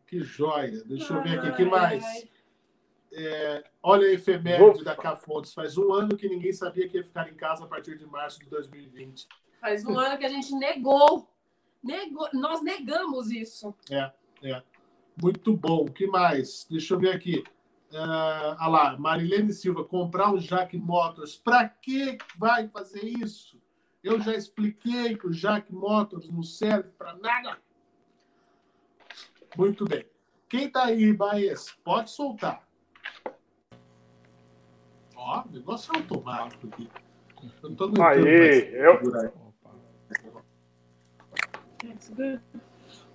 [0.08, 0.84] Que joia.
[0.86, 2.04] Deixa eu ver aqui, o que Ai, mais?
[2.06, 2.30] ai.
[3.18, 5.54] É, olha a efeméride da Cafontes.
[5.54, 8.40] Faz um ano que ninguém sabia que ia ficar em casa a partir de março
[8.40, 9.28] de 2020.
[9.60, 11.30] Faz um ano que a gente negou.
[11.84, 12.30] negou.
[12.34, 13.74] Nós negamos isso.
[13.90, 14.12] É,
[14.44, 14.62] é.
[15.22, 15.84] Muito bom.
[15.84, 16.68] O que mais?
[16.70, 17.44] Deixa eu ver aqui.
[17.94, 21.38] Ah, ah lá, Marilene Silva, comprar um Jack Motors.
[21.38, 23.60] Para que vai fazer isso?
[24.04, 27.58] Eu já expliquei que o Jack Motors não serve para nada.
[29.58, 30.06] Muito bem.
[30.50, 31.72] Quem tá aí, Baez?
[31.84, 32.68] Pode soltar.
[35.16, 36.90] Ó, o negócio é automático aqui.
[37.64, 39.45] Eu não tô Aê, eu-.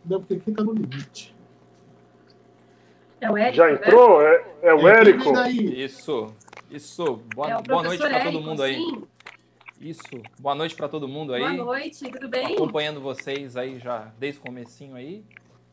[0.04, 1.34] Não, porque aqui tá no limite.
[3.20, 3.72] É o Érico, Já né?
[3.74, 4.22] entrou?
[4.22, 5.32] É, é o É, quem Érico?
[5.50, 6.34] Isso,
[6.70, 7.16] isso.
[7.34, 8.74] Boa, É o boa noite para todo mundo aí.
[8.76, 9.02] sim.
[9.80, 10.02] Isso.
[10.38, 11.40] Boa noite para todo mundo aí.
[11.40, 12.54] Boa noite, tudo bem?
[12.54, 15.24] Acompanhando vocês aí já desde o comecinho aí.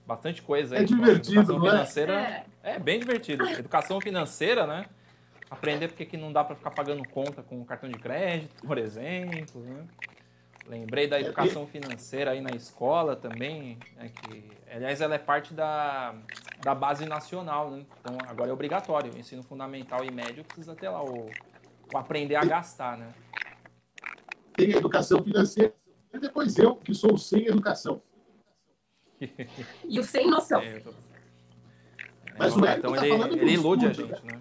[0.05, 0.83] Bastante coisa aí.
[0.83, 1.71] É divertido, educação não é?
[1.71, 2.13] financeira.
[2.13, 2.45] É.
[2.75, 3.45] É bem divertido.
[3.45, 4.85] Educação financeira, né?
[5.49, 9.61] Aprender porque que não dá para ficar pagando conta com cartão de crédito, por exemplo,
[9.61, 9.85] né?
[10.67, 16.13] Lembrei da educação financeira aí na escola também, né, que, aliás, ela é parte da,
[16.61, 17.85] da base nacional, né?
[18.01, 19.13] Então, agora é obrigatório.
[19.13, 21.29] O ensino fundamental e médio precisa ter lá o,
[21.93, 23.13] o aprender a gastar, né?
[24.53, 25.73] Tem educação financeira.
[26.13, 28.01] E depois eu, que sou sem educação.
[29.87, 30.59] E o sem noção.
[30.61, 30.93] É, tô-
[32.37, 34.39] Mas o Érico então tá ele, falando do ele ilude a gente, né?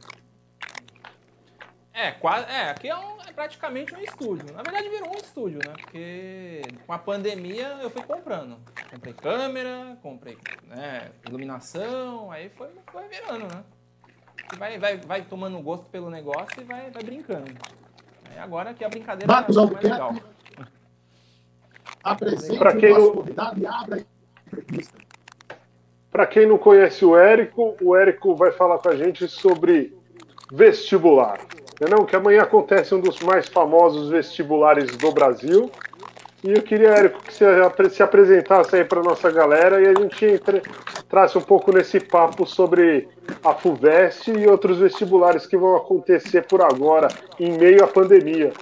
[1.98, 4.54] É, quase, é, aqui é, um- é praticamente um estúdio.
[4.54, 5.72] Na verdade virou um estúdio, né?
[5.80, 8.58] Porque com a pandemia eu fui comprando.
[8.90, 13.64] Comprei câmera, comprei né, iluminação, aí foi, foi virando, né?
[14.52, 17.50] E vai, vai, vai tomando gosto pelo negócio e vai, vai brincando.
[18.30, 20.14] Aí agora que a brincadeira Marcos é mais legal.
[22.04, 24.00] Apresente Pra quem o nosso não- convidado e abra a
[24.46, 24.98] entrevista.
[26.10, 29.96] Para quem não conhece o Érico, o Érico vai falar com a gente sobre
[30.52, 31.40] vestibular.
[31.80, 35.70] Não, que amanhã acontece um dos mais famosos vestibulares do Brasil.
[36.42, 40.24] E eu queria, Érico, que você se apresentasse aí para nossa galera e a gente
[40.24, 40.62] entre,
[41.08, 43.08] trasse um pouco nesse papo sobre
[43.44, 47.08] a FUVEST e outros vestibulares que vão acontecer por agora,
[47.38, 48.52] em meio à pandemia.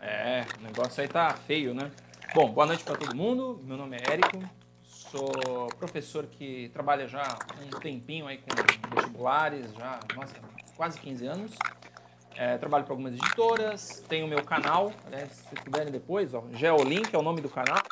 [0.00, 1.90] É, o negócio aí tá feio, né?
[2.34, 3.60] Bom, boa noite para todo mundo.
[3.62, 4.42] Meu nome é Érico.
[4.82, 10.34] Sou professor que trabalha já um tempinho aí com vestibulares, já, nossa,
[10.74, 11.52] quase 15 anos.
[12.36, 17.14] É, trabalho para algumas editoras, tenho meu canal, né, se vocês puderem depois, ó, Geolink
[17.14, 17.82] é o nome do canal.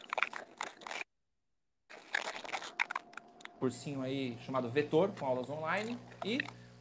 [3.58, 5.98] Cursinho aí chamado Vetor, com aulas online.
[6.24, 6.38] E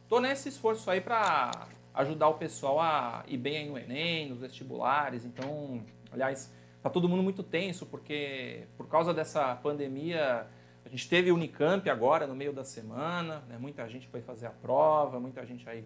[0.08, 1.50] tô nesse esforço aí para
[1.92, 5.26] ajudar o pessoal a ir bem aí no Enem, nos vestibulares.
[5.26, 6.50] Então, aliás,
[6.82, 10.46] tá todo mundo muito tenso, porque por causa dessa pandemia,
[10.82, 13.58] a gente teve Unicamp agora no meio da semana, né?
[13.58, 15.84] muita gente foi fazer a prova, muita gente aí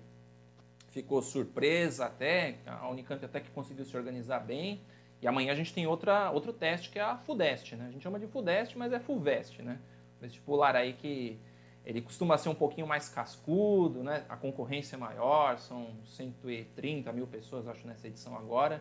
[0.95, 4.81] ficou surpresa até, a Unicamp até que conseguiu se organizar bem.
[5.21, 7.87] E amanhã a gente tem outra, outro teste que é a FUDEST, né?
[7.89, 9.81] A gente chama de FUDEST, mas é FUVEST, né?
[10.21, 11.39] Vestibular aí que
[11.85, 14.25] ele costuma ser um pouquinho mais cascudo, né?
[14.29, 18.81] A concorrência é maior, são 130 mil pessoas, acho, nessa edição agora.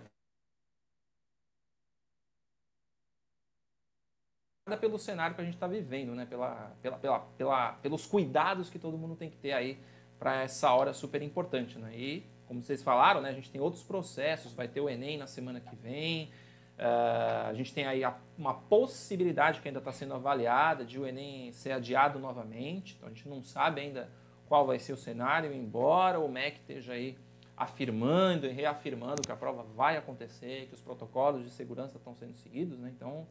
[4.80, 6.26] Pelo cenário que a gente está vivendo, né?
[6.26, 9.80] Pela, pela, pela, pela, pelos cuidados que todo mundo tem que ter aí
[10.24, 11.94] para essa hora super importante, né?
[11.94, 13.28] E, como vocês falaram, né?
[13.28, 16.32] A gente tem outros processos, vai ter o Enem na semana que vem,
[16.74, 21.06] Uh, a gente tem aí a, uma possibilidade que ainda está sendo avaliada de o
[21.06, 24.10] Enem ser adiado novamente, então a gente não sabe ainda
[24.48, 27.16] qual vai ser o cenário, embora o MEC esteja aí
[27.56, 32.34] afirmando e reafirmando que a prova vai acontecer, que os protocolos de segurança estão sendo
[32.34, 32.92] seguidos, né?
[32.94, 33.28] Então,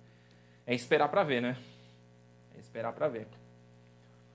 [0.64, 1.58] é esperar para ver, né?
[2.56, 3.26] É esperar para ver.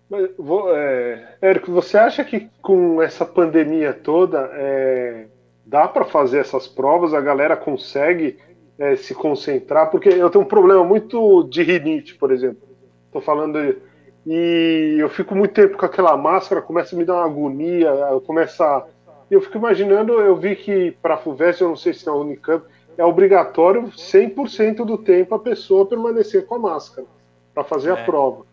[0.10, 5.26] Mas, vou, é, Érico, você acha que com essa pandemia toda é,
[5.66, 7.14] dá para fazer essas provas?
[7.14, 8.38] A galera consegue
[8.80, 9.90] é, se concentrar?
[9.92, 12.62] Porque eu tenho um problema muito de rinite, por exemplo.
[13.08, 13.78] Estou falando de,
[14.26, 18.22] e eu fico muito tempo com aquela máscara, começa a me dar uma agonia, eu
[18.22, 18.86] começo a,
[19.30, 22.66] eu fico imaginando, eu vi que para a FUVEST, eu não sei se na Unicamp,
[22.98, 27.08] é obrigatório 100% do tempo a pessoa permanecer com a máscara
[27.54, 27.94] para fazer É.
[27.94, 28.46] a prova.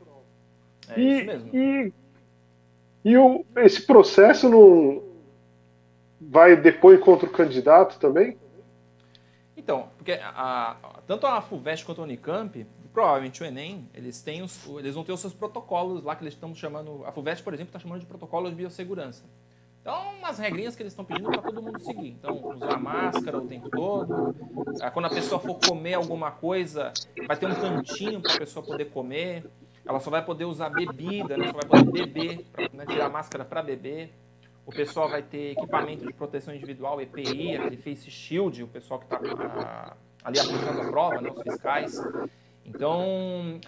[0.96, 1.50] É e isso mesmo.
[1.56, 1.92] e,
[3.04, 5.02] e o, esse processo não
[6.20, 8.36] vai depois contra o candidato também?
[9.56, 10.76] Então, porque a-
[11.06, 15.12] tanto a FUVEST quanto a Unicamp, provavelmente o Enem, eles têm os, eles vão ter
[15.12, 17.04] os seus protocolos lá que eles estão chamando.
[17.06, 19.24] A FUVEST, por exemplo, está chamando de protocolo de biossegurança.
[19.80, 22.08] Então, umas regrinhas que eles estão pedindo para todo mundo seguir.
[22.08, 24.34] Então, usar máscara o tempo todo.
[24.80, 26.92] Ah, Quando a pessoa for comer alguma coisa,
[27.28, 29.44] vai ter um cantinho para a pessoa poder comer.
[29.86, 31.46] Ela só vai poder usar bebida, né?
[31.46, 34.14] só vai poder beber, pra, né, tirar a máscara para beber.
[34.66, 39.06] O pessoal vai ter equipamento de proteção individual, EPI, aquele face shield, o pessoal que
[39.06, 42.02] está ali aplicando a prova, né, os fiscais.
[42.64, 43.60] Então,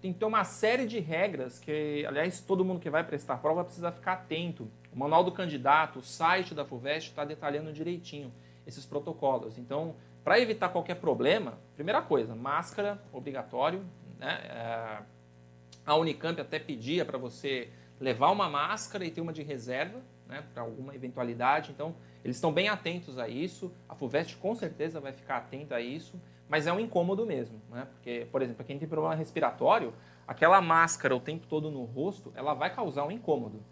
[0.00, 3.62] tem, que ter uma série de regras que, aliás, todo mundo que vai prestar prova
[3.62, 4.70] precisa ficar atento.
[4.90, 8.32] O manual do candidato, o site da FUVEST está detalhando direitinho
[8.66, 9.58] esses protocolos.
[9.58, 13.84] Então, para evitar qualquer problema, primeira coisa, máscara obrigatório.
[14.18, 14.40] Né?
[14.44, 14.98] É,
[15.88, 20.44] a Unicamp até pedia para você levar uma máscara e ter uma de reserva, né,
[20.52, 21.70] para alguma eventualidade.
[21.70, 23.72] Então, eles estão bem atentos a isso.
[23.88, 27.86] A FUVEST com certeza vai ficar atenta a isso, mas é um incômodo mesmo, né?
[27.90, 29.94] Porque, por exemplo, quem tem problema respiratório,
[30.26, 33.62] aquela máscara o tempo todo no rosto, ela vai causar um incômodo.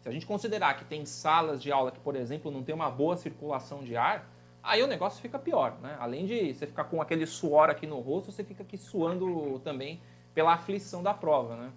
[0.00, 2.90] Se a gente considerar que tem salas de aula que, por exemplo, não tem uma
[2.90, 4.30] boa circulação de ar,
[4.62, 5.96] aí o negócio fica pior, né?
[5.98, 10.00] Além de você ficar com aquele suor aqui no rosto, você fica aqui suando também
[10.34, 11.72] pela aflição da prova, né?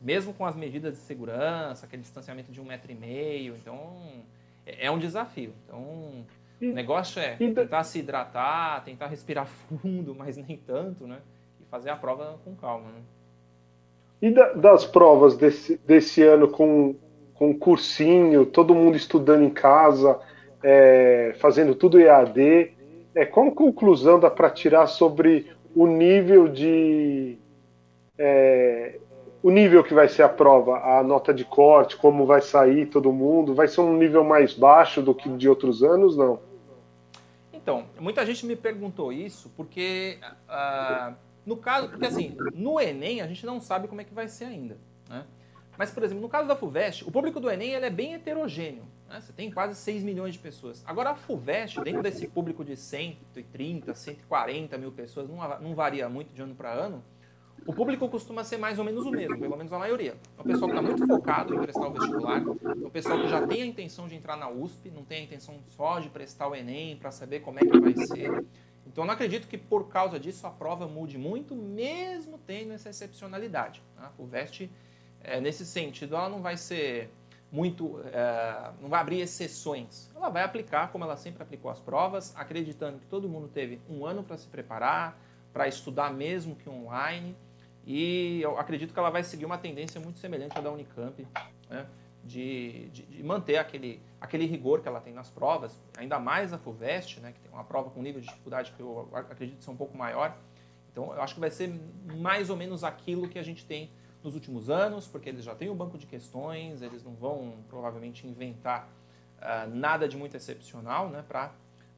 [0.00, 4.24] Mesmo com as medidas de segurança, aquele distanciamento de um metro e meio, então
[4.66, 5.54] é é um desafio.
[5.64, 9.46] Então o negócio é tentar se hidratar, tentar respirar
[9.82, 11.22] fundo, mas nem tanto, né?
[11.60, 13.02] E fazer a prova com calma, né?
[14.20, 16.96] E da- das provas desse, desse ano com,
[17.34, 20.20] com cursinho, todo mundo estudando em casa,
[20.62, 22.72] é, fazendo tudo EAD,
[23.14, 27.39] é, qual conclusão dá para tirar sobre o nível de.
[28.22, 29.00] É,
[29.42, 33.10] o nível que vai ser a prova, a nota de corte, como vai sair todo
[33.10, 33.54] mundo?
[33.54, 36.16] Vai ser um nível mais baixo do que de outros anos?
[36.16, 36.38] Não.
[37.50, 41.14] Então, muita gente me perguntou isso porque, ah,
[41.46, 44.44] no caso, porque assim, no Enem a gente não sabe como é que vai ser
[44.44, 44.76] ainda,
[45.08, 45.24] né?
[45.78, 48.84] Mas, por exemplo, no caso da FUVEST, o público do Enem ele é bem heterogêneo.
[49.08, 49.18] Né?
[49.18, 50.82] Você tem quase 6 milhões de pessoas.
[50.86, 56.34] Agora, a FUVEST, dentro desse público de 130, 140 mil pessoas, não, não varia muito
[56.34, 57.02] de ano para ano,
[57.66, 60.16] o público costuma ser mais ou menos o mesmo, pelo menos a maioria.
[60.38, 63.28] É o pessoal que está muito focado em prestar o vestibular, é o pessoal que
[63.28, 66.48] já tem a intenção de entrar na USP, não tem a intenção só de prestar
[66.48, 68.44] o Enem para saber como é que vai ser.
[68.86, 72.90] Então, eu não acredito que por causa disso a prova mude muito, mesmo tendo essa
[72.90, 73.82] excepcionalidade.
[73.96, 74.04] né?
[74.06, 74.68] A FUVEST,
[75.22, 77.10] é, nesse sentido, ela não vai ser
[77.52, 78.00] muito.
[78.12, 80.10] é, não vai abrir exceções.
[80.14, 84.04] Ela vai aplicar como ela sempre aplicou as provas, acreditando que todo mundo teve um
[84.04, 85.16] ano para se preparar,
[85.52, 87.36] para estudar mesmo que online.
[87.92, 91.26] E eu acredito que ela vai seguir uma tendência muito semelhante à da Unicamp,
[91.68, 91.88] né?
[92.22, 96.58] de, de, de manter aquele, aquele rigor que ela tem nas provas, ainda mais a
[96.58, 97.32] FUVEST, né?
[97.32, 100.36] que tem uma prova com nível de dificuldade que eu acredito ser um pouco maior.
[100.92, 101.68] Então, eu acho que vai ser
[102.16, 103.90] mais ou menos aquilo que a gente tem
[104.22, 108.24] nos últimos anos, porque eles já têm um banco de questões, eles não vão provavelmente
[108.24, 108.88] inventar
[109.40, 111.50] ah, nada de muito excepcional né, para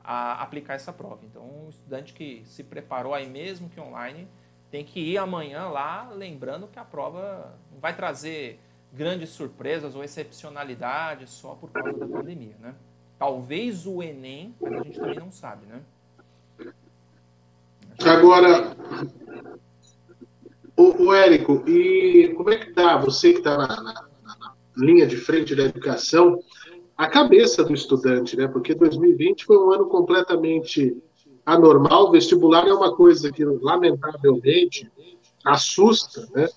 [0.02, 1.20] aplicar essa prova.
[1.27, 4.27] Então, um estudante que se preparou aí mesmo que online
[4.73, 8.59] tem que ir amanhã lá, lembrando que a prova não vai trazer
[8.90, 12.74] grandes surpresas ou excepcionalidades só por causa da pandemia, né?
[13.19, 15.82] Talvez o Enem, mas a gente também não sabe, né?
[18.05, 18.74] Agora,
[20.74, 23.82] o, o Érico, e como é que tá, você que está na, na-
[24.40, 26.43] na linha de frente da educação,
[26.97, 28.49] a cabeça do estudante, né?
[28.49, 30.97] Porque 2020 foi um ano completamente
[31.44, 34.90] anormal, vestibular é uma coisa que, lamentavelmente,
[35.44, 36.48] assusta, né?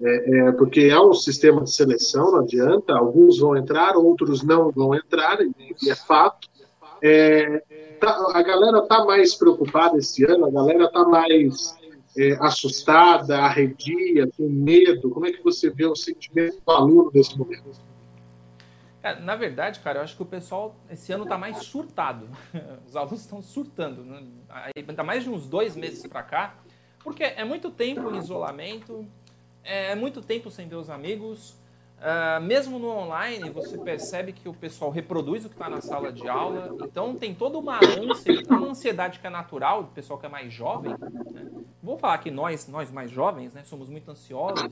[0.00, 4.70] É, é, porque é um sistema de seleção, não adianta, alguns vão entrar, outros não
[4.70, 6.48] vão entrar, e é fato.
[7.02, 7.62] É,
[8.00, 11.76] tá- a galera está mais preocupada esse ano, a galera está mais
[12.16, 15.10] é, assustada, arredia, com medo.
[15.10, 17.87] Como é que você vê o sentimento do aluno nesse momento?
[19.02, 22.28] É, na verdade, cara, eu acho que o pessoal esse ano está mais surtado.
[22.86, 24.04] Os alunos estão surtando.
[24.04, 24.22] Né?
[24.76, 26.54] Ainda mais de uns dois meses para cá,
[27.02, 29.06] porque é muito tempo em isolamento,
[29.62, 31.56] é muito tempo sem ver os amigos.
[31.98, 36.12] Uh, mesmo no online, você percebe que o pessoal reproduz o que está na sala
[36.12, 36.76] de aula.
[36.80, 40.52] Então, tem toda uma ânsia, uma ansiedade que é natural do pessoal que é mais
[40.52, 40.92] jovem.
[41.32, 41.46] Né?
[41.82, 44.70] Vou falar que nós, nós mais jovens, né, somos muito ansiosos.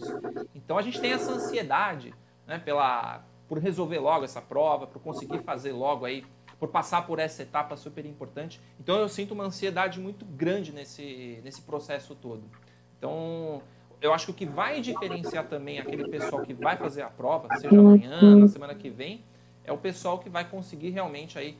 [0.54, 2.14] Então, a gente tem essa ansiedade
[2.46, 6.24] né, pela, por resolver logo essa prova, por conseguir fazer logo aí,
[6.58, 8.60] por passar por essa etapa super importante.
[8.80, 12.44] Então, eu sinto uma ansiedade muito grande nesse, nesse processo todo.
[12.98, 13.62] Então,
[14.00, 17.48] eu acho que o que vai diferenciar também aquele pessoal que vai fazer a prova,
[17.56, 19.24] seja amanhã, na semana que vem,
[19.64, 21.58] é o pessoal que vai conseguir realmente aí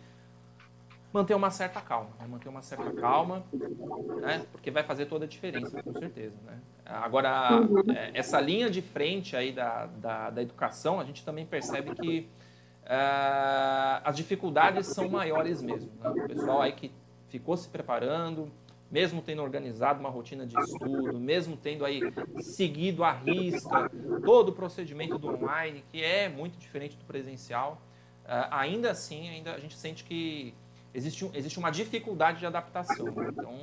[1.17, 2.27] manter uma certa calma, né?
[2.29, 3.43] manter uma certa calma,
[4.21, 4.45] né?
[4.53, 6.39] porque vai fazer toda a diferença, com certeza.
[6.45, 6.59] Né?
[6.85, 7.61] Agora,
[7.95, 12.29] é, essa linha de frente aí da, da, da, educação, a gente também percebe que
[12.83, 15.91] uh, as dificuldades são maiores mesmo.
[15.99, 16.11] Né?
[16.11, 16.93] O pessoal aí que
[17.31, 18.53] ficou se preparando,
[18.91, 22.03] mesmo tendo organizado uma rotina de estudo, mesmo tendo aí
[22.41, 23.91] seguido à risca
[24.23, 27.81] todo o procedimento do online, que é muito diferente do presencial,
[28.27, 30.55] uh, ainda assim, ainda a gente sente que
[30.97, 33.09] existe, existe uma dificuldade de adaptação.
[33.29, 33.55] Então,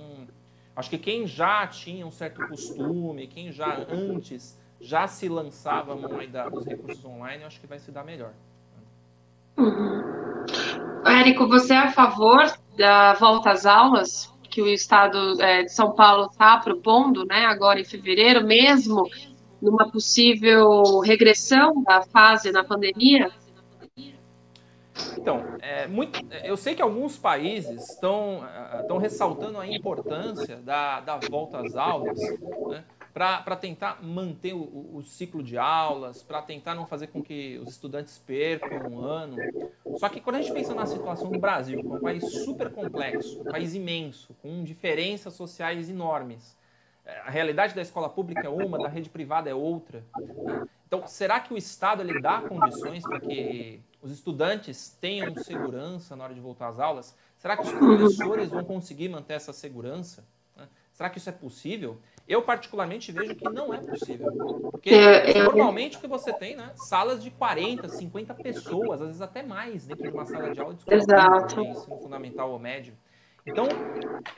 [0.76, 5.96] acho que quem já tinha um certo costume, quem já antes já se lançava a
[5.96, 6.12] mão
[6.52, 8.34] dos recursos online, acho que vai se dar melhor.
[9.58, 10.02] Uhum.
[11.06, 14.34] Érico, você é a favor da volta às aulas?
[14.54, 19.10] que o Estado é, de São Paulo está propondo, né, agora em fevereiro, mesmo
[19.60, 23.32] numa possível regressão da fase na pandemia?
[25.18, 28.42] Então, é muito, eu sei que alguns países estão,
[28.80, 32.20] estão ressaltando a importância da, da volta às aulas,
[32.70, 32.84] né,
[33.14, 37.70] para tentar manter o, o, ciclo de aulas, para tentar não fazer com que os
[37.70, 39.38] estudantes percam um ano.
[39.98, 42.72] Só que quando a gente pensa na situação do Brasil, que é um país super
[42.72, 46.58] complexo, um país imenso, com diferenças sociais enormes,
[47.06, 50.04] é, a realidade da escola pública é uma, da rede privada é outra.
[50.18, 50.64] Né?
[50.88, 56.26] Então, será que o Estado ele dá condições para que os estudantes tenham segurança na
[56.26, 57.16] hora de voltar às aulas?
[57.38, 60.26] Será que os professores vão conseguir manter essa segurança?
[60.58, 60.68] Né?
[60.92, 61.98] Será que isso é possível?
[62.28, 64.32] Eu, particularmente, vejo que não é possível.
[64.72, 66.72] Porque é, é, normalmente o que você tem, né?
[66.76, 70.74] Salas de 40, 50 pessoas, às vezes até mais, dentro de uma sala de aula
[70.74, 71.62] de escola Exato.
[71.62, 72.94] Ensino fundamental ou médio.
[73.46, 73.68] Então,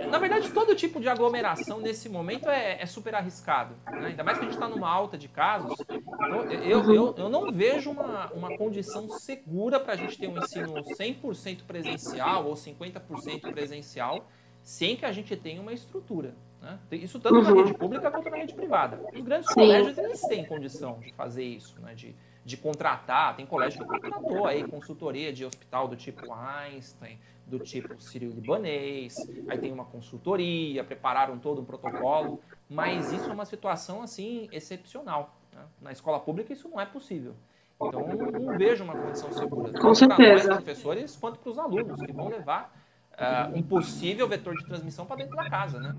[0.10, 3.76] na verdade, todo tipo de aglomeração nesse momento é, é super arriscado.
[3.86, 4.07] Né?
[4.07, 5.80] Ainda mais que a gente está numa alta de casos.
[5.80, 10.38] Então, eu, eu, eu não vejo uma, uma condição segura para a gente ter um
[10.38, 14.26] ensino 100% presencial ou 50% presencial
[14.64, 16.34] sem que a gente tenha uma estrutura.
[16.60, 16.80] Né?
[16.94, 18.99] Isso tanto na rede pública quanto na rede privada.
[19.14, 19.53] Os grandes Sim.
[19.53, 21.94] colégios eles têm condição de fazer isso, né?
[21.94, 23.36] de, de contratar.
[23.36, 29.15] Tem colégio que contratou aí consultoria de hospital do tipo Einstein, do tipo Sírio-Libanês,
[29.47, 35.35] aí tem uma consultoria, prepararam todo um protocolo, mas isso é uma situação assim excepcional.
[35.53, 35.61] Né?
[35.81, 37.35] Na escola pública isso não é possível.
[37.81, 39.80] Então não vejo uma condição segura.
[39.80, 40.43] Com certeza.
[40.43, 42.73] Para nós, professores, quanto para os alunos, que vão levar
[43.13, 45.95] uh, um possível vetor de transmissão para dentro da casa, né?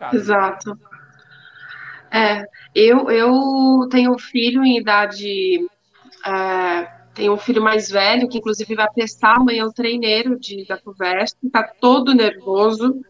[0.00, 0.78] É Exato.
[2.10, 5.66] É, eu, eu tenho um filho em idade.
[6.26, 10.76] É, tenho um filho mais velho, que inclusive vai prestar amanhã o treineiro de, da
[10.76, 13.00] conversa, está todo nervoso,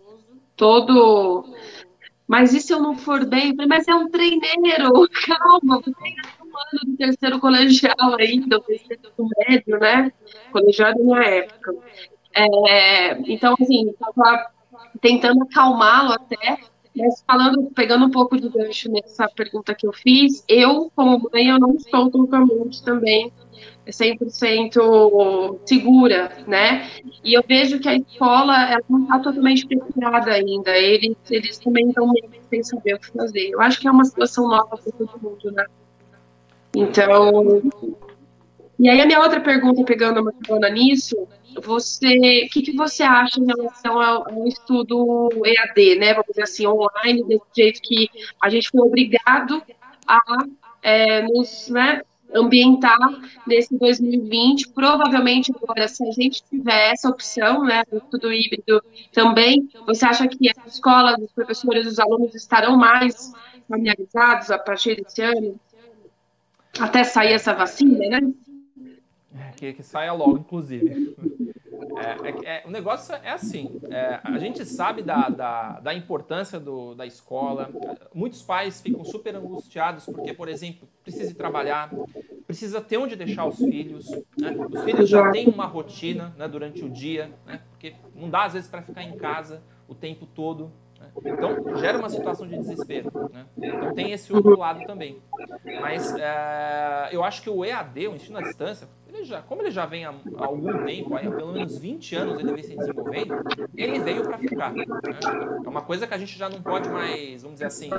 [0.56, 1.44] todo.
[2.26, 3.54] Mas e se eu não for bem?
[3.68, 9.02] Mas é um treineiro, calma, você tem um ano do terceiro colegial ainda, o terceiro
[9.48, 10.12] médio, né?
[10.52, 11.74] Colegial da minha época.
[12.34, 14.50] É, então, assim, estava
[15.00, 16.58] tentando acalmá-lo até,
[16.96, 21.48] mas falando, pegando um pouco de gancho nessa pergunta que eu fiz, eu, como mãe,
[21.48, 23.32] eu não estou totalmente também
[23.86, 26.88] 100% segura, né?
[27.22, 30.76] E eu vejo que a escola ela não está totalmente preparada ainda.
[30.76, 33.50] Eles, eles também estão meio sem saber o que fazer.
[33.50, 35.64] Eu acho que é uma situação nova para todo mundo, né?
[36.76, 37.62] Então,
[38.78, 41.28] e aí a minha outra pergunta, pegando uma carona nisso,
[41.62, 46.12] você, o que, que você acha em relação ao, ao, estudo EAD, né?
[46.12, 48.10] Vamos dizer assim, online, desse jeito que
[48.42, 49.62] a gente foi obrigado
[50.06, 50.18] a
[50.82, 52.02] é, nos né,
[52.34, 52.98] ambientar
[53.46, 54.70] nesse 2020.
[54.70, 58.82] Provavelmente agora, se a gente tiver essa opção, né, do estudo híbrido
[59.12, 63.32] também, você acha que as escolas, os professores, os alunos estarão mais
[63.68, 65.58] familiarizados a partir desse ano?
[66.78, 68.20] Até sair essa vacina, né?
[69.54, 71.16] que, que saia logo, inclusive.
[71.96, 76.58] É, é, é, o negócio é assim: é, a gente sabe da, da, da importância
[76.58, 77.70] do, da escola.
[78.12, 81.90] Muitos pais ficam super angustiados porque, por exemplo, precisa ir trabalhar,
[82.46, 84.10] precisa ter onde deixar os filhos.
[84.38, 84.56] Né?
[84.70, 87.60] Os filhos já têm uma rotina né, durante o dia, né?
[87.70, 90.72] porque não dá às vezes para ficar em casa o tempo todo.
[90.98, 91.08] Né?
[91.26, 93.10] Então gera uma situação de desespero.
[93.32, 93.46] Né?
[93.56, 95.20] Então tem esse outro lado também.
[95.80, 99.70] Mas é, eu acho que o EAD, o ensino à distância, ele já, como ele
[99.70, 103.34] já vem há, algum tempo, há pelo menos 20 anos ele vem se desenvolvendo,
[103.76, 104.72] ele veio para ficar.
[104.72, 104.84] Né?
[105.64, 107.90] É uma coisa que a gente já não pode mais, vamos dizer assim,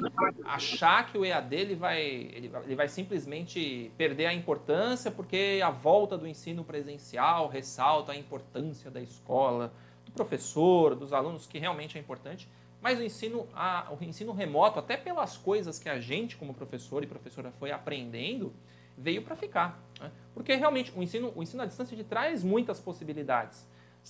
[0.44, 5.70] achar que o EAD ele vai, ele, ele vai simplesmente perder a importância porque a
[5.70, 9.74] volta do ensino presencial ressalta a importância da escola,
[10.06, 12.48] do professor, dos alunos, que realmente é importante.
[12.82, 17.04] Mas o ensino, a, o ensino remoto, até pelas coisas que a gente, como professor
[17.04, 18.54] e professora, foi aprendendo,
[18.97, 19.80] veio para ficar.
[19.99, 20.11] Né?
[20.34, 23.67] Porque realmente o ensino, o ensino à distância traz muitas possibilidades.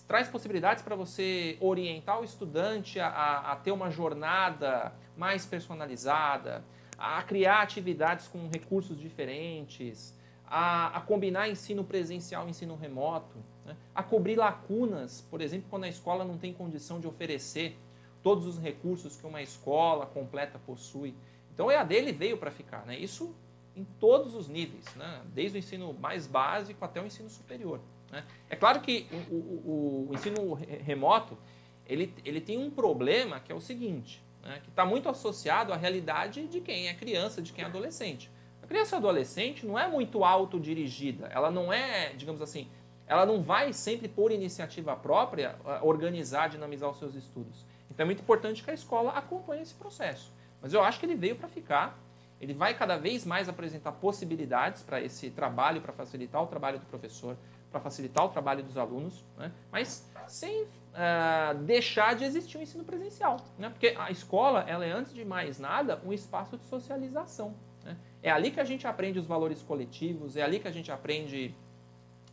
[0.07, 6.63] Traz possibilidades para você orientar o estudante a, a, ter uma jornada mais personalizada,
[6.97, 10.13] a criar atividades com recursos diferentes,
[10.45, 13.75] a, a, combinar ensino presencial e ensino remoto, né?
[13.93, 17.79] a cobrir lacunas, por exemplo, quando a escola não tem condição de oferecer
[18.21, 21.15] todos os recursos que uma escola completa possui.
[21.53, 22.85] Então, o EAD ele veio para ficar.
[22.85, 22.97] Né?
[22.97, 23.33] Isso
[23.75, 25.21] em todos os níveis, né?
[25.33, 27.79] desde o ensino mais básico até o ensino superior.
[28.11, 28.23] Né?
[28.49, 31.37] É claro que o, o, o, ensino remoto
[31.85, 34.59] ele, ele tem um problema que é o seguinte, né?
[34.63, 38.31] que está muito associado à realidade de quem é criança, de quem é adolescente.
[38.63, 42.67] A criança adolescente não é muito autodirigida, ela não é, digamos assim,
[43.07, 47.65] ela não vai sempre por iniciativa própria organizar, dinamizar os seus estudos.
[47.91, 50.33] Então é muito importante que a escola acompanhe esse processo.
[50.61, 51.99] Mas eu acho que ele veio para ficar
[52.39, 56.85] ele vai cada vez mais apresentar possibilidades para esse trabalho, para facilitar o trabalho do
[56.85, 57.37] professor,
[57.71, 59.51] para facilitar o trabalho dos alunos, né?
[59.71, 63.37] mas sem uh, deixar de existir o ensino presencial.
[63.57, 63.69] Né?
[63.69, 67.53] Porque a escola, ela é, antes de mais nada, um espaço de socialização.
[67.83, 67.97] Né?
[68.23, 71.53] É ali que a gente aprende os valores coletivos, é ali que a gente aprende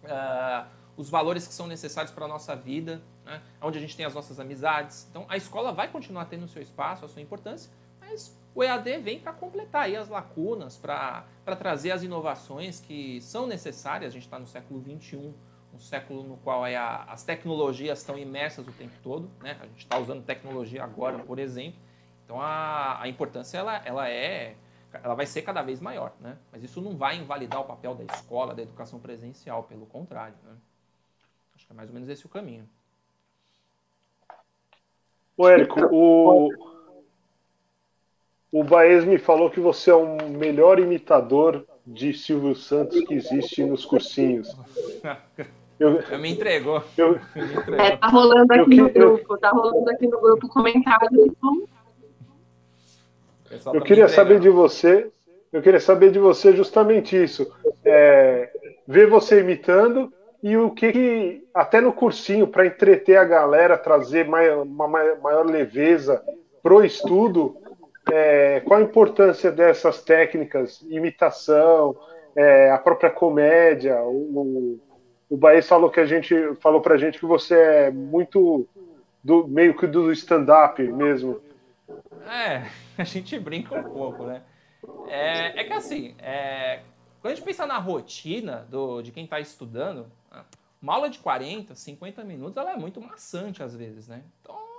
[0.05, 0.67] uh,
[0.97, 3.43] os valores que são necessários para a nossa vida, né?
[3.61, 5.07] onde a gente tem as nossas amizades.
[5.11, 7.71] Então, a escola vai continuar tendo o seu espaço, a sua importância,
[8.01, 11.25] mas o EAD vem para completar aí as lacunas, para
[11.59, 14.11] trazer as inovações que são necessárias.
[14.11, 15.33] A gente está no século XXI,
[15.73, 19.31] um século no qual é a, as tecnologias estão imersas o tempo todo.
[19.41, 19.57] Né?
[19.61, 21.81] A gente está usando tecnologia agora, por exemplo.
[22.25, 24.55] Então a, a importância ela, ela é
[25.03, 26.37] ela vai ser cada vez maior, né?
[26.51, 30.35] Mas isso não vai invalidar o papel da escola, da educação presencial, pelo contrário.
[30.45, 30.55] Né?
[31.55, 32.69] Acho que é mais ou menos esse o caminho.
[35.35, 36.72] O Érico, o,
[38.53, 43.65] o Baez me falou que você é o melhor imitador de Silvio Santos que existe
[43.65, 44.55] nos cursinhos.
[45.81, 46.85] Eu, eu me entregou.
[46.97, 47.75] Eu, me entregou.
[47.75, 51.27] É, tá rolando aqui eu, no grupo, tá rolando aqui no grupo comentário.
[51.27, 51.67] Então...
[53.73, 55.11] Eu queria saber de você,
[55.53, 57.53] eu queria saber de você justamente isso.
[57.85, 58.51] É,
[58.87, 60.13] ver você imitando
[60.43, 66.23] e o que, que até no cursinho, para entreter a galera, trazer uma maior leveza
[66.63, 67.57] pro estudo,
[68.11, 71.97] é, qual a importância dessas técnicas, imitação,
[72.35, 74.01] é, a própria comédia?
[74.03, 74.81] O,
[75.31, 78.67] o, o falou que a gente falou pra gente que você é muito
[79.23, 81.41] do meio que do stand-up mesmo.
[82.27, 82.67] É,
[82.99, 84.43] a gente brinca um pouco, né?
[85.09, 86.81] É, é que assim, é,
[87.21, 90.07] quando a gente pensa na rotina do, de quem está estudando,
[90.83, 94.23] uma aula de 40, 50 minutos, ela é muito maçante às vezes, né?
[94.41, 94.72] Então,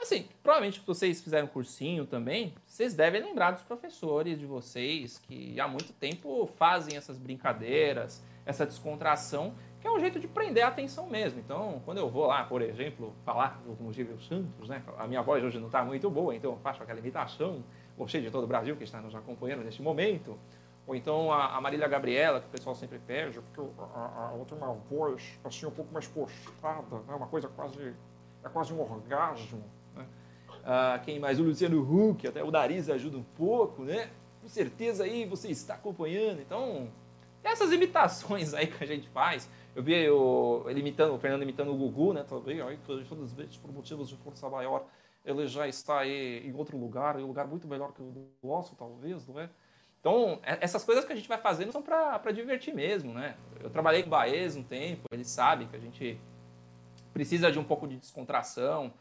[0.00, 5.60] Assim, provavelmente se vocês fizeram cursinho também, vocês devem lembrar dos professores de vocês que
[5.60, 10.68] há muito tempo fazem essas brincadeiras, essa descontração, que é um jeito de prender a
[10.68, 11.40] atenção mesmo.
[11.40, 14.82] Então, quando eu vou lá, por exemplo, falar do Gílio Santos, né?
[14.96, 17.64] A minha voz hoje não está muito boa, então eu faço aquela imitação,
[17.96, 20.38] gostei de todo o Brasil que está nos acompanhando neste momento.
[20.86, 24.72] Ou então a, Marília Gabriela, que o pessoal sempre pede, porque a, a, tem uma
[24.72, 27.14] voz assim um pouco mais postada, né?
[27.14, 27.94] uma coisa quase,
[28.42, 29.62] é quase um orgasmo.
[30.70, 31.40] Ah, quem mais?
[31.40, 34.10] O Luciano Huck, até o nariz ajuda um pouco, né?
[34.42, 36.42] Com certeza aí você está acompanhando.
[36.42, 36.92] Então,
[37.42, 39.48] essas imitações aí que a gente faz.
[39.74, 42.22] Eu vi ele imitando, o Fernando imitando o Gugu, né?
[42.22, 44.84] Também, aí, vezes, por motivos de força maior,
[45.24, 48.76] ele já está aí em outro lugar, em um lugar muito melhor que o nosso,
[48.76, 49.48] talvez, não é?
[50.00, 53.38] Então, é, essas coisas que a gente vai fazendo são para divertir mesmo, né?
[53.58, 56.20] Eu trabalhei com o Baez um tempo, ele sabe que a gente
[57.14, 58.92] precisa de um pouco de descontração.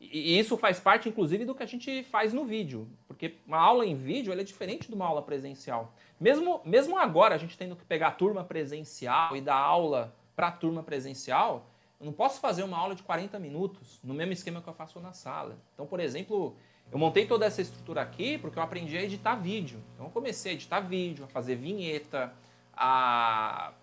[0.00, 2.88] E isso faz parte, inclusive, do que a gente faz no vídeo.
[3.06, 5.92] Porque uma aula em vídeo é diferente de uma aula presencial.
[6.18, 10.48] Mesmo, mesmo agora, a gente tendo que pegar a turma presencial e dar aula para
[10.48, 11.66] a turma presencial,
[12.00, 14.98] eu não posso fazer uma aula de 40 minutos no mesmo esquema que eu faço
[15.00, 15.58] na sala.
[15.74, 16.56] Então, por exemplo,
[16.90, 19.82] eu montei toda essa estrutura aqui porque eu aprendi a editar vídeo.
[19.92, 22.32] Então, eu comecei a editar vídeo, a fazer vinheta,
[22.74, 23.74] a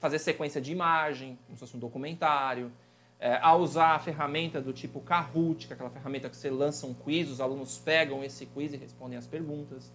[0.00, 2.72] fazer sequência de imagem, como se fosse um documentário,
[3.20, 6.86] é, a usar a ferramenta do tipo Kahoot, que é aquela ferramenta que você lança
[6.86, 9.92] um quiz, os alunos pegam esse quiz e respondem as perguntas.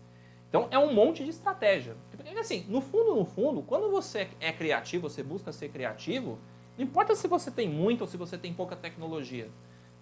[0.47, 1.97] Então é um monte de estratégia.
[2.11, 6.37] Porque assim, no fundo, no fundo, quando você é criativo, você busca ser criativo,
[6.77, 9.49] não importa se você tem muito ou se você tem pouca tecnologia.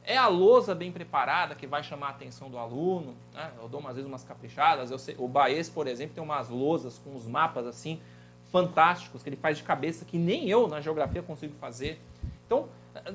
[0.05, 3.15] É a lousa bem preparada que vai chamar a atenção do aluno.
[3.33, 3.51] Né?
[3.61, 5.01] Eu dou umas vezes umas caprichadas.
[5.01, 8.01] Sei, o Baez, por exemplo, tem umas lousas com os mapas assim
[8.51, 12.01] fantásticos que ele faz de cabeça que nem eu na geografia consigo fazer.
[12.45, 12.67] Então,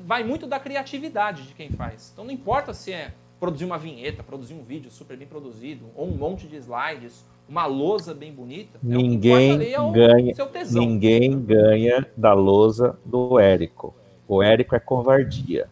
[0.04, 2.10] vai muito da criatividade de quem faz.
[2.12, 6.08] Então, não importa se é produzir uma vinheta, produzir um vídeo super bem produzido, ou
[6.08, 8.78] um monte de slides, uma lousa bem bonita.
[8.78, 10.34] É ninguém é o ganha,
[10.70, 13.94] ninguém ganha da lousa do Érico.
[14.26, 15.68] O Érico é covardia.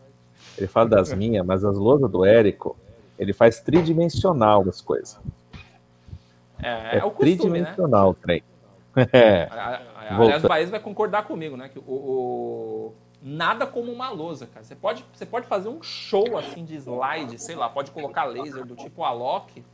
[0.57, 2.77] Ele fala das minhas, mas as lousas do Érico,
[3.19, 5.21] ele faz tridimensional as coisas.
[6.63, 8.11] É, é, é o costume, tridimensional né?
[8.11, 8.43] o trem.
[9.13, 9.49] É.
[10.09, 11.69] Aliás, o Baez vai concordar comigo, né?
[11.69, 12.95] Que o, o,
[13.27, 14.65] nada como uma lousa, cara.
[14.65, 18.65] Você pode, você pode fazer um show assim de slide, sei lá, pode colocar laser
[18.65, 19.65] do tipo Alok,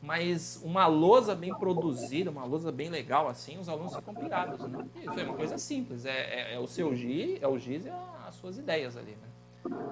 [0.00, 4.86] mas uma lousa bem produzida, uma lousa bem legal assim, os alunos ficam pirados, né?
[4.94, 7.90] Isso é uma coisa simples, é, é, é o seu giz, é o giz e
[8.28, 9.28] as suas ideias ali, né?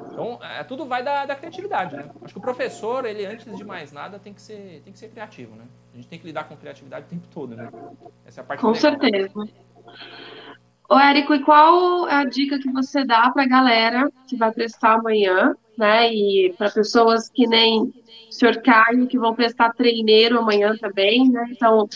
[0.07, 2.09] Então, é, tudo vai da, da, criatividade, né?
[2.23, 5.09] Acho que o professor, ele, antes de mais nada, tem que, ser, tem que ser
[5.09, 5.65] criativo, né?
[5.93, 7.71] A gente tem que lidar com criatividade o tempo todo, né?
[8.25, 8.81] Essa é a parte Com legal.
[8.81, 9.49] certeza.
[10.91, 14.51] Ô, Érico, e qual é a dica que você dá para a galera que vai
[14.51, 16.11] prestar amanhã, né?
[16.11, 17.93] E para pessoas que nem o
[18.31, 21.45] senhor Caio, que vão prestar treineiro amanhã também, né?
[21.51, 21.87] Então,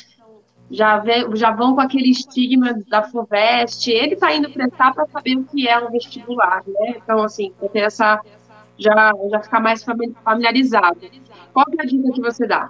[0.70, 3.90] já, vê, já vão com aquele estigma da FUVEST.
[3.90, 6.96] Ele está indo prestar para saber o que é um vestibular, né?
[7.02, 8.20] Então, assim, para ter essa.
[8.78, 9.84] Já, já ficar mais
[10.24, 10.98] familiarizado.
[11.52, 12.68] Qual é a dica que você dá?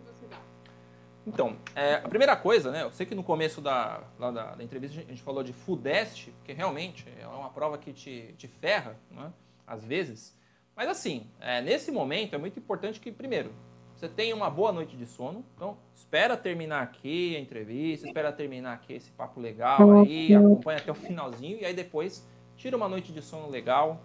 [1.27, 2.83] Então, é, a primeira coisa, né?
[2.83, 6.53] Eu sei que no começo da, da, da, entrevista a gente falou de FUDEST, porque
[6.53, 9.33] realmente é uma prova que te, te ferra, né?
[9.67, 10.37] Às vezes.
[10.75, 13.53] Mas assim, é, nesse momento é muito importante que, primeiro,
[13.95, 15.45] você tenha uma boa noite de sono.
[15.55, 20.91] Então, espera terminar aqui a entrevista, espera terminar aqui esse papo legal aí, acompanha até
[20.91, 22.27] o finalzinho e aí depois
[22.57, 24.03] tira uma noite de sono legal.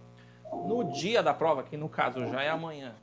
[0.67, 2.95] No dia da prova, que no caso já é amanhã?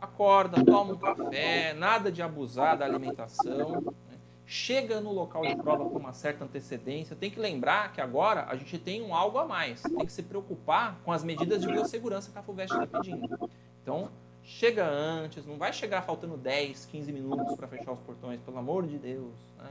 [0.00, 3.80] Acorda, toma um café, nada de abusar da alimentação.
[3.80, 4.18] Né?
[4.46, 7.14] Chega no local de prova com uma certa antecedência.
[7.14, 9.82] Tem que lembrar que agora a gente tem um algo a mais.
[9.82, 13.50] Tem que se preocupar com as medidas de biossegurança que a FUVEST está pedindo.
[13.82, 14.10] Então,
[14.42, 18.86] chega antes, não vai chegar faltando 10, 15 minutos para fechar os portões, pelo amor
[18.86, 19.34] de Deus.
[19.58, 19.70] Né?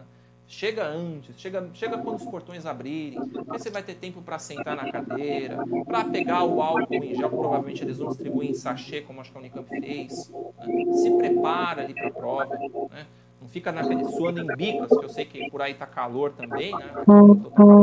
[0.52, 4.76] Chega antes, chega, chega quando os portões abrirem, aí você vai ter tempo para sentar
[4.76, 9.22] na cadeira, para pegar o álcool em gel, provavelmente eles vão distribuir em sachê, como
[9.22, 10.28] acho que a Unicamp fez.
[10.58, 10.94] Né?
[10.96, 12.58] Se prepara ali para a prova,
[12.90, 13.06] né?
[13.40, 16.76] não fica naquele suando em bicas, que eu sei que por aí tá calor também,
[16.76, 16.94] né?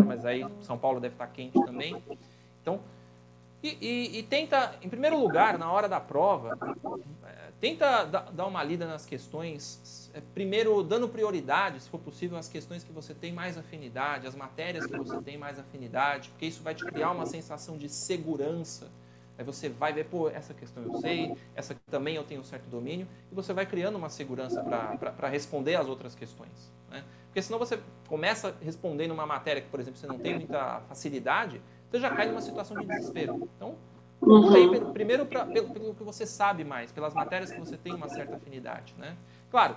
[0.05, 2.03] mas aí São Paulo deve estar tá quente também.
[2.63, 2.81] Então,
[3.63, 6.59] e, e, e, tenta, em primeiro lugar, na hora da prova,
[7.25, 12.85] é, tenta dar uma lida nas questões, primeiro dando prioridade, se for possível, às questões
[12.85, 16.75] que você tem mais afinidade, as matérias que você tem mais afinidade, porque isso vai
[16.75, 18.91] te criar uma sensação de segurança.
[19.39, 22.69] Aí você vai ver, pô, essa questão eu sei, essa também eu tenho um certo
[22.69, 26.73] domínio, e você vai criando uma segurança para responder às outras questões.
[26.91, 27.05] Né?
[27.27, 27.79] Porque senão você
[28.09, 31.61] começa respondendo uma matéria que, por exemplo, você não tem muita facilidade,
[31.91, 33.49] você já cai numa situação de desespero.
[33.57, 33.77] Então,
[34.23, 34.93] uhum.
[34.93, 38.37] primeiro pra, pelo, pelo, que você sabe mais, pelas matérias que você tem uma certa
[38.37, 39.15] afinidade, né?
[39.51, 39.77] Claro,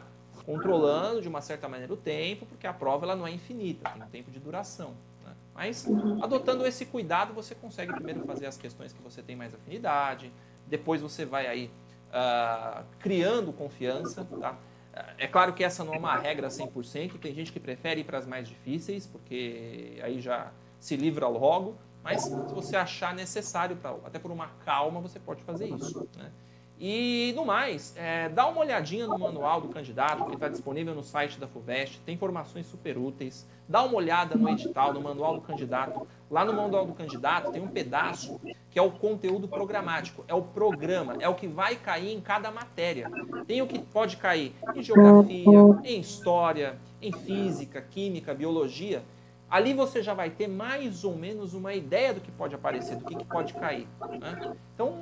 [0.49, 4.01] controlando de uma certa maneira o tempo, porque a prova ela não é infinita, tem
[4.01, 4.95] um tempo de duração.
[5.23, 5.31] Né?
[5.53, 5.88] Mas
[6.23, 10.34] adotando esse cuidado, você consegue primeiro fazer as questões que você tem mais afinidade,
[10.65, 11.69] depois você vai aí
[12.09, 14.57] uh, criando confiança, tá?
[15.19, 18.17] É claro que essa não é uma regra 100%, tem gente que prefere ir para
[18.17, 23.91] as mais difíceis, porque aí já se livra logo, mas se você achar necessário, pra,
[24.03, 26.09] até por uma calma, você pode fazer isso.
[26.17, 26.31] Né?
[26.80, 31.03] E, no mais, é, dá uma olhadinha no manual do candidato, que está disponível no
[31.03, 33.45] site da FUVEST, tem informações super úteis.
[33.68, 36.07] Dá uma olhada no edital, no manual do candidato.
[36.31, 38.39] Lá no manual do candidato tem um pedaço
[38.72, 42.49] que é o conteúdo programático, é o programa, é o que vai cair em cada
[42.49, 43.11] matéria.
[43.45, 45.45] Tem o que pode cair em geografia,
[45.84, 49.03] em história, em física, química, biologia.
[49.49, 53.05] Ali você já vai ter mais ou menos uma ideia do que pode aparecer, do
[53.05, 53.88] que, que pode cair.
[54.19, 54.55] Né?
[54.76, 54.95] Então,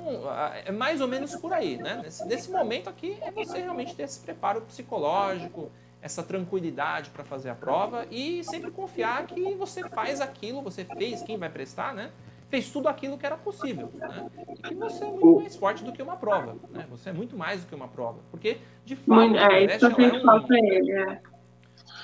[0.64, 1.76] é mais ou menos por aí.
[1.76, 2.00] Né?
[2.02, 5.70] Nesse, nesse momento aqui é você realmente ter esse preparo psicológico,
[6.00, 11.22] essa tranquilidade para fazer a prova e sempre confiar que você faz aquilo, você fez,
[11.22, 12.10] quem vai prestar, né?
[12.48, 13.90] Fez tudo aquilo que era possível.
[13.92, 14.30] Né?
[14.56, 16.56] E que você é muito mais forte do que uma prova.
[16.70, 16.86] Né?
[16.88, 18.20] Você é muito mais do que uma prova.
[18.30, 18.56] Porque,
[18.86, 20.92] de fato, é, isso que eu tenho que falar para ele.
[20.92, 21.20] É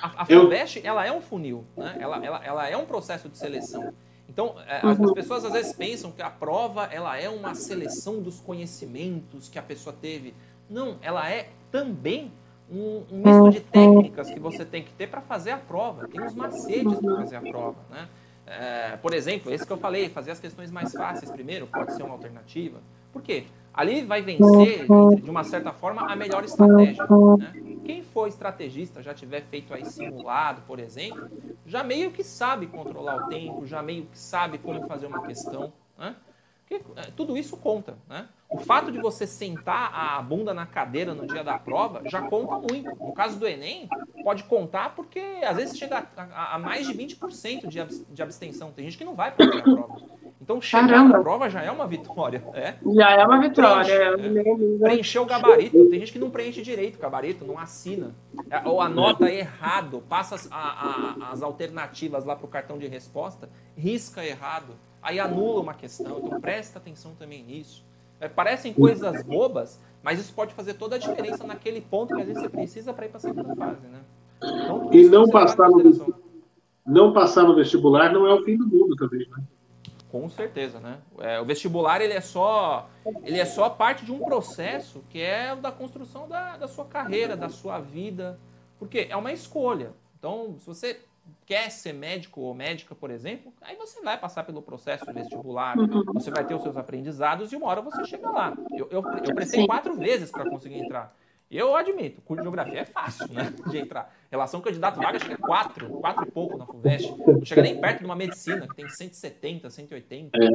[0.04, 1.96] a, a Eu- FAVEST, ela é um funil, né?
[1.98, 3.92] Ela, ela, ela é um processo de seleção.
[4.28, 8.20] Então, é, as, as pessoas às vezes pensam que a prova ela é uma seleção
[8.20, 10.34] dos conhecimentos que a pessoa teve.
[10.68, 12.32] Não, ela é também
[12.70, 16.08] um, um misto de técnicas que você tem que ter para fazer a prova.
[16.08, 18.08] Tem uns macetes para fazer a prova, né?
[18.46, 22.02] É, por exemplo, esse que eu falei, fazer as questões mais fáceis primeiro, pode ser
[22.02, 22.78] uma alternativa.
[23.12, 23.44] Por quê?
[23.74, 24.86] Ali vai vencer,
[25.20, 27.04] de uma certa forma, a melhor estratégia.
[27.38, 27.52] Né?
[27.84, 31.28] Quem for estrategista, já tiver feito aí simulado, por exemplo,
[31.66, 35.72] já meio que sabe controlar o tempo, já meio que sabe como fazer uma questão.
[35.98, 36.14] Né?
[36.66, 37.98] Porque, é, tudo isso conta.
[38.08, 38.26] Né?
[38.48, 42.54] O fato de você sentar a bunda na cadeira no dia da prova já conta
[42.56, 42.88] muito.
[42.96, 43.88] No caso do Enem,
[44.22, 48.22] pode contar porque às vezes chega a, a- a mais de 20% de, abs- de
[48.22, 48.70] abstenção.
[48.70, 50.00] Tem gente que não vai para a prova.
[50.44, 51.16] Então, chegar Caramba.
[51.16, 52.44] na prova já é uma vitória.
[52.52, 52.74] É.
[52.94, 54.12] Já é uma vitória.
[54.12, 54.78] Preenche, é.
[54.78, 55.88] Preencher o gabarito.
[55.88, 58.10] Tem gente que não preenche direito o gabarito, não assina.
[58.50, 62.86] É, Ou anota errado, passa as, a- a- as alternativas lá para o cartão de
[62.86, 66.20] resposta, risca errado, aí anula uma questão.
[66.22, 67.82] Então presta atenção também nisso.
[68.20, 72.26] É, parecem coisas bobas, mas isso pode fazer toda a diferença naquele ponto que às
[72.26, 74.00] vezes você precisa para ir para a segunda fase, né?
[74.42, 76.14] Então, E não passar, no,
[76.86, 79.42] não passar no vestibular não é o fim do mundo também, né?
[80.14, 81.00] Com certeza, né?
[81.18, 82.88] É, o vestibular ele é só
[83.24, 86.84] ele é só parte de um processo que é o da construção da, da sua
[86.84, 88.38] carreira, da sua vida,
[88.78, 89.92] porque é uma escolha.
[90.16, 91.00] Então, se você
[91.44, 95.74] quer ser médico ou médica, por exemplo, aí você vai passar pelo processo vestibular,
[96.14, 98.54] você vai ter os seus aprendizados e uma hora você chega lá.
[98.70, 101.12] Eu, eu, eu prestei quatro vezes para conseguir entrar.
[101.50, 103.52] Eu admito, curso de geografia é fácil, né?
[103.68, 104.14] De entrar.
[104.34, 107.14] Relação candidato-vaga, acho que é quatro, quatro e pouco na FUVEST.
[107.24, 110.36] Não chega nem perto de uma medicina, que tem 170, 180.
[110.36, 110.50] Né?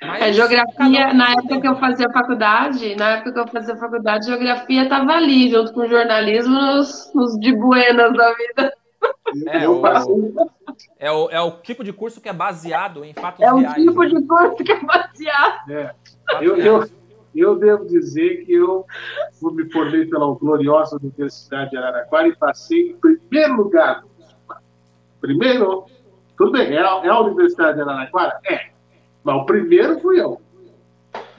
[0.00, 3.48] Mas É, geografia, um na tem época que eu fazia faculdade, na época que eu
[3.48, 8.72] fazia faculdade, geografia estava ali, junto com jornalismo, nos, nos de buenas da vida.
[9.48, 9.82] É, o,
[10.98, 13.74] é, o, é o tipo de curso que é baseado em fatos É o reais.
[13.74, 14.08] tipo né?
[14.08, 15.70] de curso que é baseado.
[15.70, 15.94] É.
[16.40, 16.94] Eu, eu, reais.
[17.40, 18.84] Eu devo dizer que eu
[19.42, 24.04] me formei pela gloriosa Universidade de Araraquara e passei em primeiro lugar.
[25.20, 25.86] Primeiro,
[26.36, 28.40] tudo bem, é a, é a Universidade de Araraquara?
[28.46, 28.66] É.
[29.24, 30.40] Mas o primeiro fui eu.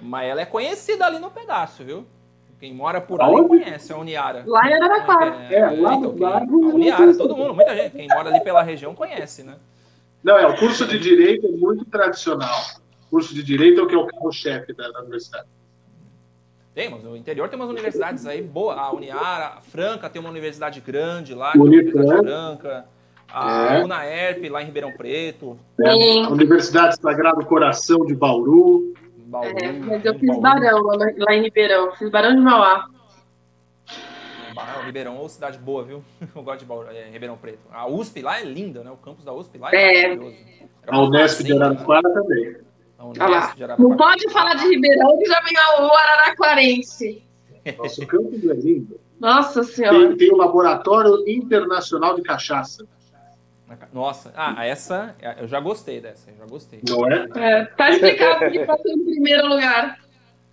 [0.02, 2.06] Mas ela é conhecida ali no pedaço, viu?
[2.60, 3.49] Quem mora por ali Aonde?
[3.49, 4.44] conhece a Uniara.
[4.48, 5.44] Lá em Araraquara.
[5.53, 7.91] É, lá- então, lá- a Uniara, todo mundo, muita gente.
[7.95, 9.56] Quem mora ali pela região conhece, né?
[10.24, 12.60] Não, é, o curso de Direito é muito tradicional.
[13.07, 15.48] O curso de Direito é o que é o carro-chefe da, da universidade.
[16.78, 18.78] Tem, mas no interior tem umas universidades aí boas.
[18.78, 22.02] A Uniara, a Franca tem uma universidade grande lá, que é uma Unifran.
[22.02, 22.86] universidade franca.
[23.34, 23.84] A É.
[23.84, 25.58] UNAERP lá em Ribeirão Preto.
[25.84, 25.90] É,
[26.24, 28.94] a Universidade Sagrado Coração de Bauru.
[29.26, 29.48] Bauru.
[29.60, 30.82] É, mas eu fiz Bauru, Barão
[31.18, 31.91] lá, em Ribeirão.
[31.95, 32.88] Fiz Barão de Mauá.
[34.54, 36.04] Barão, Ribeirão, ou cidade boa, viu?
[36.36, 37.60] Eu gosto de Bauru, é, Ribeirão Preto.
[37.72, 38.91] A USP lá é linda, né?
[38.91, 40.08] O campus da USP lá é, É.
[40.10, 40.36] maravilhoso.
[40.88, 41.76] A Unesp de fazenda, né?
[41.76, 42.56] Araraquara também.
[42.98, 43.28] A Olha lá.
[43.28, 43.90] Unesp de Araraquara.
[43.90, 47.24] Não pode falar de Ribeirão que já vem o Araraquarense.
[47.78, 48.99] Nosso campus é lindo.
[49.19, 49.98] Nossa Senhora.
[50.10, 52.86] Tem, tem o Laboratório Internacional de Cachaça.
[53.91, 56.80] Nossa, ah, essa, eu já gostei dessa, eu já gostei.
[56.88, 57.28] Não é?
[57.36, 59.99] É, tá explicado que passou em primeiro lugar.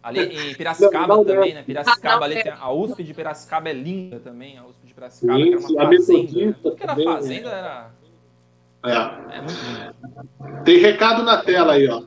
[0.03, 1.59] Ali em Piracicaba Não, não, também, não.
[1.61, 1.62] né?
[1.62, 2.43] Piracicaba Ah, não, ali é.
[2.43, 5.61] tem a USP de Piracicaba é linda também, a USP de Piracicaba, Sim, que era
[5.69, 6.47] uma a fazenda.
[6.47, 6.55] Né?
[6.62, 7.91] Tudo que era também, fazenda era
[8.85, 9.37] É.
[9.37, 10.65] é muito lindo.
[10.65, 12.03] Tem recado na tela aí, ó.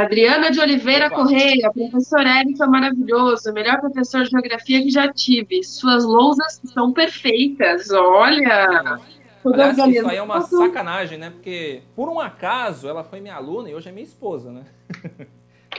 [0.00, 1.16] Adriana de Oliveira Opa.
[1.16, 5.62] Correia, professor Érico é maravilhoso, melhor professor de geografia que já tive.
[5.64, 7.90] Suas lousas são perfeitas.
[7.90, 8.66] Olha!
[8.68, 10.08] Aliás, isso organizado.
[10.10, 11.30] aí é uma sacanagem, né?
[11.30, 14.64] Porque, por um acaso, ela foi minha aluna e hoje é minha esposa, né?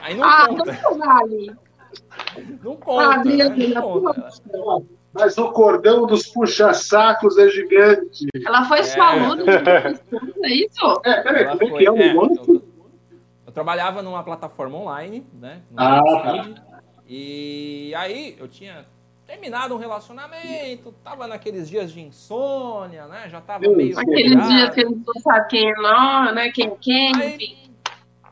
[0.00, 1.52] Aí não Ah, conta, não vale.
[2.62, 3.48] não conta, Ah, né?
[3.74, 4.32] Não conta.
[5.12, 8.26] Mas o cordão dos puxa-sacos é gigante.
[8.46, 9.20] Ela foi sua É.
[9.20, 11.00] aluna de professor, é isso?
[11.04, 12.62] É, peraí, Ela como é foi- que é o é, eu
[13.58, 15.62] trabalhava numa plataforma online, né?
[15.76, 16.62] Ah, BuzzFeed,
[17.08, 18.86] E aí eu tinha
[19.26, 23.28] terminado um relacionamento, tava naqueles dias de insônia, né?
[23.28, 24.48] Já tava meio Aqueles quebrado.
[24.48, 26.50] dias que não sabem quem é nó, né?
[26.52, 27.58] Quem é quem, Aí- enfim.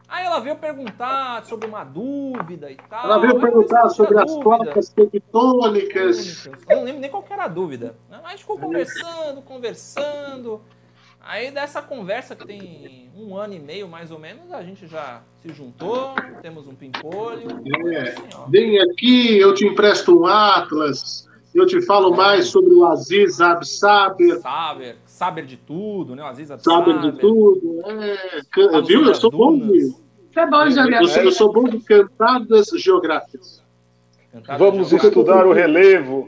[0.09, 3.05] Aí ela veio perguntar sobre uma dúvida e tal.
[3.07, 6.47] Ela veio Aí eu perguntar sobre as placas tectônicas.
[6.71, 7.97] Eu não lembro nem qual que era a dúvida.
[8.09, 8.19] né?
[8.23, 10.63] Mas a gente ficou conversando, conversando.
[11.29, 15.23] Aí dessa conversa que tem um ano e meio mais ou menos, a gente já
[15.43, 17.49] se juntou, temos um pimpolho.
[17.93, 18.11] É.
[18.11, 18.23] assim.
[18.49, 21.27] Vem aqui, eu te empresto um Atlas.
[21.55, 26.23] Eu te falo mais sobre o Aziz Absaber, Saber, saber de tudo, né?
[26.23, 27.81] O Aziz Abd saber de tudo.
[27.87, 29.05] É, Fala viu?
[29.07, 29.95] Eu sou bom de,
[30.37, 31.23] é bom de geografia.
[31.23, 33.63] eu sou bom de cantadas geográficas.
[34.31, 35.09] Cantada Vamos de geografia.
[35.09, 36.27] estudar o relevo.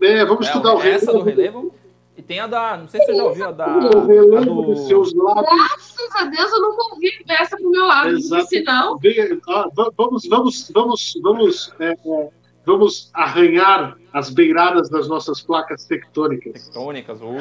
[0.00, 1.74] É, vamos É, estudar o essa do relevo.
[2.20, 2.76] E tem a da.
[2.76, 3.66] Não sei se você já ouviu a da.
[3.66, 5.46] Eu a do- dos seus lábios.
[5.48, 8.10] Graças a Deus eu nunca ouvi essa pro meu lado.
[8.10, 8.46] Exato.
[8.46, 12.28] Se não, Bem, ah, Vamos, vamos, vamos, vamos, é, é,
[12.66, 16.64] vamos arranhar as beiradas das nossas placas tectônicas.
[16.64, 17.22] tectônicas.
[17.22, 17.32] Uh,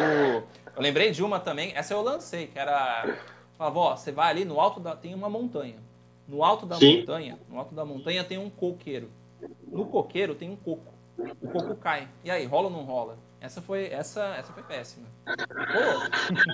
[0.77, 3.17] eu lembrei de uma também, essa eu lancei, que era.
[3.57, 4.95] Falava, ó, você vai ali no alto da.
[4.95, 5.75] Tem uma montanha.
[6.25, 6.99] No alto da Sim.
[6.99, 9.09] montanha, no alto da montanha tem um coqueiro.
[9.67, 10.93] No coqueiro tem um coco.
[11.41, 12.07] O coco cai.
[12.23, 13.17] E aí, rola ou não rola?
[13.41, 15.05] Essa foi, essa, essa foi péssima.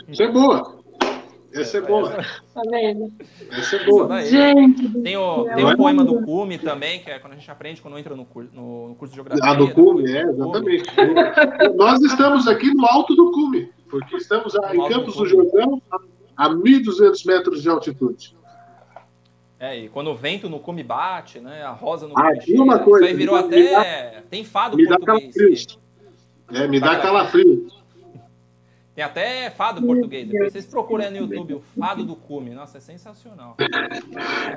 [0.08, 0.80] Isso é boa.
[1.54, 2.10] Essa é boa.
[2.12, 3.14] tá vendo?
[3.52, 4.08] Essa é boa.
[4.08, 4.28] daí.
[4.30, 7.50] Gente, do Tem o, tem o poema do Cume também, que é quando a gente
[7.50, 9.44] aprende quando entra no, cur- no, no curso de geografia.
[9.50, 10.84] Ah, do cume, é, exatamente.
[11.76, 15.30] Nós estamos aqui no alto do cume, porque estamos em do Campos do cume.
[15.30, 15.82] Jordão,
[16.36, 18.36] a 1.200 metros de altitude.
[19.58, 21.64] É, e quando o vento no cume bate, né?
[21.64, 24.24] A rosa no Ah, cume e uma coisa, Isso aí virou me dá- até.
[24.30, 25.34] Tem fado Me dá português.
[25.34, 25.80] calafrios.
[26.52, 27.68] É, me dá calafrio.
[28.96, 30.26] Tem até fado português.
[30.26, 32.52] Depois vocês procurem no YouTube o fado do cume.
[32.52, 33.58] Nossa, é sensacional.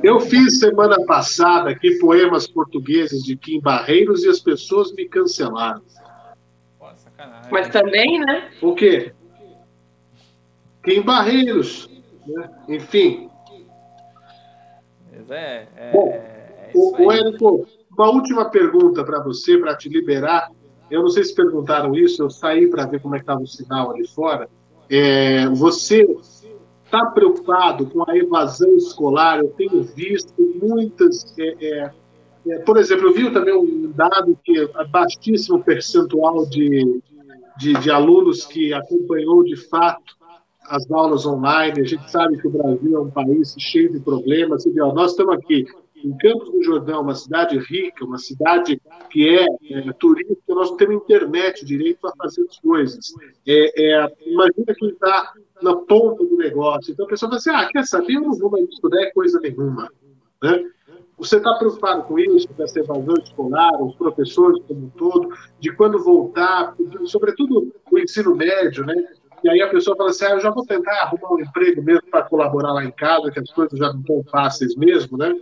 [0.00, 5.82] Eu fiz semana passada aqui poemas portugueses de Kim Barreiros e as pessoas me cancelaram.
[6.78, 7.50] Pô, sacanagem.
[7.50, 8.48] Mas também, né?
[8.62, 9.12] O quê?
[10.84, 11.90] Kim Barreiros.
[12.24, 12.50] né?
[12.68, 13.28] Enfim.
[15.10, 17.12] Mas é, é, Bom, é isso O, o.
[17.12, 20.52] Érico, uma última pergunta para você, para te liberar.
[20.90, 23.90] Eu não sei se perguntaram isso, eu saí para ver como é estava o sinal
[23.90, 24.48] ali fora.
[24.90, 26.06] É, você
[26.84, 29.38] está preocupado com a evasão escolar?
[29.38, 31.34] Eu tenho visto muitas.
[31.38, 31.90] é, é,
[32.48, 37.02] é, por exemplo, eu vi também um dado que é baixíssimo percentual de,
[37.58, 40.16] de, de alunos que acompanhou de fato
[40.68, 41.80] as aulas online.
[41.80, 44.62] A gente sabe que o Brasil é um país cheio de problemas.
[44.62, 45.66] Você nós estamos aqui
[46.04, 48.80] em Campos do Jordão, uma cidade rica, uma cidade
[49.10, 53.12] que é, é turística, nós não temos internet direito para fazer as coisas.
[53.46, 56.92] É, é, imagina quem está na ponta do negócio.
[56.92, 58.14] Então a pessoa fala assim: ah, quer saber?
[58.14, 59.90] Eu não vou mais estudar coisa nenhuma.
[60.42, 60.70] Né?
[61.18, 65.72] Você está preocupado com isso, com essa evasão escolar, os professores como um todo, de
[65.72, 66.76] quando voltar,
[67.06, 68.94] sobretudo o ensino médio, né?
[69.42, 72.08] E aí a pessoa fala assim, ah, eu já vou tentar arrumar um emprego mesmo
[72.10, 75.34] para colaborar lá em casa, que as coisas já não estão fáceis mesmo, né?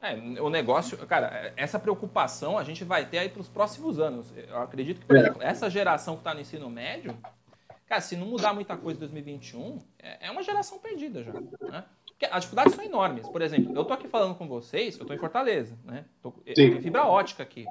[0.00, 4.32] É, o negócio, cara, essa preocupação a gente vai ter aí para os próximos anos.
[4.36, 5.20] Eu acredito que, por É.
[5.20, 7.16] exemplo, essa geração que está no ensino médio,
[7.86, 11.32] cara, se não mudar muita coisa em 2021, é é uma geração perdida já.
[11.32, 11.84] Né?
[12.18, 13.28] Porque as dificuldades são enormes.
[13.28, 16.04] Por exemplo, eu tô aqui falando com vocês, eu tô em Fortaleza, né?
[16.20, 17.70] Tô, tenho fibra ótica aqui.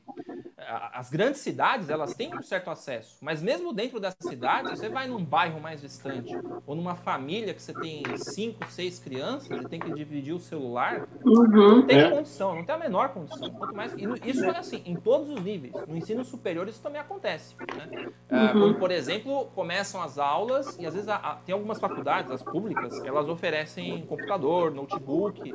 [0.94, 5.06] As grandes cidades, elas têm um certo acesso, mas mesmo dentro dessas cidades, você vai
[5.08, 9.80] num bairro mais distante, ou numa família que você tem cinco, seis crianças e tem
[9.80, 12.10] que dividir o celular, não tem É.
[12.10, 13.52] condição, não tem a menor condição.
[13.60, 13.94] Quanto mais,
[14.24, 15.76] isso é assim, em todos os níveis.
[15.86, 17.56] No ensino superior isso também acontece.
[17.76, 17.90] né?
[18.30, 18.60] Ah, Uhum.
[18.60, 22.42] como, por exemplo, começam as aulas e às vezes a- a- tem algumas faculdades, as
[22.44, 25.54] públicas, que elas oferecem computador, notebook,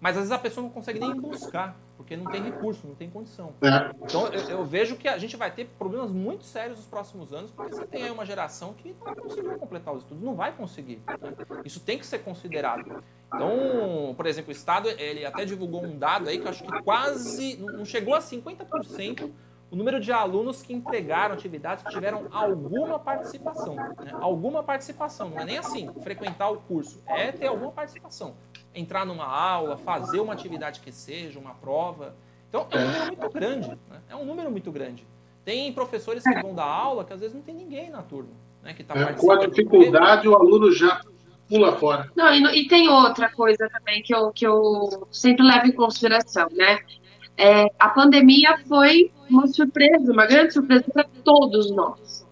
[0.00, 3.10] mas às vezes a pessoa não consegue nem buscar, porque não tem recurso, não tem
[3.10, 3.52] condição.
[3.60, 3.90] É.
[4.04, 7.50] Então eu, eu vejo que a gente vai ter problemas muito sérios nos próximos anos,
[7.50, 11.02] porque você tem aí uma geração que não conseguiu completar os estudos, não vai conseguir.
[11.06, 11.34] né?
[11.64, 13.02] Isso tem que ser considerado.
[13.26, 16.82] Então, por exemplo, o Estado, ele até divulgou um dado aí que eu acho que
[16.82, 19.30] quase, não chegou a 50%
[19.70, 23.74] o número de alunos que entregaram atividades que tiveram alguma participação.
[23.74, 24.12] né?
[24.14, 28.34] Alguma participação, não é nem assim, frequentar o curso, é ter alguma participação.
[28.74, 32.14] Entrar numa aula, fazer uma atividade que seja, uma prova.
[32.48, 33.68] Então, é um número muito grande.
[33.90, 34.00] né?
[34.08, 35.06] É um número muito grande.
[35.44, 38.30] Tem professores que vão dar aula que às vezes não tem ninguém na turma.
[38.62, 41.00] Né, que tá É, com a dificuldade, o aluno já
[41.48, 42.10] pula fora.
[42.16, 46.48] Não, e, e tem outra coisa também que eu, que eu sempre levo em consideração,
[46.52, 46.80] né?
[47.38, 52.26] É, a pandemia foi uma surpresa, uma grande surpresa para todos nós.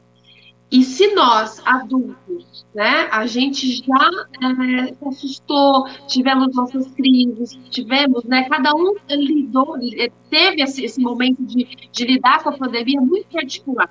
[0.69, 4.11] E se nós, adultos, né, a gente já
[4.43, 9.79] é, se assustou, tivemos nossas crises, tivemos, né, cada um lidou,
[10.29, 13.89] teve esse, esse momento de, de lidar com a pandemia muito particular.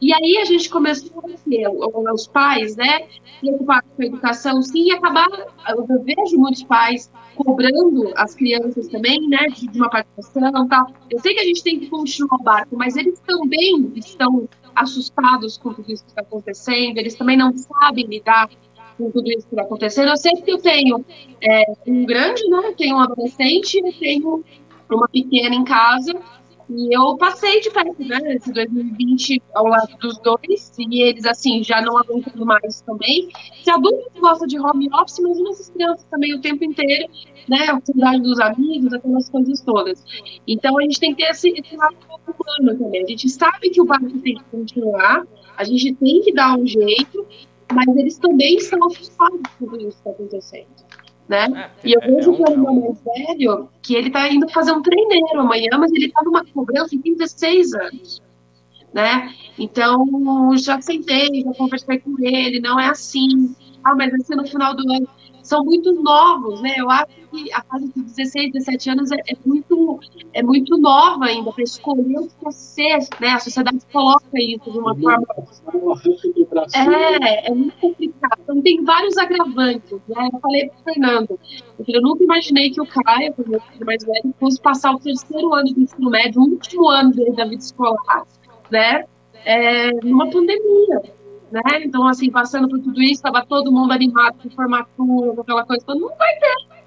[0.00, 3.08] E aí a gente começou a ter o- os pais, né,
[3.40, 5.28] preocupados com a educação, sim, e acabar,
[5.68, 10.86] eu vejo muitos pais cobrando as crianças também, né, de, uma participação tal.
[11.10, 15.58] Eu sei que a gente tem que continuar o barco, mas eles também estão assustados
[15.58, 18.48] com tudo isso que está acontecendo, eles também não sabem lidar
[18.96, 20.08] com tudo isso que está acontecendo.
[20.08, 21.04] Eu sei que eu tenho
[21.42, 24.44] é, um grande, né, eu tenho um adolescente, eu tenho
[24.90, 26.12] uma pequena em casa,
[26.70, 31.62] E eu passei de perto, né, esse 2020 ao lado dos dois, e eles, assim,
[31.62, 33.30] já não aguentando mais também.
[33.64, 37.10] Se adulto gosta de home office, imagina essas crianças também o tempo inteiro,
[37.48, 40.04] né, a oportunidade dos amigos, aquelas coisas todas.
[40.46, 41.96] Então, a gente tem que ter esse, esse lado
[42.26, 43.02] humano também.
[43.02, 45.26] A gente sabe que o barco tem que continuar,
[45.56, 47.26] a gente tem que dar um jeito,
[47.72, 50.87] mas eles também estão assustados com isso que está acontecendo
[51.28, 51.70] né?
[51.84, 54.72] É, e eu vejo que é o meu mais velho, que ele tá indo fazer
[54.72, 58.22] um treineiro amanhã, mas ele tá numa cobrança e tem 16 anos,
[58.92, 59.34] né?
[59.58, 63.54] Então, já sentei, já conversei com ele, não é assim.
[63.84, 65.08] Ah, mas vai ser no final do ano
[65.48, 66.74] são muito novos, né?
[66.76, 69.98] Eu acho que a fase de 16, 17 anos é, é muito,
[70.34, 73.30] é muito nova ainda para escolher o que quer ser, né?
[73.30, 75.26] A sociedade coloca isso de uma forma.
[76.74, 78.40] É, é muito complicado.
[78.42, 80.28] Então tem vários agravantes, né?
[80.32, 81.40] Eu falei para o Fernando,
[81.86, 85.54] eu nunca imaginei que o Caio, o meu filho mais velho, fosse passar o terceiro
[85.54, 88.24] ano do ensino médio, o último ano dele da vida escolar,
[88.70, 89.04] né?
[89.44, 91.17] É, numa pandemia
[91.50, 91.62] né?
[91.84, 95.82] Então, assim, passando por tudo isso, estava todo mundo animado com formatura, com aquela coisa,
[95.82, 96.78] então não vai ter.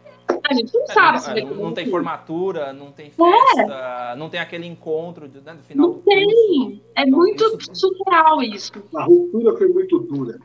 [0.49, 1.55] A gente não é, sabe não, se vai ter.
[1.55, 4.15] Não tem formatura, não tem festa, é.
[4.15, 6.25] não tem aquele encontro de, né, do final Não tem.
[6.25, 6.81] Curso.
[6.95, 7.75] É então, muito isso...
[7.75, 8.71] surreal isso.
[8.95, 10.39] A ruptura foi muito dura.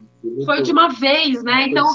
[0.44, 1.66] Foi de uma vez, né?
[1.68, 1.86] Então,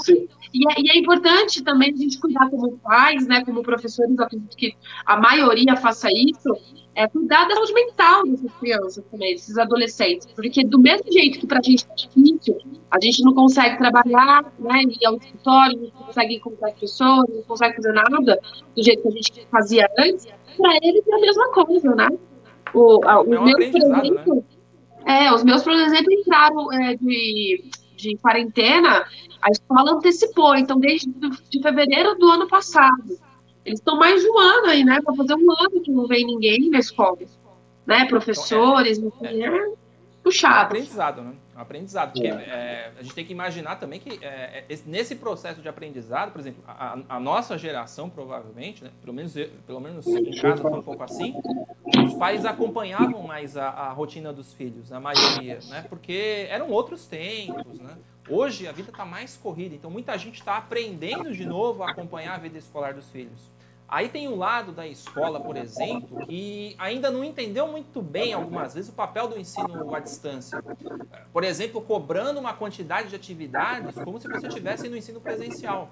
[0.54, 3.44] e é, e é, importante também a gente cuidar como pais, né?
[3.44, 4.74] Como professores, acredito que
[5.06, 6.48] a maioria faça isso,
[6.94, 10.26] é cuidar da saúde mental dessas crianças também, desses adolescentes.
[10.34, 12.58] Porque do mesmo jeito que para a gente é difícil,
[12.90, 17.76] a gente não consegue trabalhar, né, ir ao escritório, não consegue encontrar pessoas, não consegue
[17.76, 18.38] fazer nada
[18.76, 20.26] do jeito que a gente fazia antes,
[20.56, 22.08] para eles é a mesma coisa, né?
[22.74, 24.00] O, a, os é meus, por né?
[24.00, 24.34] exemplo,
[25.04, 25.24] né?
[25.24, 27.70] é, os meus, por exemplo, entraram é, de,
[28.02, 29.06] de quarentena,
[29.40, 33.18] a escola antecipou, então desde de fevereiro do ano passado.
[33.64, 35.00] Eles estão mais de um ano aí, né?
[35.00, 37.18] Para fazer um ano que não vem ninguém na escola.
[37.86, 38.04] Né?
[38.06, 39.72] Professores, então, é, é,
[40.22, 40.56] puxado.
[40.56, 41.34] É aprendizado, né?
[41.56, 42.12] Um aprendizado.
[42.12, 46.32] Porque é, a gente tem que imaginar também que é, é nesse processo de aprendizado,
[46.32, 48.90] por exemplo, a, a nossa geração, provavelmente, né?
[49.00, 49.34] pelo menos,
[49.66, 51.34] pelo menos em casa foi um pouco assim,
[52.06, 55.84] os pais acompanhavam mais a, a rotina dos filhos, a maioria, né?
[55.88, 57.96] Porque eram outros tempos, né?
[58.28, 62.34] Hoje a vida está mais corrida, então muita gente está aprendendo de novo a acompanhar
[62.34, 63.50] a vida escolar dos filhos.
[63.92, 68.72] Aí tem o lado da escola, por exemplo, que ainda não entendeu muito bem, algumas
[68.72, 70.64] vezes, o papel do ensino à distância.
[71.30, 75.90] Por exemplo, cobrando uma quantidade de atividades como se você estivesse no ensino presencial.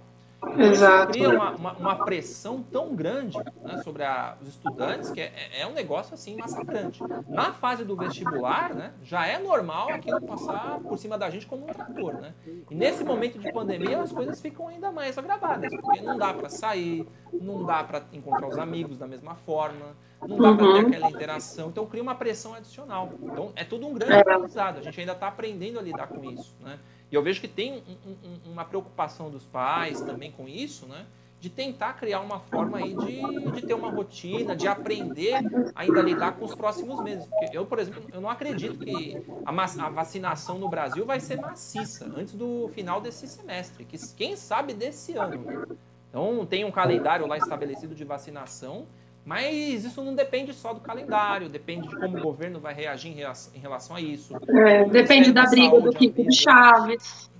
[0.58, 1.12] Exato.
[1.12, 5.66] Cria uma, uma, uma, pressão tão grande né, sobre a, os estudantes que é, é,
[5.66, 7.02] um negócio assim massacrante.
[7.28, 11.64] Na fase do vestibular, né, já é normal aquilo passar por cima da gente como
[11.64, 12.14] um trator.
[12.14, 12.32] Né?
[12.70, 16.48] E nesse momento de pandemia as coisas ficam ainda mais agravadas, porque não dá para
[16.48, 19.94] sair, não dá para encontrar os amigos da mesma forma,
[20.26, 20.56] não dá uhum.
[20.56, 21.68] para ter aquela interação.
[21.68, 23.12] Então cria uma pressão adicional.
[23.22, 24.20] Então é todo um grande é.
[24.20, 24.78] aprendizado.
[24.78, 26.56] A gente ainda está aprendendo a lidar com isso.
[26.60, 26.78] Né?
[27.10, 31.06] E eu vejo que tem um, um, uma preocupação dos pais também com isso, né?
[31.40, 35.34] De tentar criar uma forma aí de, de ter uma rotina, de aprender
[35.74, 37.26] ainda a lidar com os próximos meses.
[37.26, 41.40] Porque eu, por exemplo, eu não acredito que a, a vacinação no Brasil vai ser
[41.40, 45.78] maciça antes do final desse semestre, que quem sabe desse ano.
[46.10, 48.86] Então tem um calendário lá estabelecido de vacinação
[49.30, 53.60] mas isso não depende só do calendário, depende de como o governo vai reagir em
[53.60, 54.34] relação a isso.
[54.48, 57.30] É, depende da, briga saúde, do Kiko de Chaves.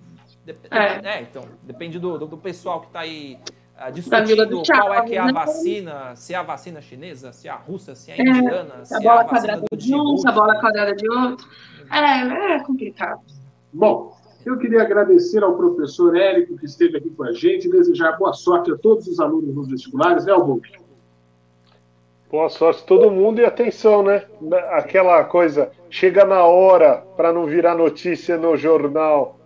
[0.46, 1.16] Dep é.
[1.16, 1.22] é.
[1.22, 3.40] então, depende do, do, do pessoal que está aí
[3.76, 5.32] uh, discutindo qual é que é a né?
[5.32, 8.74] vacina, se é a vacina chinesa, se é a russa, se é a é, indiana,
[8.82, 11.48] é, se a bola é a quadrada de um, se a bola quadrada de outro.
[11.90, 13.20] É, é complicado.
[13.72, 18.32] Bom, eu queria agradecer ao professor Érico que esteve aqui com a gente, desejar boa
[18.32, 20.79] sorte a todos os alunos nos vestibulares, né, Albuquerque?
[22.30, 24.24] Boa sorte todo mundo e atenção, né?
[24.70, 29.36] Aquela coisa, chega na hora para não virar notícia no jornal.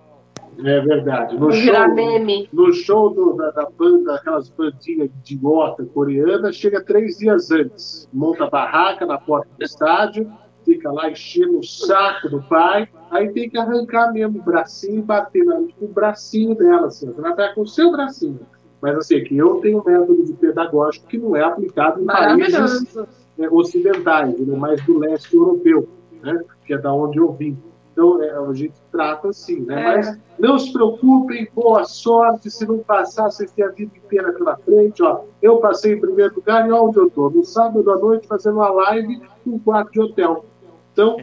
[0.62, 1.36] É verdade.
[1.36, 2.48] No show, meme.
[2.52, 8.06] No show do, da, da, banda, aquelas bandinhas de gota coreana, chega três dias antes.
[8.12, 10.30] Monta barraca na porta do estádio,
[10.64, 15.02] fica lá enchendo o saco do pai, aí tem que arrancar mesmo o bracinho e
[15.02, 17.10] bater no o bracinho dela, assim.
[17.12, 18.40] Vai estar com o seu bracinho.
[18.84, 22.94] Mas assim, que eu tenho um método de pedagógico que não é aplicado em países
[23.38, 25.88] né, ocidentais, né, mais do leste europeu,
[26.22, 27.56] né, que é da onde eu vim.
[27.90, 29.80] Então, é, a gente trata assim, né?
[29.80, 29.96] É.
[29.96, 32.50] Mas não se preocupem, boa sorte.
[32.50, 35.02] Se não passar, vocês têm a vida inteira pela frente.
[35.02, 37.30] Ó, eu passei em primeiro lugar e onde eu estou?
[37.30, 40.44] No sábado à noite, fazendo uma live num quarto de hotel.
[40.92, 41.16] Então,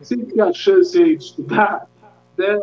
[0.00, 1.86] você tem a chance aí de estudar,
[2.36, 2.60] né?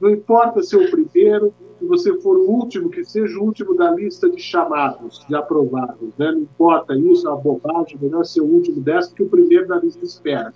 [0.00, 1.52] não importa ser o primeiro,
[1.84, 6.08] que você for o último, que seja o último da lista de chamados, de aprovados.
[6.18, 6.32] Né?
[6.32, 9.78] Não importa isso, é uma bobagem, melhor ser o último dessa que o primeiro da
[9.78, 10.52] lista espera.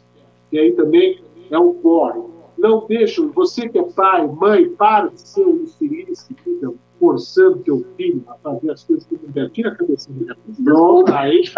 [0.51, 2.21] E aí também é um corre.
[2.57, 7.59] Não deixam, você que é pai, mãe, para de ser um infeliz que fica forçando
[7.59, 9.51] teu filho a fazer as coisas que não quer.
[9.51, 10.35] Tira a cabeça dele.
[10.65, 11.43] Pronto, aí.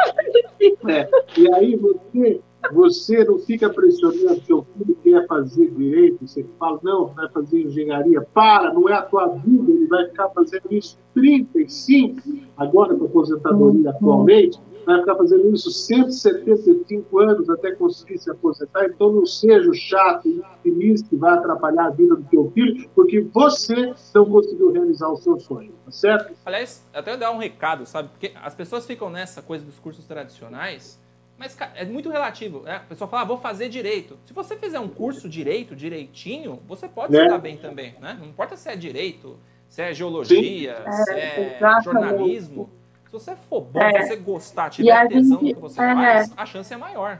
[0.89, 1.09] É.
[1.39, 2.41] E aí você,
[2.73, 7.63] você não fica pressionando teu filho que quer fazer direito, você fala, não, vai fazer
[7.63, 8.21] engenharia.
[8.21, 12.21] Para, não é a tua vida, ele vai ficar fazendo isso 35,
[12.57, 18.87] agora com a aposentadoria atualmente, vai ficar fazendo isso 175 anos até conseguir se aposentar.
[18.87, 22.89] Então não seja o chato e infeliz que vai atrapalhar a vida do teu filho,
[22.95, 26.35] porque você não conseguiu realizar o seu sonho, tá certo?
[26.45, 28.09] Aliás, até dar um recado, sabe?
[28.11, 31.00] Porque as pessoas ficam nessa coisa dos cursos tradicionais,
[31.41, 32.61] mas cara, é muito relativo.
[32.61, 32.77] Né?
[32.77, 34.19] A pessoa fala, ah, vou fazer direito.
[34.27, 37.23] Se você fizer um curso direito, direitinho, você pode É.
[37.25, 38.17] se dar bem também, né?
[38.21, 39.39] Não importa se é direito,
[39.69, 41.05] se é geologia, Sim.
[41.05, 42.69] se É, é jornalismo.
[43.07, 44.03] Se você for bom, É.
[44.03, 45.95] se você gostar, tiver a tesão no gente- que você é.
[45.95, 47.19] faz, a chance é maior.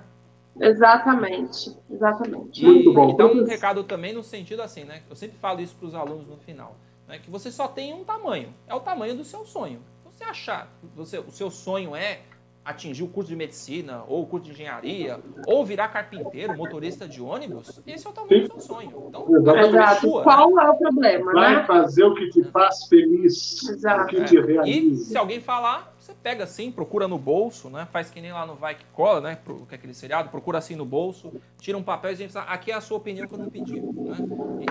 [0.61, 2.65] Exatamente, exatamente.
[2.65, 5.03] E, e dá um recado também no sentido assim, né?
[5.09, 6.77] Eu sempre falo isso para os alunos no final,
[7.09, 7.19] né?
[7.19, 9.81] Que você só tem um tamanho, é o tamanho do seu sonho.
[10.05, 12.21] Você achar você, o seu sonho é
[12.65, 17.21] atingir o curso de medicina, ou o curso de engenharia, ou virar carpinteiro, motorista de
[17.21, 19.05] ônibus, esse é o tamanho do seu sonho.
[19.09, 20.01] Então, é Exato.
[20.03, 20.23] sua.
[20.23, 21.65] Qual é o problema, Vai né?
[21.67, 24.41] fazer o que te faz feliz, o que te É.
[24.41, 25.05] E realiza.
[25.07, 27.89] se alguém falar, você pega assim, procura no bolso, né?
[27.91, 29.39] Faz que nem lá no Vai que cola, né?
[29.43, 32.33] Pro- Que é aquele seriado, procura assim no bolso, tira um papel e a gente
[32.33, 33.81] fala, aqui é a sua opinião que eu não pedi.
[33.81, 34.17] Né?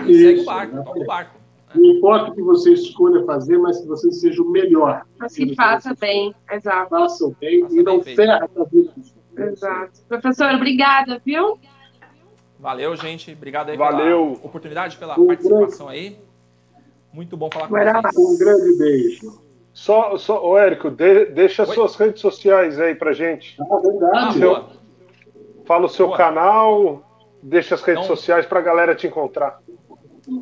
[0.06, 0.82] E, e segue o barco, né?
[0.82, 1.39] toca o barco.
[1.74, 5.02] Não importa o que você escolha fazer, mas que você seja o melhor.
[5.18, 6.90] Mas que faça bem, exato.
[6.90, 9.14] Faça o bem e não ferra a outros.
[9.36, 10.00] Exato.
[10.08, 11.58] Professor, obrigada, viu?
[12.58, 13.32] Valeu, gente.
[13.32, 14.32] Obrigado aí Valeu.
[14.34, 16.18] pela oportunidade, pela Um participação aí.
[17.12, 18.16] Muito bom falar com vocês.
[18.18, 19.40] Um grande beijo.
[19.72, 23.56] Só, só ô Érico, de- deixa suas redes sociais aí pra gente.
[23.60, 24.38] Ah, verdade.
[24.38, 24.64] Seu-
[25.64, 27.02] fala o seu canal,
[27.42, 29.60] deixa as redes Então- sociais pra galera te encontrar.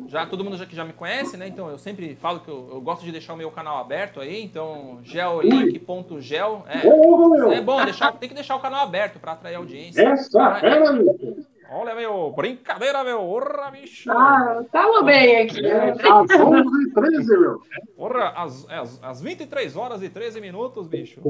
[0.07, 1.47] Já todo mundo já, que já me conhece, né?
[1.47, 4.43] Então eu sempre falo que eu, eu gosto de deixar o meu canal aberto aí.
[4.43, 6.65] Então, geolink.gel.
[6.67, 10.01] É, é bom, deixar, tem que deixar o canal aberto para atrair audiência.
[10.01, 11.37] Essa meu.
[11.71, 13.21] Olha, meu, brincadeira, meu.
[13.21, 14.11] Orra, bicho.
[14.11, 15.61] Ah, tamo bem aqui.
[15.61, 15.91] né?
[15.91, 17.61] Às 11h13, meu.
[17.95, 21.21] Porra, às, às, às 23 horas e 13 minutos, bicho.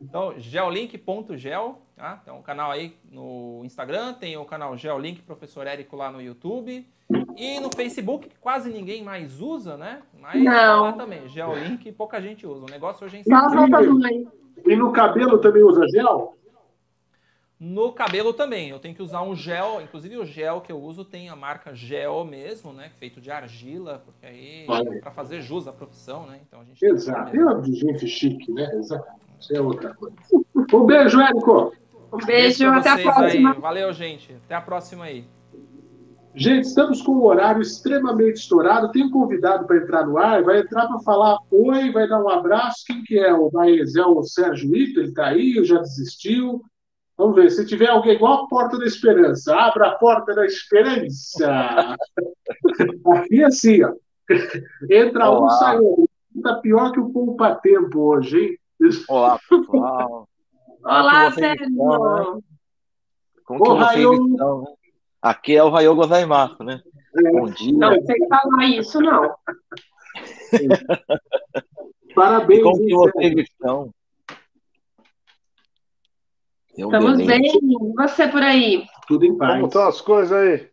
[0.00, 2.22] Então, geolink.gel, tá?
[2.24, 6.86] Tem um canal aí no Instagram, tem o canal Geolink Professor Érico lá no YouTube.
[7.36, 10.02] E no Facebook, que quase ninguém mais usa, né?
[10.20, 10.52] Mas Não.
[10.52, 12.64] tá lá também, Geolink, pouca gente usa.
[12.64, 14.26] O negócio hoje é falta mãe.
[14.64, 16.36] E no cabelo também usa gel?
[17.58, 21.04] No cabelo também, eu tenho que usar um gel, inclusive o gel que eu uso
[21.04, 22.90] tem a marca Gel mesmo, né?
[22.98, 25.00] Feito de argila, porque aí aí.
[25.00, 26.40] para fazer jus à profissão, né?
[26.44, 27.36] Então a gente Exato.
[27.36, 28.68] É de gente chique, né?
[28.74, 29.06] Exato.
[29.38, 30.16] Isso é outra coisa.
[30.72, 31.72] Um beijo, Érico.
[32.12, 33.52] Um beijo, até a próxima.
[33.52, 33.60] Aí.
[33.60, 34.36] Valeu, gente.
[34.44, 35.24] Até a próxima aí.
[36.34, 38.90] Gente, estamos com um horário extremamente estourado.
[38.90, 42.28] Tem um convidado para entrar no ar, vai entrar para falar oi, vai dar um
[42.28, 42.84] abraço.
[42.86, 43.32] Quem que é?
[43.34, 43.94] O Baez?
[43.96, 45.00] É o Sérgio Ito?
[45.00, 46.62] Ele está aí já desistiu?
[47.18, 47.50] Vamos ver.
[47.50, 51.96] Se tiver alguém igual a Porta da Esperança, abra a Porta da Esperança.
[53.14, 53.92] Aqui é assim, ó.
[54.90, 55.50] Entra um, Olá.
[55.50, 56.08] sai outro.
[56.42, 58.38] Tá pior que o Poupa Tempo hoje,
[58.80, 58.92] hein?
[59.06, 60.26] Olá, pessoal.
[60.82, 61.68] Olá, Como vocês Sérgio.
[61.68, 62.42] estão, né?
[63.44, 64.26] Como que Ô, vocês Raio.
[64.30, 64.76] estão?
[65.22, 66.82] Aqui é o Raio Gozaimasu, né?
[67.32, 67.78] Bom dia.
[67.78, 69.32] Não sei falar isso, não.
[72.14, 73.90] Parabéns, E como que vocês estão?
[76.76, 77.46] Um Estamos bem.
[77.46, 78.84] E você por aí?
[79.06, 80.68] Tudo em Como estão as coisas aí?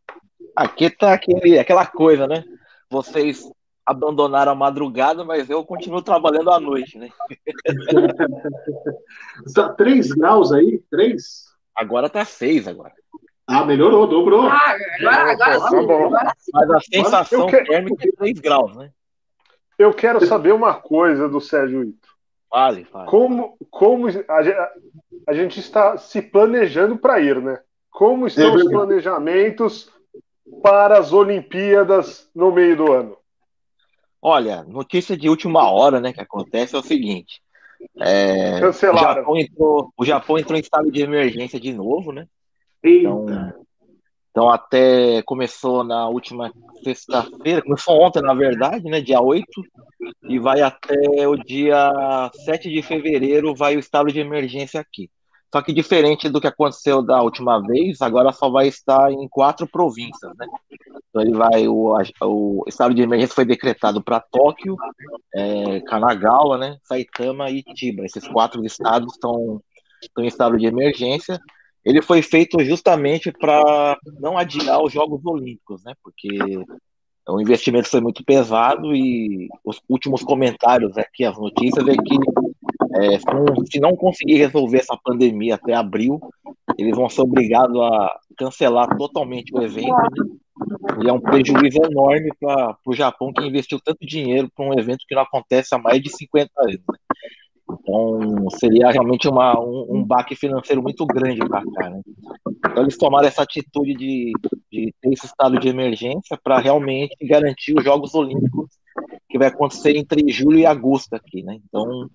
[0.56, 2.44] Aqui tá aquele, aquela coisa, né?
[2.90, 3.48] Vocês
[3.86, 7.10] abandonaram a madrugada, mas eu continuo trabalhando à noite, né?
[9.46, 10.84] Está 3 graus aí?
[10.90, 11.46] 3?
[11.76, 12.94] Agora tá seis agora.
[13.52, 14.48] Ah, melhorou, dobrou.
[14.48, 15.88] Ah, agora, agora Tá sim.
[15.88, 16.06] bom.
[16.06, 16.52] Agora sim.
[16.54, 18.92] Mas a sensação Eu que- térmica é 3 graus, né?
[19.78, 22.08] Eu quero saber uma coisa do Sérgio Ito.
[22.50, 23.10] Fale, fale.
[23.10, 24.72] Como, como a,
[25.28, 27.60] a gente está se planejando para ir, né?
[27.90, 29.90] Como estão os planejamentos
[30.62, 33.18] para as Olimpíadas no meio do ano?
[34.22, 37.42] Olha, notícia de última hora, né, que acontece é o seguinte.
[38.00, 39.16] É, o, Cancelaram.
[39.22, 42.28] Japão entrou, o Japão entrou em estado de emergência de novo, né?
[42.84, 43.26] Então,
[44.32, 46.52] então até começou na última
[46.84, 49.02] sexta-feira, começou ontem, na verdade, né?
[49.02, 49.46] Dia 8,
[50.24, 55.10] e vai até o dia 7 de fevereiro, vai o estado de emergência aqui.
[55.52, 59.68] Só que diferente do que aconteceu da última vez, agora só vai estar em quatro
[59.68, 60.46] províncias, né?
[61.10, 64.78] Então ele vai, o, o estado de emergência foi decretado para Tóquio,
[65.34, 68.06] é, Kanagawa, né, Saitama e Chiba.
[68.06, 69.60] Esses quatro estados estão,
[70.02, 71.40] estão em estado de emergência.
[71.86, 75.94] Ele foi feito justamente para não adiar os Jogos Olímpicos, né?
[76.04, 76.28] Porque
[77.28, 82.18] o investimento foi muito pesado e os últimos comentários aqui, as notícias, é que
[82.96, 86.20] é, se não conseguir resolver essa pandemia até abril,
[86.78, 89.88] eles vão ser obrigados a cancelar totalmente o evento.
[89.88, 91.06] Né?
[91.06, 95.06] E é um prejuízo enorme para o Japão, que investiu tanto dinheiro para um evento
[95.08, 96.74] que não acontece há mais de 50 anos.
[96.74, 96.98] Né?
[97.72, 101.90] Então, seria realmente uma, um, um baque financeiro muito grande para cá.
[101.90, 102.02] Né?
[102.66, 104.34] Então, eles tomaram essa atitude de,
[104.72, 108.70] de ter esse estado de emergência para realmente garantir os Jogos Olímpicos
[109.30, 111.44] que vai acontecer entre julho e agosto aqui.
[111.44, 111.60] Né?
[111.68, 112.10] Então,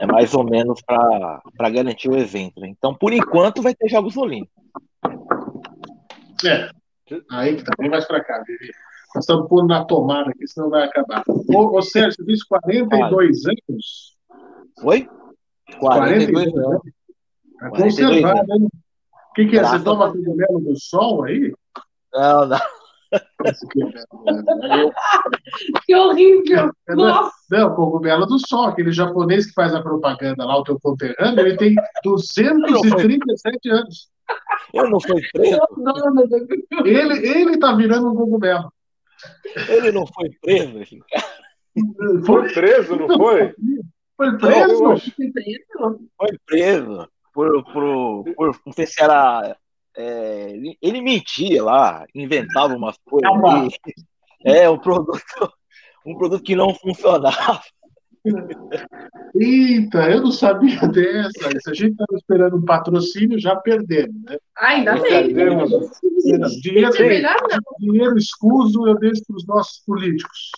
[0.00, 2.60] é mais ou menos para garantir o evento.
[2.60, 2.68] Né?
[2.68, 4.62] Então, por enquanto, vai ter Jogos Olímpicos.
[6.44, 6.70] É,
[7.30, 8.72] aí que tá bem mais para cá, Vivi.
[9.14, 11.22] Nós estamos pondo na tomada aqui, senão vai acabar.
[11.28, 14.16] Ô, ô Sérgio, você disse 42 anos?
[14.82, 15.08] Oi?
[15.78, 16.80] 42 anos.
[17.54, 18.68] Está conservado, hein?
[19.30, 19.64] O que, que é?
[19.64, 21.54] Você toma cogumelo do sol aí?
[22.12, 22.58] Não, não.
[25.84, 26.72] que horrível!
[26.88, 27.30] Nossa.
[27.50, 31.56] Não, cogumelo do sol, aquele japonês que faz a propaganda lá, o teu conterrâneo, ele
[31.56, 34.10] tem 237 anos.
[34.72, 35.60] Eu não fui preso.
[36.84, 38.72] Ele, ele tá virando um cogumelo.
[39.68, 40.78] Ele não foi preso.
[42.24, 43.54] Foi preso, não foi?
[44.16, 44.82] Foi preso?
[44.82, 47.08] Não, foi preso.
[47.32, 49.56] Por, por, por, não sei se era.
[49.94, 53.74] É, ele mentia lá, inventava umas coisas.
[54.44, 55.18] é, um produto,
[56.06, 57.60] um produto que não funcionava.
[59.34, 61.50] Eita, eu não sabia dessa.
[61.60, 64.36] Se a gente estava esperando um patrocínio, já perdemos, né?
[64.56, 65.28] ainda bem.
[65.28, 66.92] Dinheiro,
[67.80, 70.50] dinheiro escuso eu deixo para os nossos políticos.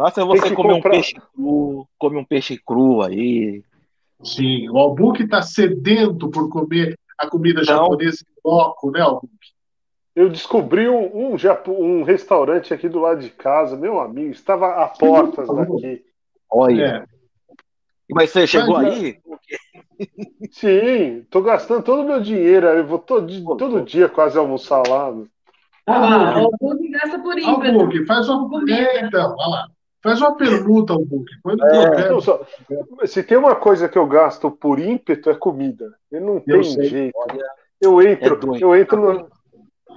[0.00, 0.74] Nossa, você come comprar...
[0.76, 3.62] um peixe cru, come um peixe cru aí.
[4.24, 9.28] Sim, o Albuque está sedento por comer a comida japonesa em loco, né, Albuque?
[10.16, 11.36] Eu descobri um, um,
[11.68, 16.02] um, restaurante aqui do lado de casa, meu amigo, estava a portas daqui.
[16.50, 16.82] Olha.
[16.82, 17.04] É.
[18.10, 19.18] Mas você chegou Mas, aí?
[20.50, 22.66] Sim, tô gastando todo o meu dinheiro.
[22.68, 23.28] Eu vou todo,
[23.58, 25.14] todo dia quase almoçar lá.
[25.86, 27.80] Ah, o Albuque gasta por ímpeto.
[27.80, 28.64] Albuque, faz uma.
[28.72, 29.66] É, então, olha lá.
[30.02, 31.30] Faz uma permuta ao Book.
[31.98, 32.44] É, só,
[33.04, 35.94] se tem uma coisa que eu gasto por ímpeto é comida.
[36.10, 36.88] Eu não sei.
[36.88, 37.14] jeito.
[37.80, 39.40] Eu entro, é eu entro no...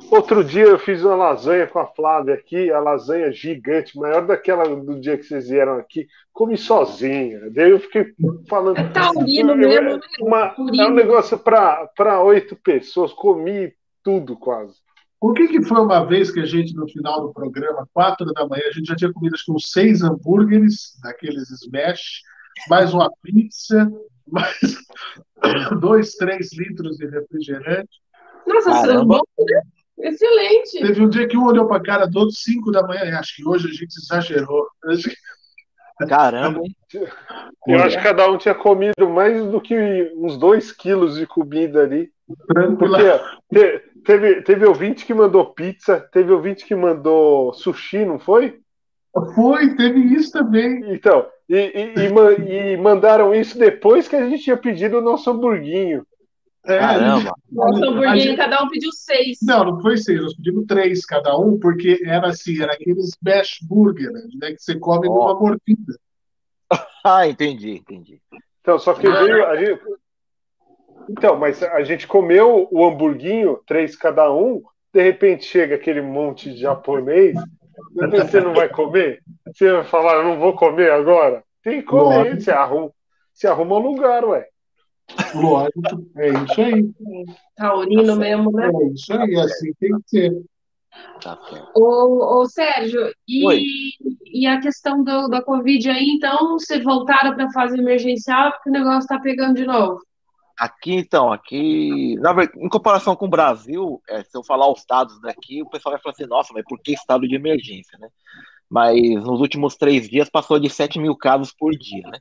[0.10, 4.64] Outro dia eu fiz uma lasanha com a Flávia aqui, a lasanha gigante, maior daquela
[4.64, 7.50] do dia que vocês vieram aqui, comi sozinha.
[7.52, 8.14] Daí eu fiquei
[8.50, 8.80] falando.
[8.80, 10.00] É taurino mesmo, né?
[10.20, 13.74] uma, É um negócio para oito pessoas, comi
[14.04, 14.82] tudo quase.
[15.24, 18.45] Por que, que foi uma vez que a gente, no final do programa, quatro da
[18.45, 22.24] manhã, a gente já tinha comido com seis hambúrgueres, daqueles smash,
[22.70, 23.90] mais uma pizza,
[24.30, 24.60] mais
[25.80, 28.02] dois, três litros de refrigerante.
[28.45, 29.06] Nossa, Caramba.
[29.06, 29.62] bom, né?
[30.10, 30.82] Excelente.
[30.82, 33.18] Teve um dia que um olhou para a cara do outro, cinco da manhã.
[33.18, 34.68] Acho que hoje a gente exagerou.
[36.10, 36.76] Caramba, hein?
[37.66, 41.84] Eu acho que cada um tinha comido mais do que uns dois quilos de comida
[41.84, 42.12] ali.
[43.48, 48.60] Porque teve, teve ouvinte que mandou pizza, teve ouvinte que mandou sushi, não foi?
[49.36, 50.94] Foi, teve isso também.
[50.94, 55.30] Então, e, e, e, e mandaram isso depois que a gente tinha pedido o nosso
[55.30, 56.06] hamburguinho.
[56.66, 57.34] É, Caramba!
[57.52, 58.38] Nosso hamburguinho, gente...
[58.38, 59.40] cada um pediu seis.
[59.42, 63.60] Não, não foi seis, nós pedimos três cada um, porque era assim, era aqueles smash
[63.62, 65.14] burger, né, que você come oh.
[65.14, 65.98] numa mordida.
[67.04, 68.22] ah, entendi, entendi.
[68.62, 69.82] Então, só que veio, a gente,
[71.10, 74.62] então, mas a gente comeu o hamburguinho, três cada um,
[74.94, 77.36] de repente chega aquele monte de japonês,
[77.94, 79.22] você não vai comer?
[79.48, 81.44] Você vai falar, eu não vou comer agora?
[81.64, 82.92] Tem que comer, você arruma,
[83.34, 84.48] você arruma um lugar, ué.
[85.36, 86.90] Lógico, é isso aí.
[87.56, 88.70] Taurino tá mesmo, né?
[88.74, 90.44] É isso aí, assim tem que ser.
[91.22, 91.40] Tá
[91.76, 97.46] ô, ô Sérgio, e, e a questão do, da Covid aí, então, vocês voltaram para
[97.46, 100.00] a fase emergencial porque o negócio está pegando de novo?
[100.58, 102.16] Aqui, então, aqui,
[102.58, 106.02] em comparação com o Brasil, é, se eu falar os dados daqui, o pessoal vai
[106.02, 108.08] falar assim, nossa, mas por que estado de emergência, né?
[108.70, 112.20] Mas nos últimos três dias passou de 7 mil casos por dia, né?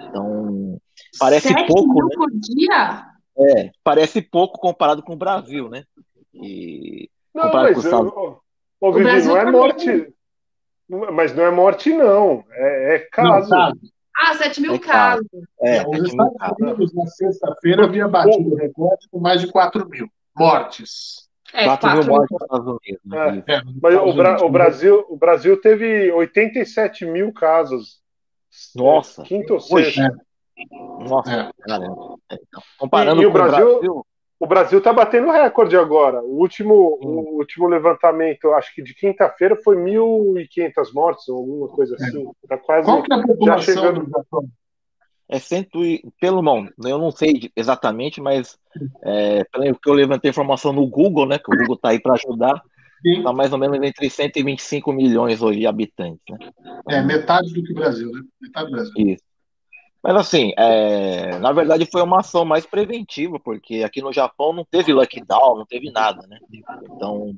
[0.00, 0.80] Então,
[1.18, 2.14] parece 7 pouco, mil né?
[2.16, 3.06] por dia?
[3.38, 5.84] É, parece pouco comparado com o Brasil, né?
[6.34, 8.40] E, não, mas, eu,
[8.80, 10.12] ô, Vivi, não é morte,
[10.88, 12.44] mas não é morte, não.
[12.50, 13.50] É, é caso.
[13.50, 13.72] Não,
[14.20, 15.26] Ah, 7 mil É casos.
[15.62, 16.58] É, Os 7 mil Estados.
[16.60, 21.28] Unidos, na sexta-feira, havia batido o recorde com mais de 4 mil mortes.
[21.54, 22.16] É, 4 mil 4 mil.
[22.16, 23.00] mortes nos Estados Unidos.
[23.04, 23.44] né?
[23.46, 23.52] É.
[23.54, 28.00] É, Mas o, Bra- o Brasil, o Brasil teve 87 mil casos.
[28.74, 29.22] Nossa.
[29.22, 29.92] Quinto ou Hoje.
[29.92, 30.18] sexto.
[31.08, 31.50] Nossa, É.
[31.66, 32.16] caramba.
[32.30, 34.06] É, então, comparando E- e o com Brasil- o Brasil,
[34.40, 36.22] O Brasil está batendo recorde agora.
[36.22, 41.96] O último, o último levantamento, acho que de quinta-feira, foi 1.500 mortes, ou alguma coisa
[41.96, 42.24] assim.
[42.48, 44.04] Tá quase Qual que é a já população chegando.
[44.04, 44.48] do Japão?
[45.28, 48.58] é cento e, pelo não, eu não sei exatamente, mas
[49.02, 52.14] é, pelo que eu levantei informação no Google, né, que o Google está aí para
[52.14, 52.62] ajudar,
[53.04, 56.50] está mais ou menos entre 125 milhões hoje de habitantes, né?
[56.88, 58.22] É metade do que o Brasil, né?
[58.40, 58.92] Metade do Brasil.
[58.96, 59.27] Isso.
[60.02, 64.64] Mas assim, é, na verdade foi uma ação mais preventiva, porque aqui no Japão não
[64.64, 66.38] teve lockdown, não teve nada, né?
[66.84, 67.34] Então,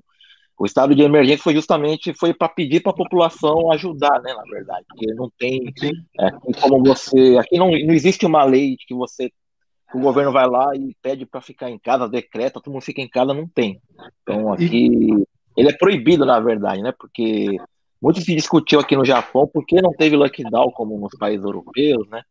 [0.58, 4.34] o estado de emergência foi justamente foi para pedir para a população ajudar, né?
[4.34, 5.72] Na verdade, porque não tem,
[6.20, 6.30] é,
[6.60, 10.76] como você, aqui não, não existe uma lei que você, que o governo vai lá
[10.76, 13.80] e pede para ficar em casa, decreta, todo mundo fica em casa, não tem.
[14.22, 15.08] Então aqui
[15.56, 16.92] ele é proibido, na verdade, né?
[16.92, 17.56] Porque
[18.00, 22.22] muito se discutiu aqui no Japão porque não teve lockdown como nos países europeus, né?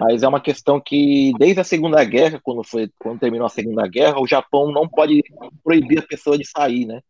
[0.00, 3.86] Mas é uma questão que, desde a Segunda Guerra, quando, foi, quando terminou a Segunda
[3.86, 5.22] Guerra, o Japão não pode
[5.62, 7.02] proibir a pessoa de sair, né?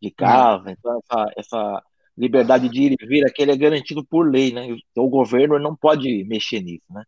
[0.00, 0.70] De casa.
[0.70, 1.82] Então, essa, essa
[2.20, 4.66] liberdade de ir e vir aqui ele é garantido por lei, né?
[4.66, 7.02] Então, o governo não pode mexer nisso, né?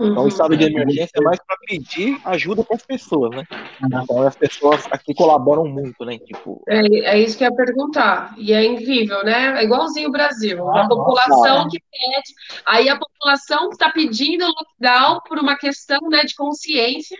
[0.00, 3.42] Então, o estado de emergência é mais para pedir ajuda para as pessoas, né?
[3.84, 6.18] Então, as pessoas aqui colaboram muito, né?
[6.18, 6.80] Tipo, É,
[7.16, 8.34] é isso que eu ia perguntar.
[8.38, 9.60] E é incrível, né?
[9.60, 10.68] É igualzinho o Brasil.
[10.70, 11.68] A Ah, população nossa.
[11.70, 17.18] que pede, aí a população está pedindo lockdown por uma questão, né, de consciência.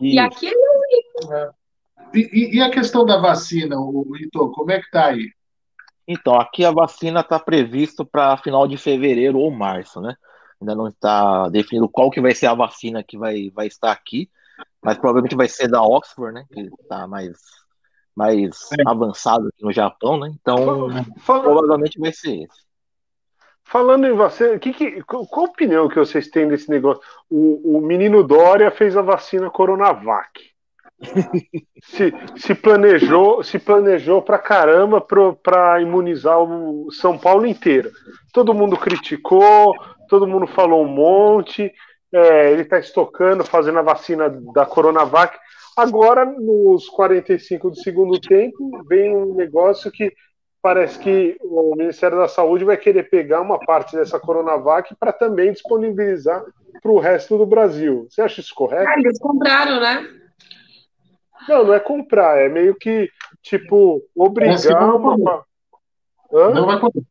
[0.00, 0.20] E isso.
[0.20, 0.50] aqui
[2.14, 5.30] E, e- e a questão da vacina, o Ito, como é que tá aí?
[6.10, 10.16] Então, aqui a vacina está previsto para final de fevereiro ou março, né?
[10.58, 14.30] Ainda não está definido qual que vai ser a vacina que vai, vai estar aqui,
[14.82, 16.46] mas provavelmente vai ser da Oxford, né?
[16.50, 17.36] Que está mais,
[18.16, 20.32] mais avançado aqui no Japão, né?
[20.40, 22.66] Então, Fala- provavelmente vai ser esse.
[23.62, 27.02] Falando em vacina, que, que, qual qual a opinião que vocês têm desse negócio?
[27.28, 30.47] O, o menino Dória fez a vacina Coronavac.
[31.82, 37.90] Se, se planejou, se planejou pra caramba pra imunizar o São Paulo inteiro.
[38.32, 39.74] Todo mundo criticou,
[40.08, 41.72] todo mundo falou um monte.
[42.12, 45.38] é, ele tá estocando, fazendo a vacina da Coronavac.
[45.76, 50.12] Agora, nos 45 do segundo tempo, vem um negócio que
[50.60, 55.52] parece que o Ministério da Saúde vai querer pegar uma parte dessa Coronavac para também
[55.52, 56.42] disponibilizar
[56.82, 58.06] para o resto do Brasil.
[58.10, 58.88] Você acha isso correto?
[58.88, 60.04] ah, eles compraram, né?
[61.48, 63.10] Não, não é comprar, é meio que,
[63.42, 65.44] tipo, obrigar não uma.
[66.32, 66.50] Hã?
[66.50, 67.02] Não vai poder.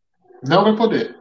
[0.48, 1.18] Não vai poder.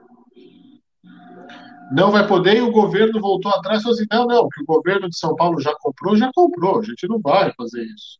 [1.90, 4.66] Não vai poder e o governo voltou atrás e falou assim: não, não, que o
[4.66, 6.80] governo de São Paulo já comprou, já comprou.
[6.80, 8.18] A gente não vai fazer isso.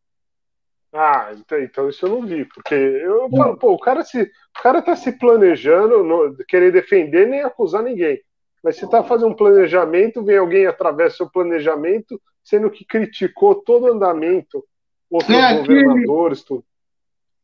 [0.93, 4.62] Ah, então, então isso eu não vi, porque eu falo, pô, o cara, se, o
[4.62, 8.18] cara tá se planejando, não, querer defender nem acusar ninguém.
[8.64, 13.85] Mas se tá fazendo um planejamento, vem alguém atravessa o planejamento, sendo que criticou todo
[13.85, 14.64] o andamento,
[15.10, 16.64] outros É aquele- governadores, tudo.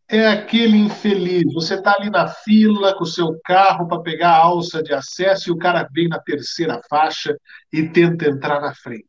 [0.08, 1.44] É aquele infeliz.
[1.54, 5.48] Você está ali na fila com o seu carro para pegar a alça de acesso
[5.48, 7.34] e o cara vem na terceira faixa
[7.72, 9.06] e tenta entrar na frente.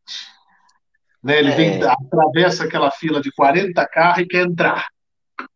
[1.21, 1.39] Né?
[1.39, 1.87] Ele vem, É.
[1.87, 4.85] atravessa aquela fila de 40 carros e quer entrar.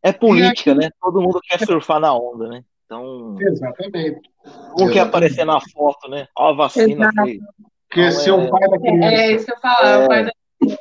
[0.04, 0.90] É política, né?
[1.00, 2.64] Todo mundo quer surfar na onda, né?
[2.86, 4.30] Então, Exatamente.
[4.80, 6.28] um quer aparecer na foto, né?
[6.38, 7.32] Ó, a vacina Exato.
[7.90, 9.06] Quer Não, ser o é- pai da É, criança.
[9.16, 10.78] é isso que eu falo, é o pai da O pai da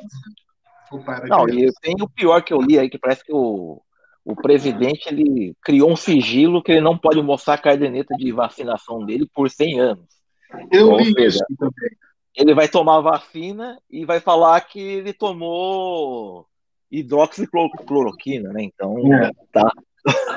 [1.27, 3.81] Não, e tem o pior que eu li aí, que parece que o,
[4.23, 9.05] o presidente ele criou um sigilo que ele não pode mostrar a caderneta de vacinação
[9.05, 10.05] dele por 100 anos.
[10.71, 11.91] Eu Ou li seja, isso também.
[12.35, 16.45] Ele vai tomar a vacina e vai falar que ele tomou
[16.91, 18.63] hidroxicloroquina, né?
[18.63, 19.31] Então, É.
[19.51, 19.69] tá.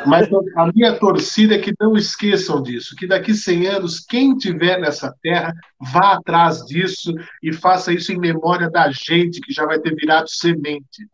[0.06, 4.78] Mas a minha torcida é que não esqueçam disso, que daqui 100 anos, quem tiver
[4.80, 9.78] nessa terra, vá atrás disso e faça isso em memória da gente, que já vai
[9.78, 11.06] ter virado semente.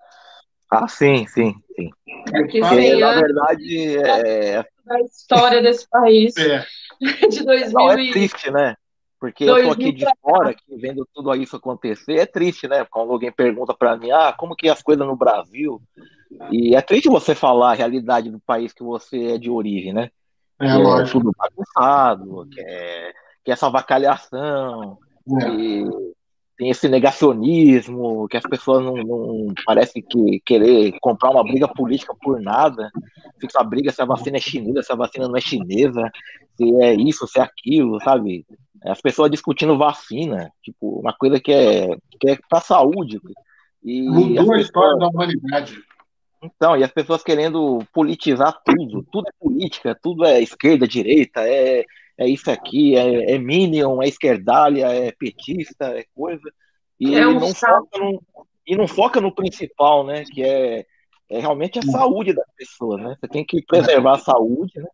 [0.71, 1.91] Ah, sim, sim, sim.
[2.31, 6.65] Porque 100 na anos verdade, é, da história desse país É,
[7.29, 8.11] de 2000 não, é e...
[8.13, 8.77] triste, né?
[9.27, 12.85] Porque eu tô 2000 aqui de fora, aqui, vendo tudo isso acontecer, é triste, né?
[12.85, 15.83] Quando alguém pergunta pra mim, ah, como que é as coisas no Brasil?
[16.51, 20.11] E é triste você falar a realidade do país que você é de origem, né?
[20.61, 21.19] é Que é lógico.
[21.19, 23.13] tudo bagunçado, que é,
[23.45, 24.99] que é essa avacalhação,
[25.41, 25.45] É.
[25.45, 25.85] que
[26.57, 32.15] tem esse negacionismo, que as pessoas não, não parecem que querer comprar uma briga política
[32.23, 32.91] por nada.
[33.39, 36.11] Fica a briga se a vacina é chinesa, se a vacina não é chinesa,
[36.57, 38.47] se é isso, se é aquilo, sabe?
[38.87, 43.21] As pessoas discutindo vacina, tipo, uma coisa que é, que é para saúde.
[43.83, 45.79] E Mudou a história pessoas- da humanidade.
[46.43, 51.85] Então, e as pessoas querendo politizar tudo, tudo é política, tudo é esquerda, direita, é,
[52.19, 56.49] é isso aqui, é, é Minion, é esquerdalha, é petista, é coisa,
[57.01, 58.23] e É um não foca no,
[58.67, 60.85] e não foca no principal, né, que é,
[61.31, 64.89] é realmente a saúde das pessoas, né, você tem que preservar a saúde, né,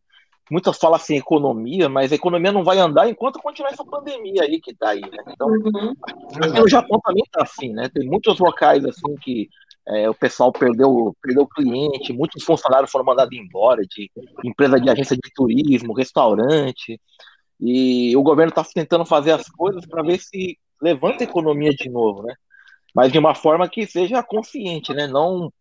[0.51, 4.61] muitas falam assim economia, mas a economia não vai andar enquanto continuar essa pandemia aí
[4.61, 5.95] que tá aí, né, então Uhum.
[6.43, 7.89] Aqui no Japão também tá assim, né?
[7.93, 9.49] Tem muitos locais assim que
[9.87, 14.11] é, o pessoal perdeu, perdeu cliente, muitos funcionários foram mandados embora de
[14.45, 17.01] empresa de agência de turismo, restaurante,
[17.61, 21.89] e o governo está tentando fazer as coisas para ver se levanta a economia de
[21.89, 22.35] novo, né?
[22.95, 25.07] Mas de uma forma que seja consciente, né?
[25.07, 25.53] Não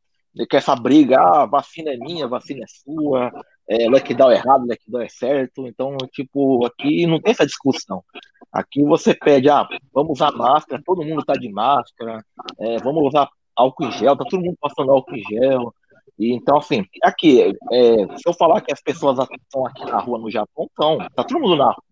[0.50, 3.32] que essa briga, ah, vacina é minha, vacina é sua,
[3.68, 5.68] é, lockdown é errado, lockdown é certo.
[5.68, 8.04] Então, tipo, aqui não tem essa discussão.
[8.52, 12.24] Aqui você pede, ah, vamos usar máscara, todo mundo tá de máscara,
[12.60, 15.74] é, vamos usar álcool em gel, tá todo mundo passando álcool em gel.
[16.20, 20.20] E, então, assim, aqui, é, se eu falar que as pessoas estão aqui na rua
[20.20, 21.84] no Japão, estão, tá todo mundo na rua.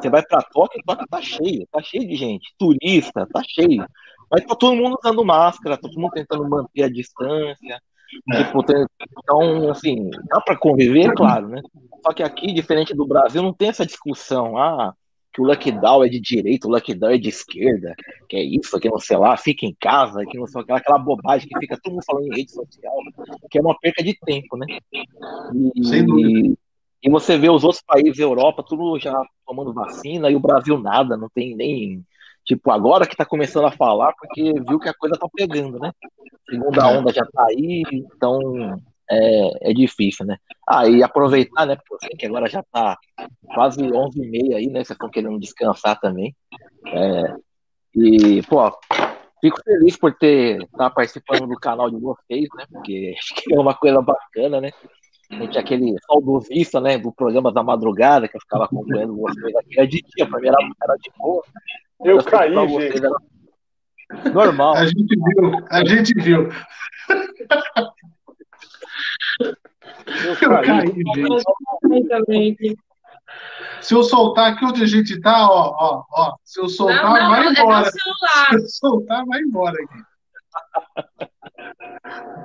[0.00, 3.86] Você vai pra Tóquio, Tóquio tá cheio, tá cheio de gente, turista, tá cheio.
[4.30, 7.80] Mas tá todo mundo usando máscara, tá todo mundo tentando manter a distância.
[8.36, 8.86] Tipo, tem-
[9.18, 11.62] então, assim, dá pra conviver, claro, né?
[12.02, 14.94] Só que aqui, diferente do Brasil, não tem essa discussão, ah,
[15.32, 17.94] que o lockdown é de direita, o lockdown é de esquerda,
[18.28, 20.72] que é isso, que não sei lá, fica em casa, que não sei o que,
[20.72, 22.94] aquela bobagem que fica todo mundo falando em rede social,
[23.50, 24.66] que é uma perca de tempo, né?
[25.74, 26.54] E, Sem dúvida.
[27.02, 29.14] e você vê os outros países, Europa, tudo já
[29.46, 32.04] tomando vacina, e o Brasil nada, não tem nem.
[32.44, 35.92] Tipo, agora que tá começando a falar, porque viu que a coisa tá pegando, né?
[36.48, 40.36] Segunda onda já tá aí, então é, é difícil, né?
[40.68, 41.76] Ah, e aproveitar, né?
[41.88, 42.98] Porque que agora já tá
[43.54, 44.84] quase 11h30 aí, né?
[44.84, 46.34] Vocês estão querendo descansar também.
[46.86, 47.34] É,
[47.94, 48.70] e, pô,
[49.40, 52.64] fico feliz por ter estar participando do canal de vocês, né?
[52.70, 54.70] Porque acho que é uma coisa bacana, né?
[55.30, 56.98] A gente é aquele saudosista, né?
[56.98, 59.78] Do programa da madrugada, que eu ficava acompanhando vocês aqui.
[59.78, 61.42] Era de dia, pra mim era, era de boa.
[62.04, 63.00] Eu caí, gente.
[64.32, 64.74] Normal.
[64.74, 66.48] A gente viu, a gente viu.
[70.24, 70.66] Eu Eu caí.
[70.66, 70.86] caí,
[72.26, 72.76] gente.
[73.80, 76.36] Se eu soltar aqui onde a gente tá, ó, ó, ó.
[76.44, 77.90] Se eu soltar, Não, não, vai é embora.
[77.90, 78.46] celular.
[78.50, 79.98] Se eu soltar, vai embora aqui.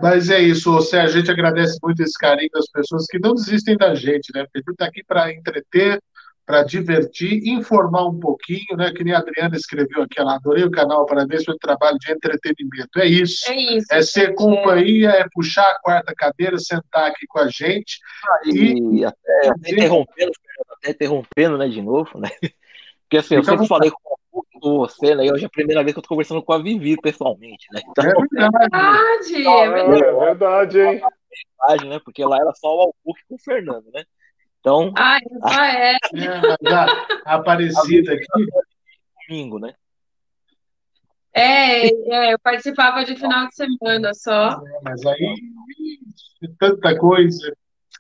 [0.01, 3.75] Mas é isso, Sérgio, a gente agradece muito esse carinho das pessoas que não desistem
[3.77, 4.43] da gente, né?
[4.45, 6.01] Porque a gente está aqui para entreter,
[6.47, 8.89] para divertir, informar um pouquinho, né?
[8.95, 12.99] Que nem a Adriana escreveu aqui, ela adorei o canal, parabéns pelo trabalho de entretenimento.
[12.99, 13.51] É isso.
[13.51, 13.87] É isso.
[13.91, 17.99] É ser companhia, é puxar a quarta cadeira, sentar aqui com a gente.
[18.45, 20.31] E até, até interrompendo,
[20.71, 22.29] até interrompendo, né, de novo, né?
[23.03, 25.25] Porque assim, eu à sempre falei com, com você, né?
[25.25, 27.81] E hoje é a primeira vez que eu tô conversando com a Vivi pessoalmente, né?
[27.89, 29.33] Então, É verdade.
[29.33, 29.99] Verdade, é verdade.
[30.01, 31.01] É verdade, hein?
[31.59, 31.99] verdade, né?
[31.99, 34.03] Porque lá era só o Albuque com o Fernando, né?
[34.59, 35.17] Então, Ah,
[35.73, 35.91] é.
[35.93, 36.85] É, a,
[37.25, 38.25] a Aparecida aqui.
[39.29, 39.73] domingo, né?
[41.33, 44.59] É, é, eu participava de final de semana só.
[44.81, 45.35] Mas aí,
[46.59, 47.53] tanta coisa,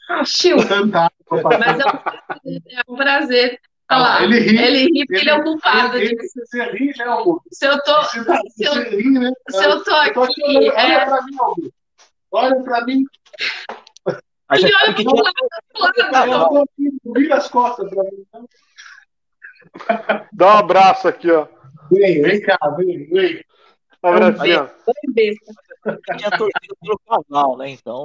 [0.09, 0.57] Ah, chiu.
[0.67, 4.23] tanta água Mas é um prazer, é um prazer falar.
[4.23, 4.57] Ele ri.
[4.57, 6.39] Ele ri porque ele é o culpado Ele- ele- disso.
[6.45, 7.43] Você ri, né, Augusto?
[7.51, 9.31] Se eu tô, Você, tá- se eu, ri, né?
[9.49, 11.73] se eu tô Eu aqui, te olhando, é, Olha pra mim, Augusto.
[12.31, 13.03] Olha pra mim.
[14.51, 18.25] Ele você olha pro lado, aqui, vira as costas pra mim.
[20.31, 21.47] Dá um abraço aqui, ó.
[21.91, 23.43] Vem, vem cá, vem, vem.
[24.03, 24.69] Um abracinho.
[26.17, 27.69] tinha torcida pelo casal, né?
[27.69, 28.03] Então,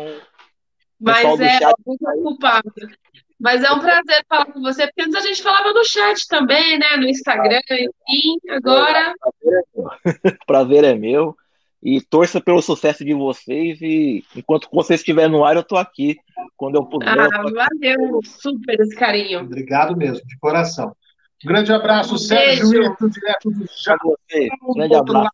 [1.00, 2.72] Mas é chat muito culpado.
[3.38, 6.78] Mas é um prazer falar com você, porque antes a gente falava no chat também,
[6.78, 6.96] né?
[6.96, 8.38] No Instagram, enfim.
[8.50, 9.14] Agora,
[10.46, 11.36] prazer é meu.
[11.82, 13.80] E torça pelo sucesso de vocês.
[13.82, 16.16] E enquanto vocês estiverem no ar, eu tô aqui.
[16.56, 17.52] Quando eu puder, eu ah, aqui.
[17.52, 19.40] valeu super esse carinho.
[19.40, 20.94] Obrigado mesmo, de coração.
[21.44, 22.92] Um grande abraço, Um Sérgio beijo.
[22.92, 24.16] Ito, direto do Japão.
[24.76, 25.30] Grande abraço.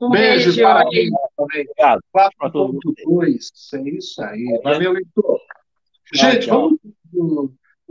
[0.00, 0.60] Um Beijo, beijo.
[0.62, 1.62] para mim também.
[1.62, 2.00] Obrigado.
[2.12, 2.94] Pra todo mundo.
[3.06, 4.60] 4.2, é isso aí.
[4.64, 5.40] Valeu, Heitor.
[6.12, 6.80] Gente, vamos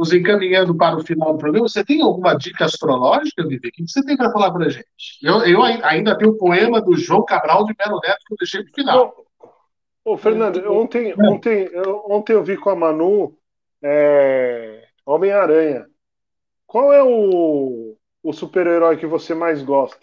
[0.02, 1.70] nos encaminhando para o final do programa.
[1.70, 3.68] Você tem alguma dica astrológica, Vivi?
[3.68, 4.88] O que você tem para falar para gente?
[5.22, 8.38] Eu, eu ai- ainda tenho o poema do João Cabral de Melo Neto que eu
[8.38, 9.16] deixei para o final.
[10.04, 13.38] Ô, Fernando, ontem, ontem, eu- ontem eu vi com a Manu
[13.84, 15.86] é, Homem-Aranha.
[16.66, 20.00] Qual é o, o super-herói que você mais gosta?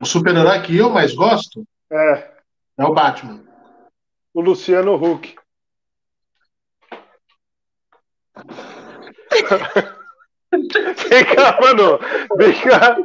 [0.00, 2.30] O super-herói que eu mais gosto É,
[2.78, 3.42] é o Batman.
[4.32, 5.34] o Luciano Huck.
[11.08, 11.98] Vem cá, Manu.
[12.36, 12.96] Vem cá.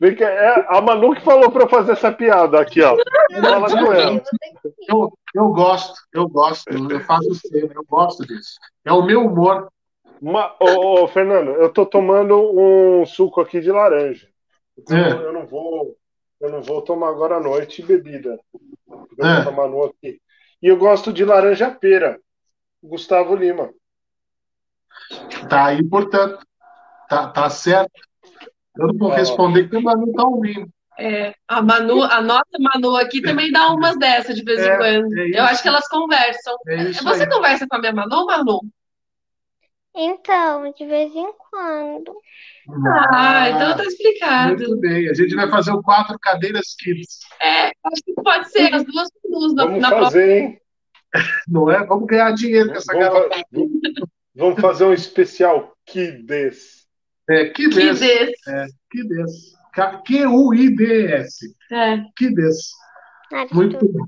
[0.00, 0.28] Vem cá.
[0.28, 2.96] É a Manu que falou pra eu fazer essa piada aqui, ó.
[3.40, 4.22] Fala com ela.
[4.88, 8.58] Eu, eu gosto, eu gosto, eu faço sempre, eu gosto disso.
[8.84, 9.68] É o meu humor.
[10.20, 14.28] Ma- Ô, ô, Fernando, eu tô tomando um suco aqui de laranja.
[14.78, 15.12] Então, É.
[15.12, 15.96] eu não vou,
[16.40, 18.38] eu não vou tomar agora à noite bebida.
[19.18, 19.34] Eu É.
[19.36, 20.20] vou tomar no aqui.
[20.62, 22.18] E eu gosto de laranja pera.
[22.82, 23.70] Gustavo Lima.
[25.48, 26.44] Tá aí, portanto.
[27.08, 27.92] Tá, tá certo.
[28.76, 30.68] Eu não vou responder porque o Manu tá ouvindo.
[30.98, 34.76] É, a Manu, a nossa Manu aqui também dá umas dessas de vez em É,
[34.76, 35.18] quando.
[35.18, 35.38] é.
[35.40, 36.54] Eu acho que elas conversam.
[36.68, 37.28] É Você aí.
[37.28, 38.60] conversa com a minha Manu, Manu?
[39.96, 42.16] Então, de vez em quando.
[43.12, 44.56] Ah, então tá explicado.
[44.56, 45.08] Muito bem.
[45.08, 47.20] A gente vai fazer o quatro cadeiras kids.
[47.40, 50.06] É, acho que pode ser as duas Manus na, Vamos na próxima.
[50.10, 50.60] fazer, hein?
[51.46, 51.84] Não é?
[51.86, 53.36] Vamos ganhar dinheiro com essa garota.
[54.34, 56.84] Vamos fazer um especial Kids.
[57.28, 57.76] É, kids.
[57.76, 58.02] Kids.
[58.48, 59.54] É, kids.
[60.06, 61.54] Q-U-I-D-S.
[61.72, 61.98] É.
[62.16, 62.70] Kids.
[63.32, 64.04] Ah, Muito bom.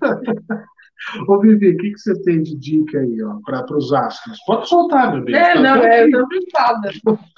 [1.28, 4.36] Ô, Vivi, o que, que você tem de dica aí, ó, para os astros?
[4.44, 5.34] Pode soltar, meu bem.
[5.34, 6.90] É, Tá não, é, eu tô preocupada.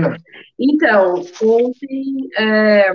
[0.00, 0.16] Tá.
[0.58, 2.92] Então, ontem, é,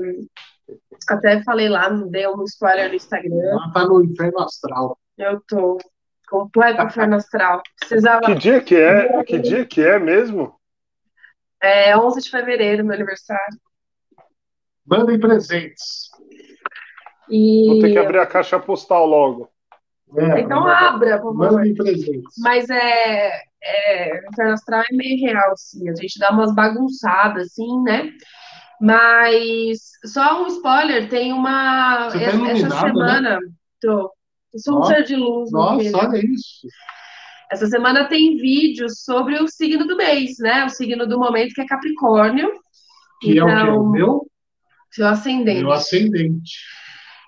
[1.10, 3.36] até falei lá, dei um spoiler no Instagram.
[3.36, 4.98] Ela tá no inferno astral.
[5.18, 5.78] Eu tô
[6.28, 7.62] completo inferno astral.
[7.80, 8.22] Precisava.
[8.22, 9.24] Que dia que é?
[9.24, 10.56] Que dia que é mesmo?
[11.62, 13.58] É 11 de fevereiro, meu aniversário.
[14.86, 16.10] Mandem presentes.
[17.30, 17.66] E...
[17.68, 19.50] Vou ter que abrir a caixa postal logo.
[20.16, 21.54] É, Então manda- abra, por favor.
[21.54, 22.36] Mandem presentes.
[22.40, 23.32] Mas é,
[23.64, 25.90] é, o Inferno Astral é meio real, assim.
[25.90, 28.12] A gente dá umas bagunçadas, assim, né?
[28.80, 32.10] Mas só um spoiler, tem uma.
[32.10, 33.40] Você tá essa- essa semana.
[33.82, 34.12] Tô.
[34.56, 36.66] Eu sou um ser de luz, Nossa, olha isso.
[37.52, 40.64] Essa semana tem vídeos sobre o signo do mês, né?
[40.64, 42.50] O signo do momento, que é Capricórnio.
[43.22, 43.52] Que é o que?
[43.52, 44.26] Então, O meu?
[44.92, 45.60] seu ascendente.
[45.60, 46.54] Meu ascendente.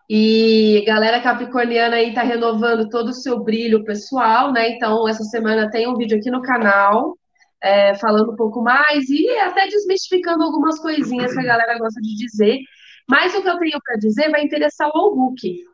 [0.09, 4.69] E galera capricorniana aí tá renovando todo o seu brilho pessoal, né?
[4.69, 7.17] Então, essa semana tem um vídeo aqui no canal
[7.61, 12.15] é, falando um pouco mais e até desmistificando algumas coisinhas que a galera gosta de
[12.15, 12.57] dizer.
[13.09, 15.65] Mas o que eu tenho para dizer vai interessar o Hulk.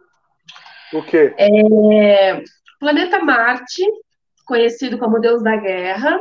[0.93, 1.33] O quê?
[1.37, 2.43] É,
[2.79, 3.83] planeta Marte,
[4.45, 6.19] conhecido como Deus da Guerra,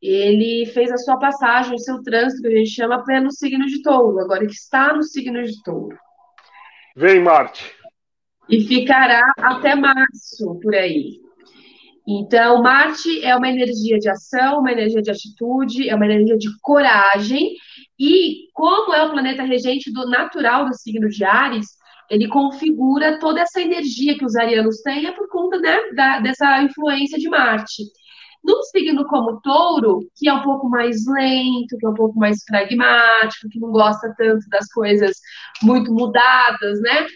[0.00, 3.82] ele fez a sua passagem, o seu trânsito, que a gente chama, pelo signo de
[3.82, 5.98] touro, agora que está no signo de touro.
[6.94, 7.74] Vem, Marte.
[8.48, 11.20] E ficará até março, por aí.
[12.06, 16.48] Então, Marte é uma energia de ação, uma energia de atitude, é uma energia de
[16.60, 17.54] coragem.
[17.98, 21.66] E como é o planeta regente do natural do signo de Ares,
[22.10, 26.62] ele configura toda essa energia que os arianos têm é por conta né, da- dessa
[26.62, 27.82] influência de Marte.
[28.44, 32.44] Num signo como touro, que é um pouco mais lento, que é um pouco mais
[32.44, 35.16] pragmático, que não gosta tanto das coisas
[35.62, 37.06] muito mudadas, né?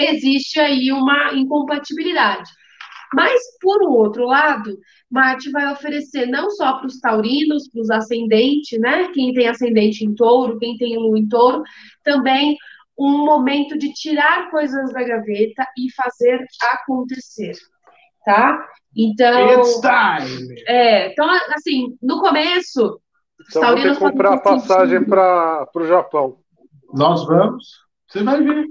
[0.00, 2.50] Existe aí uma incompatibilidade.
[3.14, 4.78] Mas, por um outro lado,
[5.10, 9.08] Marte vai oferecer não só para os taurinos, para os ascendentes, né?
[9.12, 11.62] Quem tem ascendente em touro, quem tem lua em touro,
[12.04, 12.56] também
[12.98, 17.52] um momento de tirar coisas da gaveta e fazer acontecer,
[18.24, 18.58] tá?
[18.96, 20.54] Então, It's time.
[20.66, 23.00] é, então assim, no começo,
[23.48, 26.38] Então vou ter que comprar a passagem para o Japão.
[26.92, 27.64] Nós vamos.
[28.08, 28.66] Você vai ver.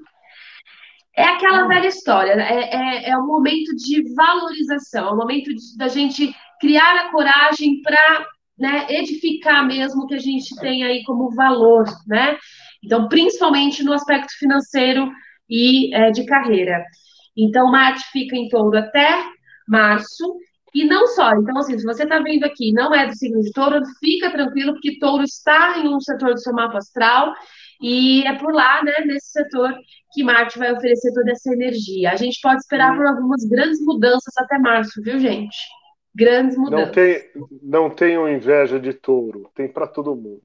[1.15, 2.47] É aquela velha história, né?
[2.47, 7.11] é, é, é um momento de valorização, é um momento de- da gente criar a
[7.11, 8.27] coragem para
[8.59, 12.38] né, edificar mesmo o que a gente tem aí como valor, né?
[12.83, 15.09] Então, principalmente no aspecto financeiro
[15.49, 16.83] e é, de carreira.
[17.35, 19.23] Então, Marte fica em touro até
[19.67, 20.35] março,
[20.73, 21.33] e não só.
[21.33, 24.73] Então, assim, se você está vendo aqui, não é do signo de touro, fica tranquilo,
[24.73, 27.33] porque touro está em um setor do seu mapa astral,
[27.81, 29.73] e é por lá, né, nesse setor,
[30.14, 32.11] que Marte vai oferecer toda essa energia.
[32.11, 35.56] A gente pode esperar por algumas grandes mudanças até março, viu, gente?
[36.15, 36.91] Grandes Não, mudanças.
[36.91, 37.22] tem,
[37.61, 39.49] não tenho inveja de touro.
[39.53, 40.41] Tem para todo mundo.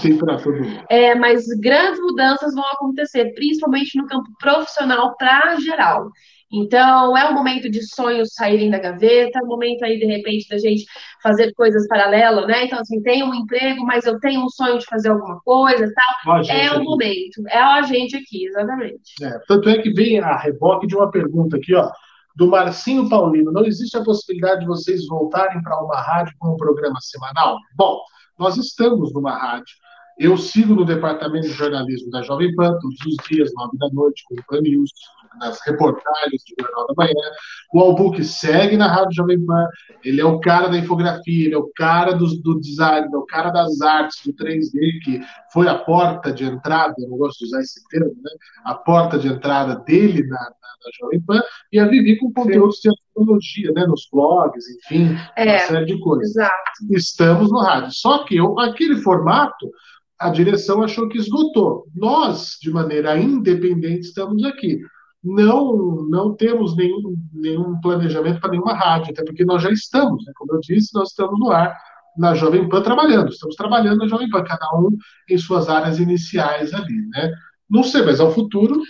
[0.00, 0.84] Tem para todo mundo.
[0.88, 6.10] É, mas grandes mudanças vão acontecer, principalmente no campo profissional para geral.
[6.52, 10.48] Então, é um momento de sonhos saírem da gaveta, é um momento aí, de repente,
[10.48, 10.84] da gente
[11.20, 12.64] fazer coisas paralelas, né?
[12.64, 16.44] Então, assim, tenho um emprego, mas eu tenho um sonho de fazer alguma coisa tal.
[16.44, 16.84] É o aqui.
[16.84, 19.14] momento, é a gente aqui, exatamente.
[19.20, 21.90] É, tanto é que vem a reboque de uma pergunta aqui, ó,
[22.36, 23.50] do Marcinho Paulino.
[23.50, 27.58] Não existe a possibilidade de vocês voltarem para uma rádio com um programa semanal?
[27.74, 27.98] Bom,
[28.38, 29.74] nós estamos numa rádio.
[30.18, 34.22] Eu sigo no departamento de jornalismo da Jovem Pan, todos os dias, nove da noite,
[34.28, 34.90] com o Pan News,
[35.38, 37.30] nas reportagens do Jornal da Manhã.
[37.72, 39.66] O Albuque segue na Rádio Jovem Pan.
[40.04, 43.26] Ele é o cara da infografia, ele é o cara do, do design, é o
[43.26, 45.20] cara das artes, do 3D, que
[45.52, 48.30] foi a porta de entrada, eu não gosto de usar esse termo, né?
[48.64, 52.76] A porta de entrada dele na, na, na Jovem Pan, e a Vivi com conteúdos
[52.76, 53.86] de tecnologia, né?
[53.86, 56.30] Nos blogs, enfim, É, uma série de coisas.
[56.30, 56.52] exato.
[56.90, 57.90] Estamos no rádio.
[57.92, 59.70] Só que eu- aquele formato,
[60.18, 61.86] a direção achou que esgotou.
[61.94, 64.80] Nós, de maneira independente, estamos aqui.
[65.24, 70.32] Não, não temos nenhum, nenhum planejamento para nenhuma rádio, até porque nós já estamos, né?
[70.36, 71.74] como eu disse, nós estamos no ar
[72.16, 73.30] na Jovem Pan trabalhando.
[73.30, 74.90] Estamos trabalhando na Jovem Pan, cada um
[75.28, 77.32] em suas áreas iniciais ali, né?
[77.68, 78.80] Não sei, mas ao futuro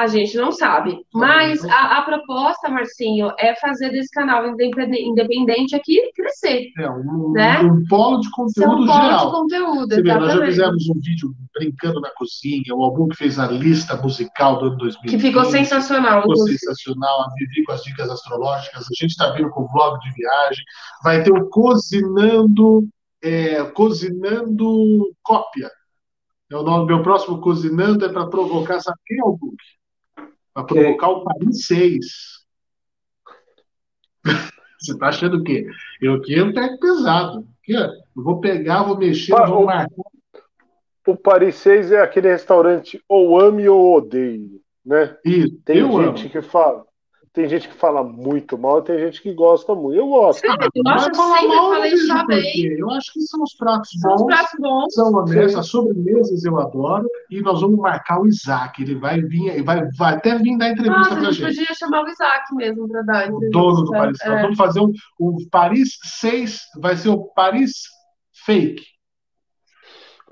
[0.00, 0.98] A gente não sabe.
[1.12, 6.70] Mas a, a proposta, Marcinho, é fazer desse canal independe- independente aqui crescer.
[6.78, 7.60] é um, Né?
[7.60, 9.26] um polo de conteúdo um polo geral.
[9.26, 10.50] de conteúdo, Você vê, nós já exatamente.
[10.50, 14.76] fizemos um vídeo brincando na cozinha, o álbum que fez a lista musical do ano
[14.78, 15.10] 2020.
[15.10, 16.58] Que ficou sensacional, Ficou inclusive.
[16.58, 20.10] sensacional, a Vivi com as dicas astrológicas, a gente está vindo com o vlog de
[20.12, 20.64] viagem,
[21.04, 22.88] vai ter o Cozinhando,
[23.22, 25.70] é, Cozinando Cópia.
[26.50, 29.56] É o nome, meu próximo Cozinando é para provocar, sabe quem é o Book?
[30.52, 32.04] Para provocar o Paris 6.
[34.80, 35.66] Você tá achando o quê?
[36.00, 37.46] Eu aqui eu pego pesado.
[37.62, 37.84] Aqui, ó,
[38.16, 39.94] eu vou pegar, vou mexer, Pa- vou o- marcar.
[41.06, 45.16] O Paris 6 é aquele restaurante ou ame ou odeie, né?
[45.24, 46.86] Isso, Tem gente que fala,
[47.32, 49.96] tem gente que fala muito mal, tem gente que gosta muito.
[49.98, 50.42] Eu gosto.
[50.46, 52.66] Nossa, eu falar sempre mal, eu falei por bem.
[52.78, 54.26] Eu acho que são os pratos São os bons.
[54.26, 54.94] pratos bons.
[54.94, 55.58] São honestos, Sim.
[55.60, 58.82] as sobremesas eu adoro, e nós vamos marcar o Isaac.
[58.82, 61.56] Ele vai vir, ele vai, vai até vir dar entrevista Nossa, a pra gente gente.
[61.58, 63.58] podia chamar o Isaac mesmo para dar O entrevista.
[63.58, 64.18] dono do Paris.
[64.26, 64.42] Nós É.
[64.42, 67.72] vamos fazer um, o Paris 6, vai ser o Paris
[68.44, 68.82] Fake.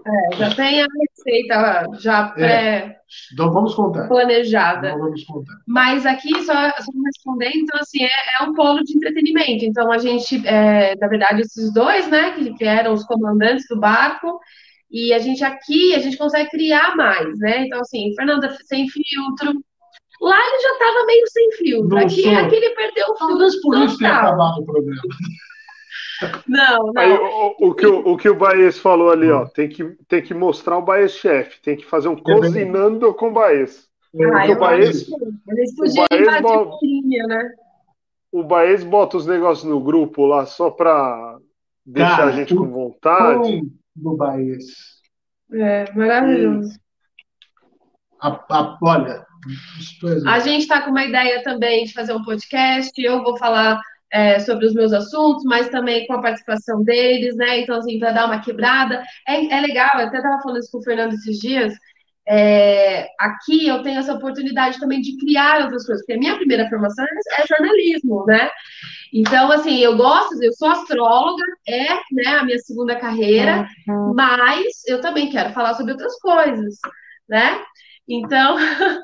[0.09, 2.97] É, já tem a receita já É.
[3.33, 4.01] Então vamos contar.
[4.01, 4.89] pré-planejada.
[4.89, 5.55] Então vamos contar.
[5.67, 9.65] Mas aqui, só, só respondendo, então, assim, é, é um polo de entretenimento.
[9.65, 13.81] Então, a gente, é, na verdade, esses dois, né, que, que eram os comandantes do
[13.81, 14.39] barco,
[14.91, 17.67] e a gente aqui, a gente consegue criar mais, né?
[17.67, 19.63] Então, assim, Fernanda sem filtro.
[20.21, 21.89] Lá ele já estava meio sem filtro.
[21.91, 22.37] Não Aqui, sou.
[22.37, 25.03] aqui ele perdeu o filtro Talvez por isso tenha acabado o programa.
[26.47, 27.25] Não, Aí, não.
[27.59, 30.35] o, o que o, o que o Baez falou ali, ó, tem que, tem que
[30.35, 33.87] mostrar o Baez chefe, tem que fazer um cozinhando com o Baez.
[34.15, 35.07] Ah, o Baez,
[35.49, 36.73] eles podiam Baez invadir bom.
[36.75, 37.53] a linha, né?
[38.33, 41.39] o Baez bota os negócios no grupo lá só pra
[41.85, 43.63] deixar Cara, a gente com vontade.
[43.95, 44.65] do Baez.
[45.53, 46.79] É, maravilhoso.
[48.21, 49.25] A, a, olha,
[50.27, 52.93] A gente está com uma ideia também de fazer um podcast.
[53.01, 53.81] Eu vou falar
[54.13, 57.61] é, sobre os meus assuntos, mas também com a participação deles, né?
[57.61, 59.03] Então, assim, para dar uma quebrada.
[59.27, 61.75] É, é legal, eu até estava falando isso com o Fernando esses dias.
[62.27, 66.69] é, aqui eu tenho essa oportunidade também de criar outras coisas, porque a minha primeira
[66.69, 68.51] formação é jornalismo, né?
[69.13, 73.67] Então, assim, eu gosto, eu sou astróloga, é né, a minha segunda carreira,
[74.15, 76.77] mas eu também quero falar sobre outras coisas,
[77.29, 77.63] né?
[78.07, 78.57] Então,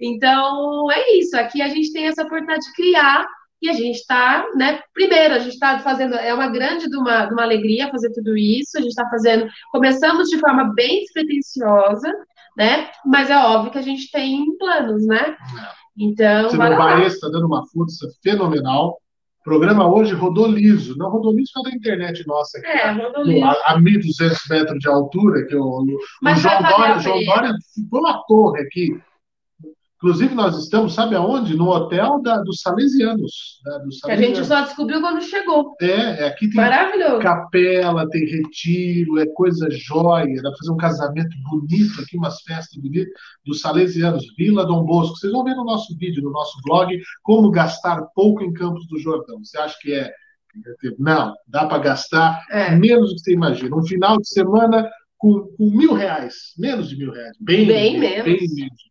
[0.00, 1.36] então é isso.
[1.36, 3.26] Aqui a gente tem essa oportunidade de criar
[3.66, 4.80] e a gente está, né?
[4.94, 8.36] Primeiro, a gente está fazendo, é uma grande de uma, de uma alegria fazer tudo
[8.36, 8.76] isso.
[8.76, 12.12] A gente está fazendo, começamos de forma bem despretensiosa,
[12.56, 12.88] né?
[13.04, 15.36] Mas é óbvio que a gente tem planos, né?
[15.98, 16.58] Então, Você o.
[16.58, 18.98] Baez está dando uma força fenomenal.
[19.40, 20.96] O programa hoje rodou liso.
[20.98, 22.66] Não rodou liso da internet nossa aqui.
[22.66, 23.44] É, rodou no- liso.
[23.44, 27.24] a, a 1.200 metros de altura, que o, o Mas João Dória, João.
[27.24, 29.00] Dória ficou uma torre aqui.
[30.06, 31.56] Inclusive, nós estamos, sabe aonde?
[31.56, 33.58] No hotel da, dos Salesianos.
[33.64, 34.46] da- dos Que a gente Salesianos.
[34.46, 35.74] só descobriu quando chegou.
[35.80, 35.86] É,
[36.22, 36.54] é, aqui tem
[37.18, 40.36] capela, tem retiro, é coisa jóia.
[40.36, 43.12] Dá pra fazer um casamento bonito aqui, umas festas bonitas
[43.44, 45.16] dos Salesianos, Vila Dom Bosco.
[45.16, 49.00] Vocês vão ver no nosso vídeo, no nosso blog, como gastar pouco em Campos do
[49.00, 49.42] Jordão.
[49.42, 50.08] Você acha que é.
[51.00, 52.70] Não, dá para gastar É.
[52.76, 53.74] menos do que você imagina.
[53.76, 57.36] Um final de semana com, com mil reais, menos de mil reais.
[57.40, 58.24] Bem, Bem menos.
[58.24, 58.86] Bem menos.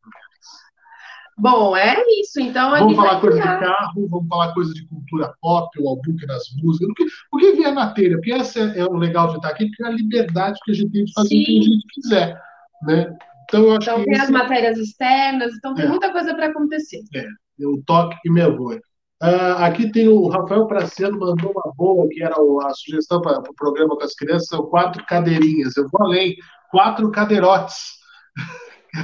[1.38, 2.40] Bom, é isso.
[2.40, 6.26] Então, a Vamos falar coisa de carro, vamos falar coisa de cultura pop, o albuque
[6.26, 9.28] nas músicas, o que, o que vier na telha, porque esse é, é o legal
[9.30, 11.44] de estar aqui, porque é a liberdade que a gente tem de fazer o que
[11.44, 11.62] a Sim.
[11.64, 12.42] gente quiser,
[12.84, 13.18] né?
[13.44, 15.88] Então eu acho Então, que tem as matérias externas, então tem É.
[15.90, 17.02] muita coisa para acontecer.
[17.14, 18.78] é o toque e avô.
[19.22, 23.40] Ah, aqui tem o Rafael Praciano, mandou uma boa, que era o- a sugestão para
[23.40, 25.76] o programa com as crianças, são quatro cadeirinhas.
[25.78, 26.36] Eu vou além,
[26.70, 27.96] quatro cadeirotes.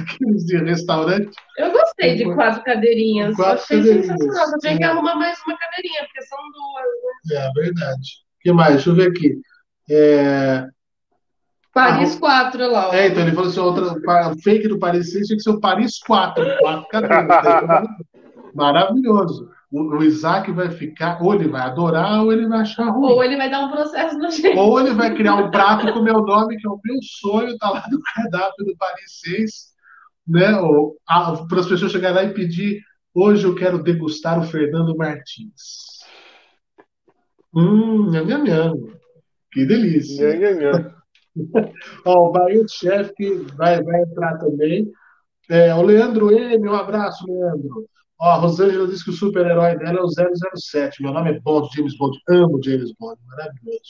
[0.00, 1.30] Aqueles de restaurante.
[1.58, 3.34] Eu gostei de quatro cadeirinhas.
[3.36, 4.06] Quatro Achei cadeirinhas.
[4.06, 4.46] sensacional.
[4.48, 4.86] Só tinha que É.
[4.86, 6.84] arrumar mais uma cadeirinha, porque são duas.
[7.26, 7.46] né?
[7.46, 8.08] É verdade.
[8.38, 8.74] O que mais?
[8.74, 9.40] Deixa eu ver aqui.
[9.90, 10.66] É,
[11.74, 12.88] Paris 4 lá.
[12.90, 12.92] ó.
[12.94, 13.94] É, então ele falou assim: outra,
[14.42, 16.44] fake do Paris 6 tinha que ser o Paris 4.
[16.60, 17.26] 4 cadeiras.
[18.54, 19.50] Maravilhoso.
[19.70, 23.10] O, o Isaac vai ficar, ou ele vai adorar, ou ele vai achar ruim.
[23.12, 24.54] Ou ele vai dar um processo no gente.
[24.58, 27.56] Ou ele vai criar um prato com o meu nome, que é o meu sonho,
[27.56, 29.71] tá lá no cardápio do Paris 6,
[30.26, 30.52] né?
[31.48, 32.80] Para as pessoas chegarem lá e pedir,
[33.14, 36.00] hoje eu quero degustar o Fernando Martins.
[37.54, 38.74] Hum, nham, nham, nham.
[39.52, 40.34] Que delícia.
[40.34, 40.94] Nham, nham, nham.
[42.04, 43.12] Ó, o Bahia Chef
[43.56, 44.90] vai, vai entrar também.
[45.50, 47.88] É, o Leandro M, um abraço, Leandro.
[48.20, 51.02] Ó, a Rosângela disse que o super-herói dela é o 007.
[51.02, 52.16] Meu nome é Bond, James Bond.
[52.28, 53.82] Amo James Bond, maravilhoso.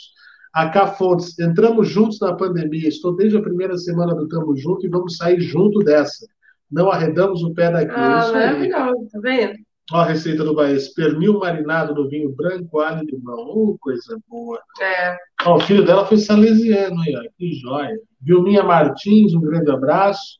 [0.53, 2.89] A K Fontes, entramos juntos na pandemia.
[2.89, 6.27] Estou desde a primeira semana do Tamo Junto e vamos sair junto dessa.
[6.71, 7.91] Não arredamos o pé daqui.
[7.91, 8.33] É Ah, aí.
[8.33, 9.55] maravilhoso, tá vendo?
[9.93, 10.79] Ó, a receita do Bahia.
[10.95, 13.37] Pernil marinado no vinho branco, alho e limão.
[13.37, 14.59] Uh, coisa boa.
[14.81, 15.17] É.
[15.45, 17.23] Ó, o filho dela foi salesiano aí, ó.
[17.37, 17.99] Que joia.
[18.21, 20.39] Vilminha Martins, um grande abraço.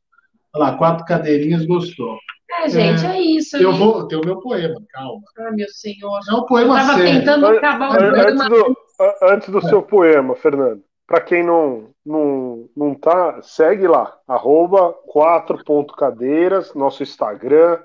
[0.55, 2.17] Olha lá, quatro cadeirinhas, gostou.
[2.61, 3.57] É, gente, é, isso.
[3.57, 3.79] Eu né?
[3.79, 5.23] vou ter o meu poema, calma.
[5.39, 6.21] Ah, meu senhor.
[6.31, 7.19] É um poema Eu tava sério.
[7.19, 8.45] tentando acabar o programa.
[9.23, 14.95] Antes do, do seu poema, Fernando, para quem não, não, não tá, segue lá, arroba
[15.15, 17.79] 4.cadeiras, nosso Instagram.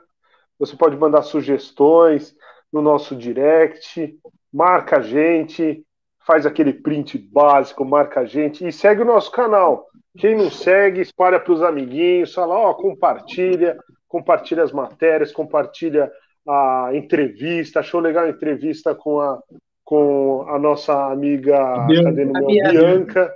[0.60, 2.36] Você pode mandar sugestões
[2.72, 4.18] no nosso direct,
[4.52, 5.86] marca a gente,
[6.26, 9.86] faz aquele print básico, marca a gente e segue o nosso canal.
[10.18, 16.12] Quem não segue, espalha para os amiguinhos, fala, ó, compartilha, compartilha as matérias, compartilha
[16.48, 17.80] a entrevista.
[17.80, 19.40] Achou legal a entrevista com a,
[19.88, 22.12] com a nossa amiga Bianca.
[22.12, 22.46] meu?
[22.46, 22.72] Bianca.
[22.74, 23.34] Bianca,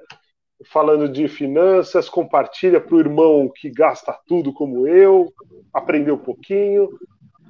[0.65, 2.09] falando de finanças.
[2.09, 5.31] Compartilha para o irmão que gasta tudo como eu,
[5.73, 6.89] aprender um pouquinho.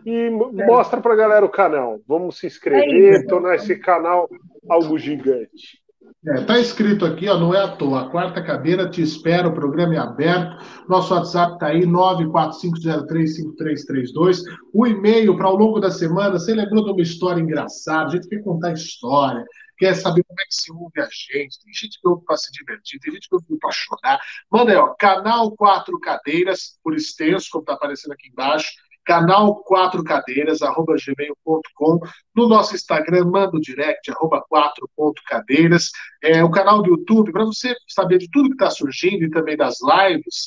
[0.05, 1.99] E mo- mostra para a galera o canal.
[2.07, 4.29] Vamos se inscrever, É tornar esse canal
[4.69, 5.80] algo gigante.
[6.25, 8.01] É, tá escrito aqui, ó, não é à toa.
[8.01, 10.63] A quarta cadeira te espera, o programa é aberto.
[10.87, 14.41] Nosso WhatsApp tá aí, 945035332.
[14.73, 18.09] O e-mail para ao longo da semana, você lembrou de uma história engraçada?
[18.09, 19.43] A gente quer contar história,
[19.77, 21.59] quer saber como é que se ouve a gente.
[21.63, 24.19] Tem gente que ouve para se divertir, tem gente que ouve para chorar.
[24.51, 28.69] Manda aí, ó, canal Quatro Cadeiras, por extenso, como tá aparecendo aqui embaixo.
[29.05, 31.99] Canal Quatro Cadeiras, arroba gmail.com.
[32.35, 35.89] No nosso Instagram, manda o direct, arroba 4.cadeiras.
[36.23, 39.57] É, o canal do YouTube, para você saber de tudo que está surgindo e também
[39.57, 40.45] das lives,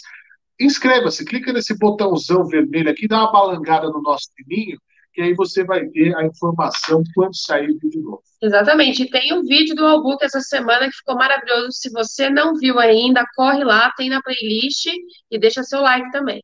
[0.58, 4.78] inscreva-se, clica nesse botãozão vermelho aqui, dá uma balangada no nosso sininho,
[5.12, 8.22] que aí você vai ver a informação quando sair o vídeo novo.
[8.42, 9.08] Exatamente.
[9.10, 11.68] Tem um vídeo do Albuque essa semana que ficou maravilhoso.
[11.72, 14.86] Se você não viu ainda, corre lá, tem na playlist
[15.30, 16.42] e deixa seu like também.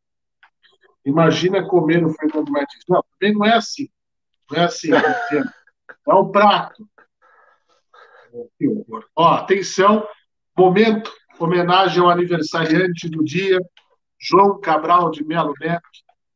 [1.04, 2.84] Imagina comer no Fernando Martins.
[2.88, 3.88] Não, também não é assim.
[4.50, 4.90] Não é assim.
[6.08, 6.88] É um prato.
[8.58, 9.04] Que horror.
[9.14, 10.06] Ó, atenção,
[10.56, 13.60] momento, homenagem ao aniversariante do dia,
[14.18, 15.82] João Cabral de Melo Neto,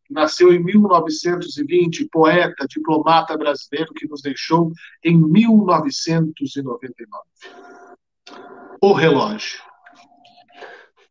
[0.07, 7.25] que nasceu em 1920, poeta, diplomata brasileiro que nos deixou em 1999.
[8.81, 9.61] O relógio.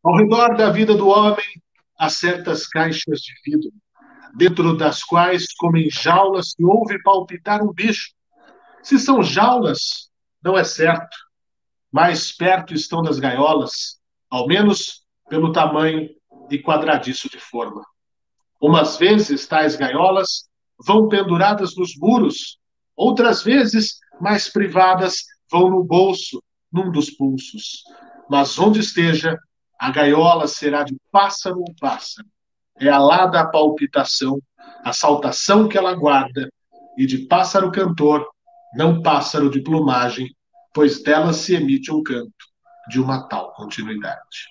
[0.04, 1.63] Ao redor da vida do homem,
[2.04, 3.72] há certas caixas de vidro,
[4.36, 8.12] dentro das quais, como em jaulas, se ouve palpitar um bicho.
[8.82, 10.10] Se são jaulas,
[10.44, 11.16] não é certo.
[11.90, 14.00] Mais perto estão das gaiolas,
[14.30, 16.10] ao menos pelo tamanho
[16.52, 17.82] e quadradiço de forma.
[18.62, 20.50] Umas vezes, tais gaiolas
[20.86, 22.58] vão penduradas nos muros,
[22.98, 27.84] outras vezes, mais privadas, vão no bolso, num dos pulsos.
[28.30, 29.38] Mas onde esteja,
[29.84, 32.26] a gaiola será de pássaro ou pássaro.
[32.80, 34.40] É alada a palpitação,
[34.82, 36.50] a saltação que ela guarda,
[36.98, 38.26] e de pássaro cantor,
[38.78, 40.34] não pássaro de plumagem,
[40.74, 42.32] pois dela se emite um canto
[42.88, 44.48] de uma tal continuidade.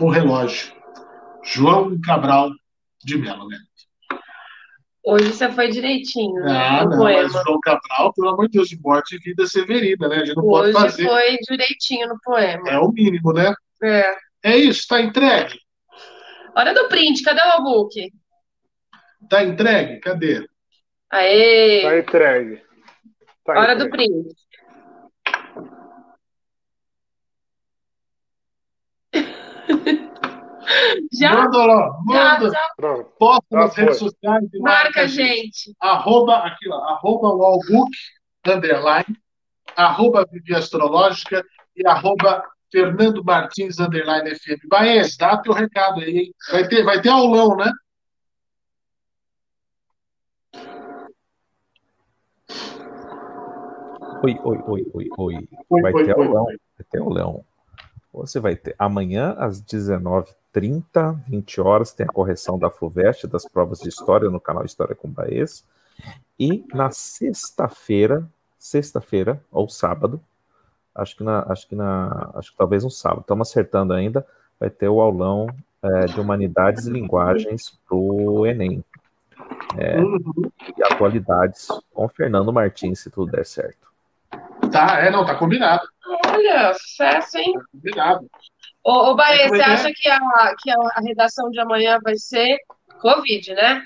[0.00, 0.72] O relógio.
[1.44, 2.52] João Cabral
[3.04, 3.62] de Melo Neto.
[5.04, 6.56] Hoje você foi direitinho, né?
[6.56, 7.22] Ah, não, poema.
[7.24, 10.16] mas João Cabral, pelo amor de Deus, de morte e vida severina, né?
[10.16, 11.04] A gente não pode Hoje fazer.
[11.04, 12.70] foi direitinho no poema.
[12.70, 13.52] É o mínimo, né?
[13.82, 14.16] É.
[14.44, 15.58] É isso, tá entregue?
[16.56, 18.12] Hora do print, cadê o Albuque?
[19.28, 20.00] Tá entregue?
[20.00, 20.46] Cadê?
[21.10, 21.82] Aê!
[21.82, 22.62] Tá entregue.
[23.44, 24.12] Tá Hora do entregue.
[24.12, 24.36] print.
[31.12, 31.34] Já?
[31.34, 32.50] Manda lá, manda.
[32.50, 33.04] Já, já.
[33.18, 33.84] Posta Já nas foi.
[33.84, 35.74] redes sociais e Marca a gente.
[35.80, 37.90] Arroba, aqui, ó, arroba Wallbook,
[38.46, 39.16] underline,
[39.76, 41.44] arroba Vivi Astrológica
[41.76, 44.66] e arroba Fernando Martins, underline FM.
[44.66, 46.34] Baez, dá teu recado aí, hein?
[46.50, 47.70] Vai ter, vai ter aulão, né?
[54.24, 55.48] Oi, oi, oi, oi, oi.
[55.68, 56.44] Oi, Vai oi, ter oi, o leão.
[56.44, 56.56] oi.
[56.78, 57.44] Vai ter o leão.
[58.12, 63.80] Você vai ter amanhã às 19h30, 20 horas, tem a correção da FUVEST das provas
[63.80, 65.64] de história no canal História com Baez.
[66.38, 68.26] E na sexta-feira,
[68.58, 70.22] sexta-feira ou sábado,
[70.94, 74.26] acho que na, acho que na, acho que talvez um sábado, estamos acertando ainda,
[74.58, 75.46] vai ter o aulão
[75.82, 78.84] é, de Humanidades e Linguagens para o Enem.
[79.76, 83.90] É, E atualidades com Fernando Martins, se tudo der certo.
[84.70, 85.82] Tá, é, não, tá combinado.
[86.28, 87.52] Olha, sucesso, hein?
[87.54, 88.30] Tá combinado.
[88.84, 92.58] Ô, ô Baê, É, você acha que, a, que a redação de amanhã vai ser
[93.00, 93.82] Covid, né?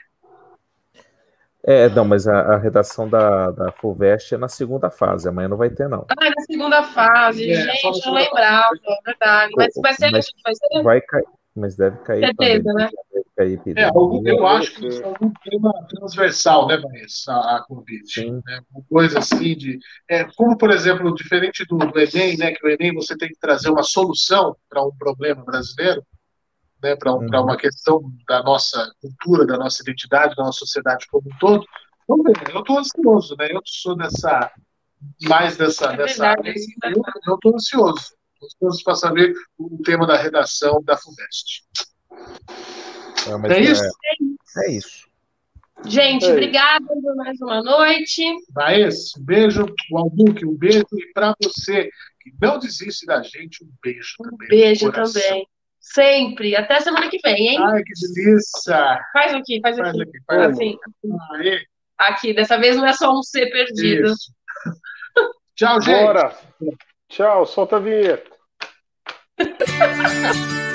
[1.66, 5.56] É, não, mas a, a redação da, da FUVEST é na segunda fase, amanhã não
[5.56, 6.06] vai ter, não.
[6.08, 9.52] Ah, é na segunda fase, É, gente, não segunda lembrava, é verdade.
[9.56, 11.24] Mas vai ser, Mas vai ser vai cair,
[11.56, 12.84] mas deve cair certeza, também.
[12.84, 12.90] né?
[13.36, 17.56] Deve cair É, algum- eu acho que isso é algum tema transversal, né, Vanessa, a,
[17.56, 18.12] a Covid.
[18.12, 18.40] Sim.
[18.46, 18.60] Né?
[18.72, 19.78] Uma coisa assim de.
[20.08, 23.38] É, como, por exemplo, diferente do, do Enem, né, que o Enem você tem que
[23.40, 26.02] trazer uma solução para um problema brasileiro,
[26.82, 31.06] né, para um, pra uma questão da nossa cultura, da nossa identidade, da nossa sociedade
[31.10, 31.64] como um todo.
[32.08, 33.48] Vamos ver, eu estou ansioso, né?
[33.50, 34.50] Eu sou dessa.
[35.28, 35.92] Mais dessa.
[35.92, 36.54] É dessa verdade,
[37.26, 38.14] eu estou ansioso.
[38.42, 41.64] Estou ansioso para saber o tema da redação da FUVEST.
[43.28, 43.82] É, mas É isso?
[44.58, 45.06] É isso.
[45.84, 46.32] Gente, É.
[46.32, 48.22] obrigada por mais uma noite.
[48.50, 49.66] Baez, um beijo.
[49.90, 50.86] O Albuque, um beijo.
[50.94, 51.90] E para você
[52.20, 54.48] que não desiste da gente, um beijo também.
[54.48, 55.22] Beijo no coração.
[55.22, 55.48] também.
[55.92, 56.56] Sempre.
[56.56, 57.58] Até semana que vem, hein?
[57.62, 59.00] Ai, que delícia!
[59.12, 60.02] Faz aqui, faz Faz aqui.
[60.02, 60.76] aqui, faz Assim,
[61.34, 61.60] Aê,
[61.98, 62.34] aqui.
[62.34, 64.12] Dessa vez não é só um C perdido.
[64.12, 64.32] isso.
[65.54, 66.02] Tchau, gente.
[66.04, 66.36] Bora!
[67.08, 68.30] Tchau, solta a vinheta.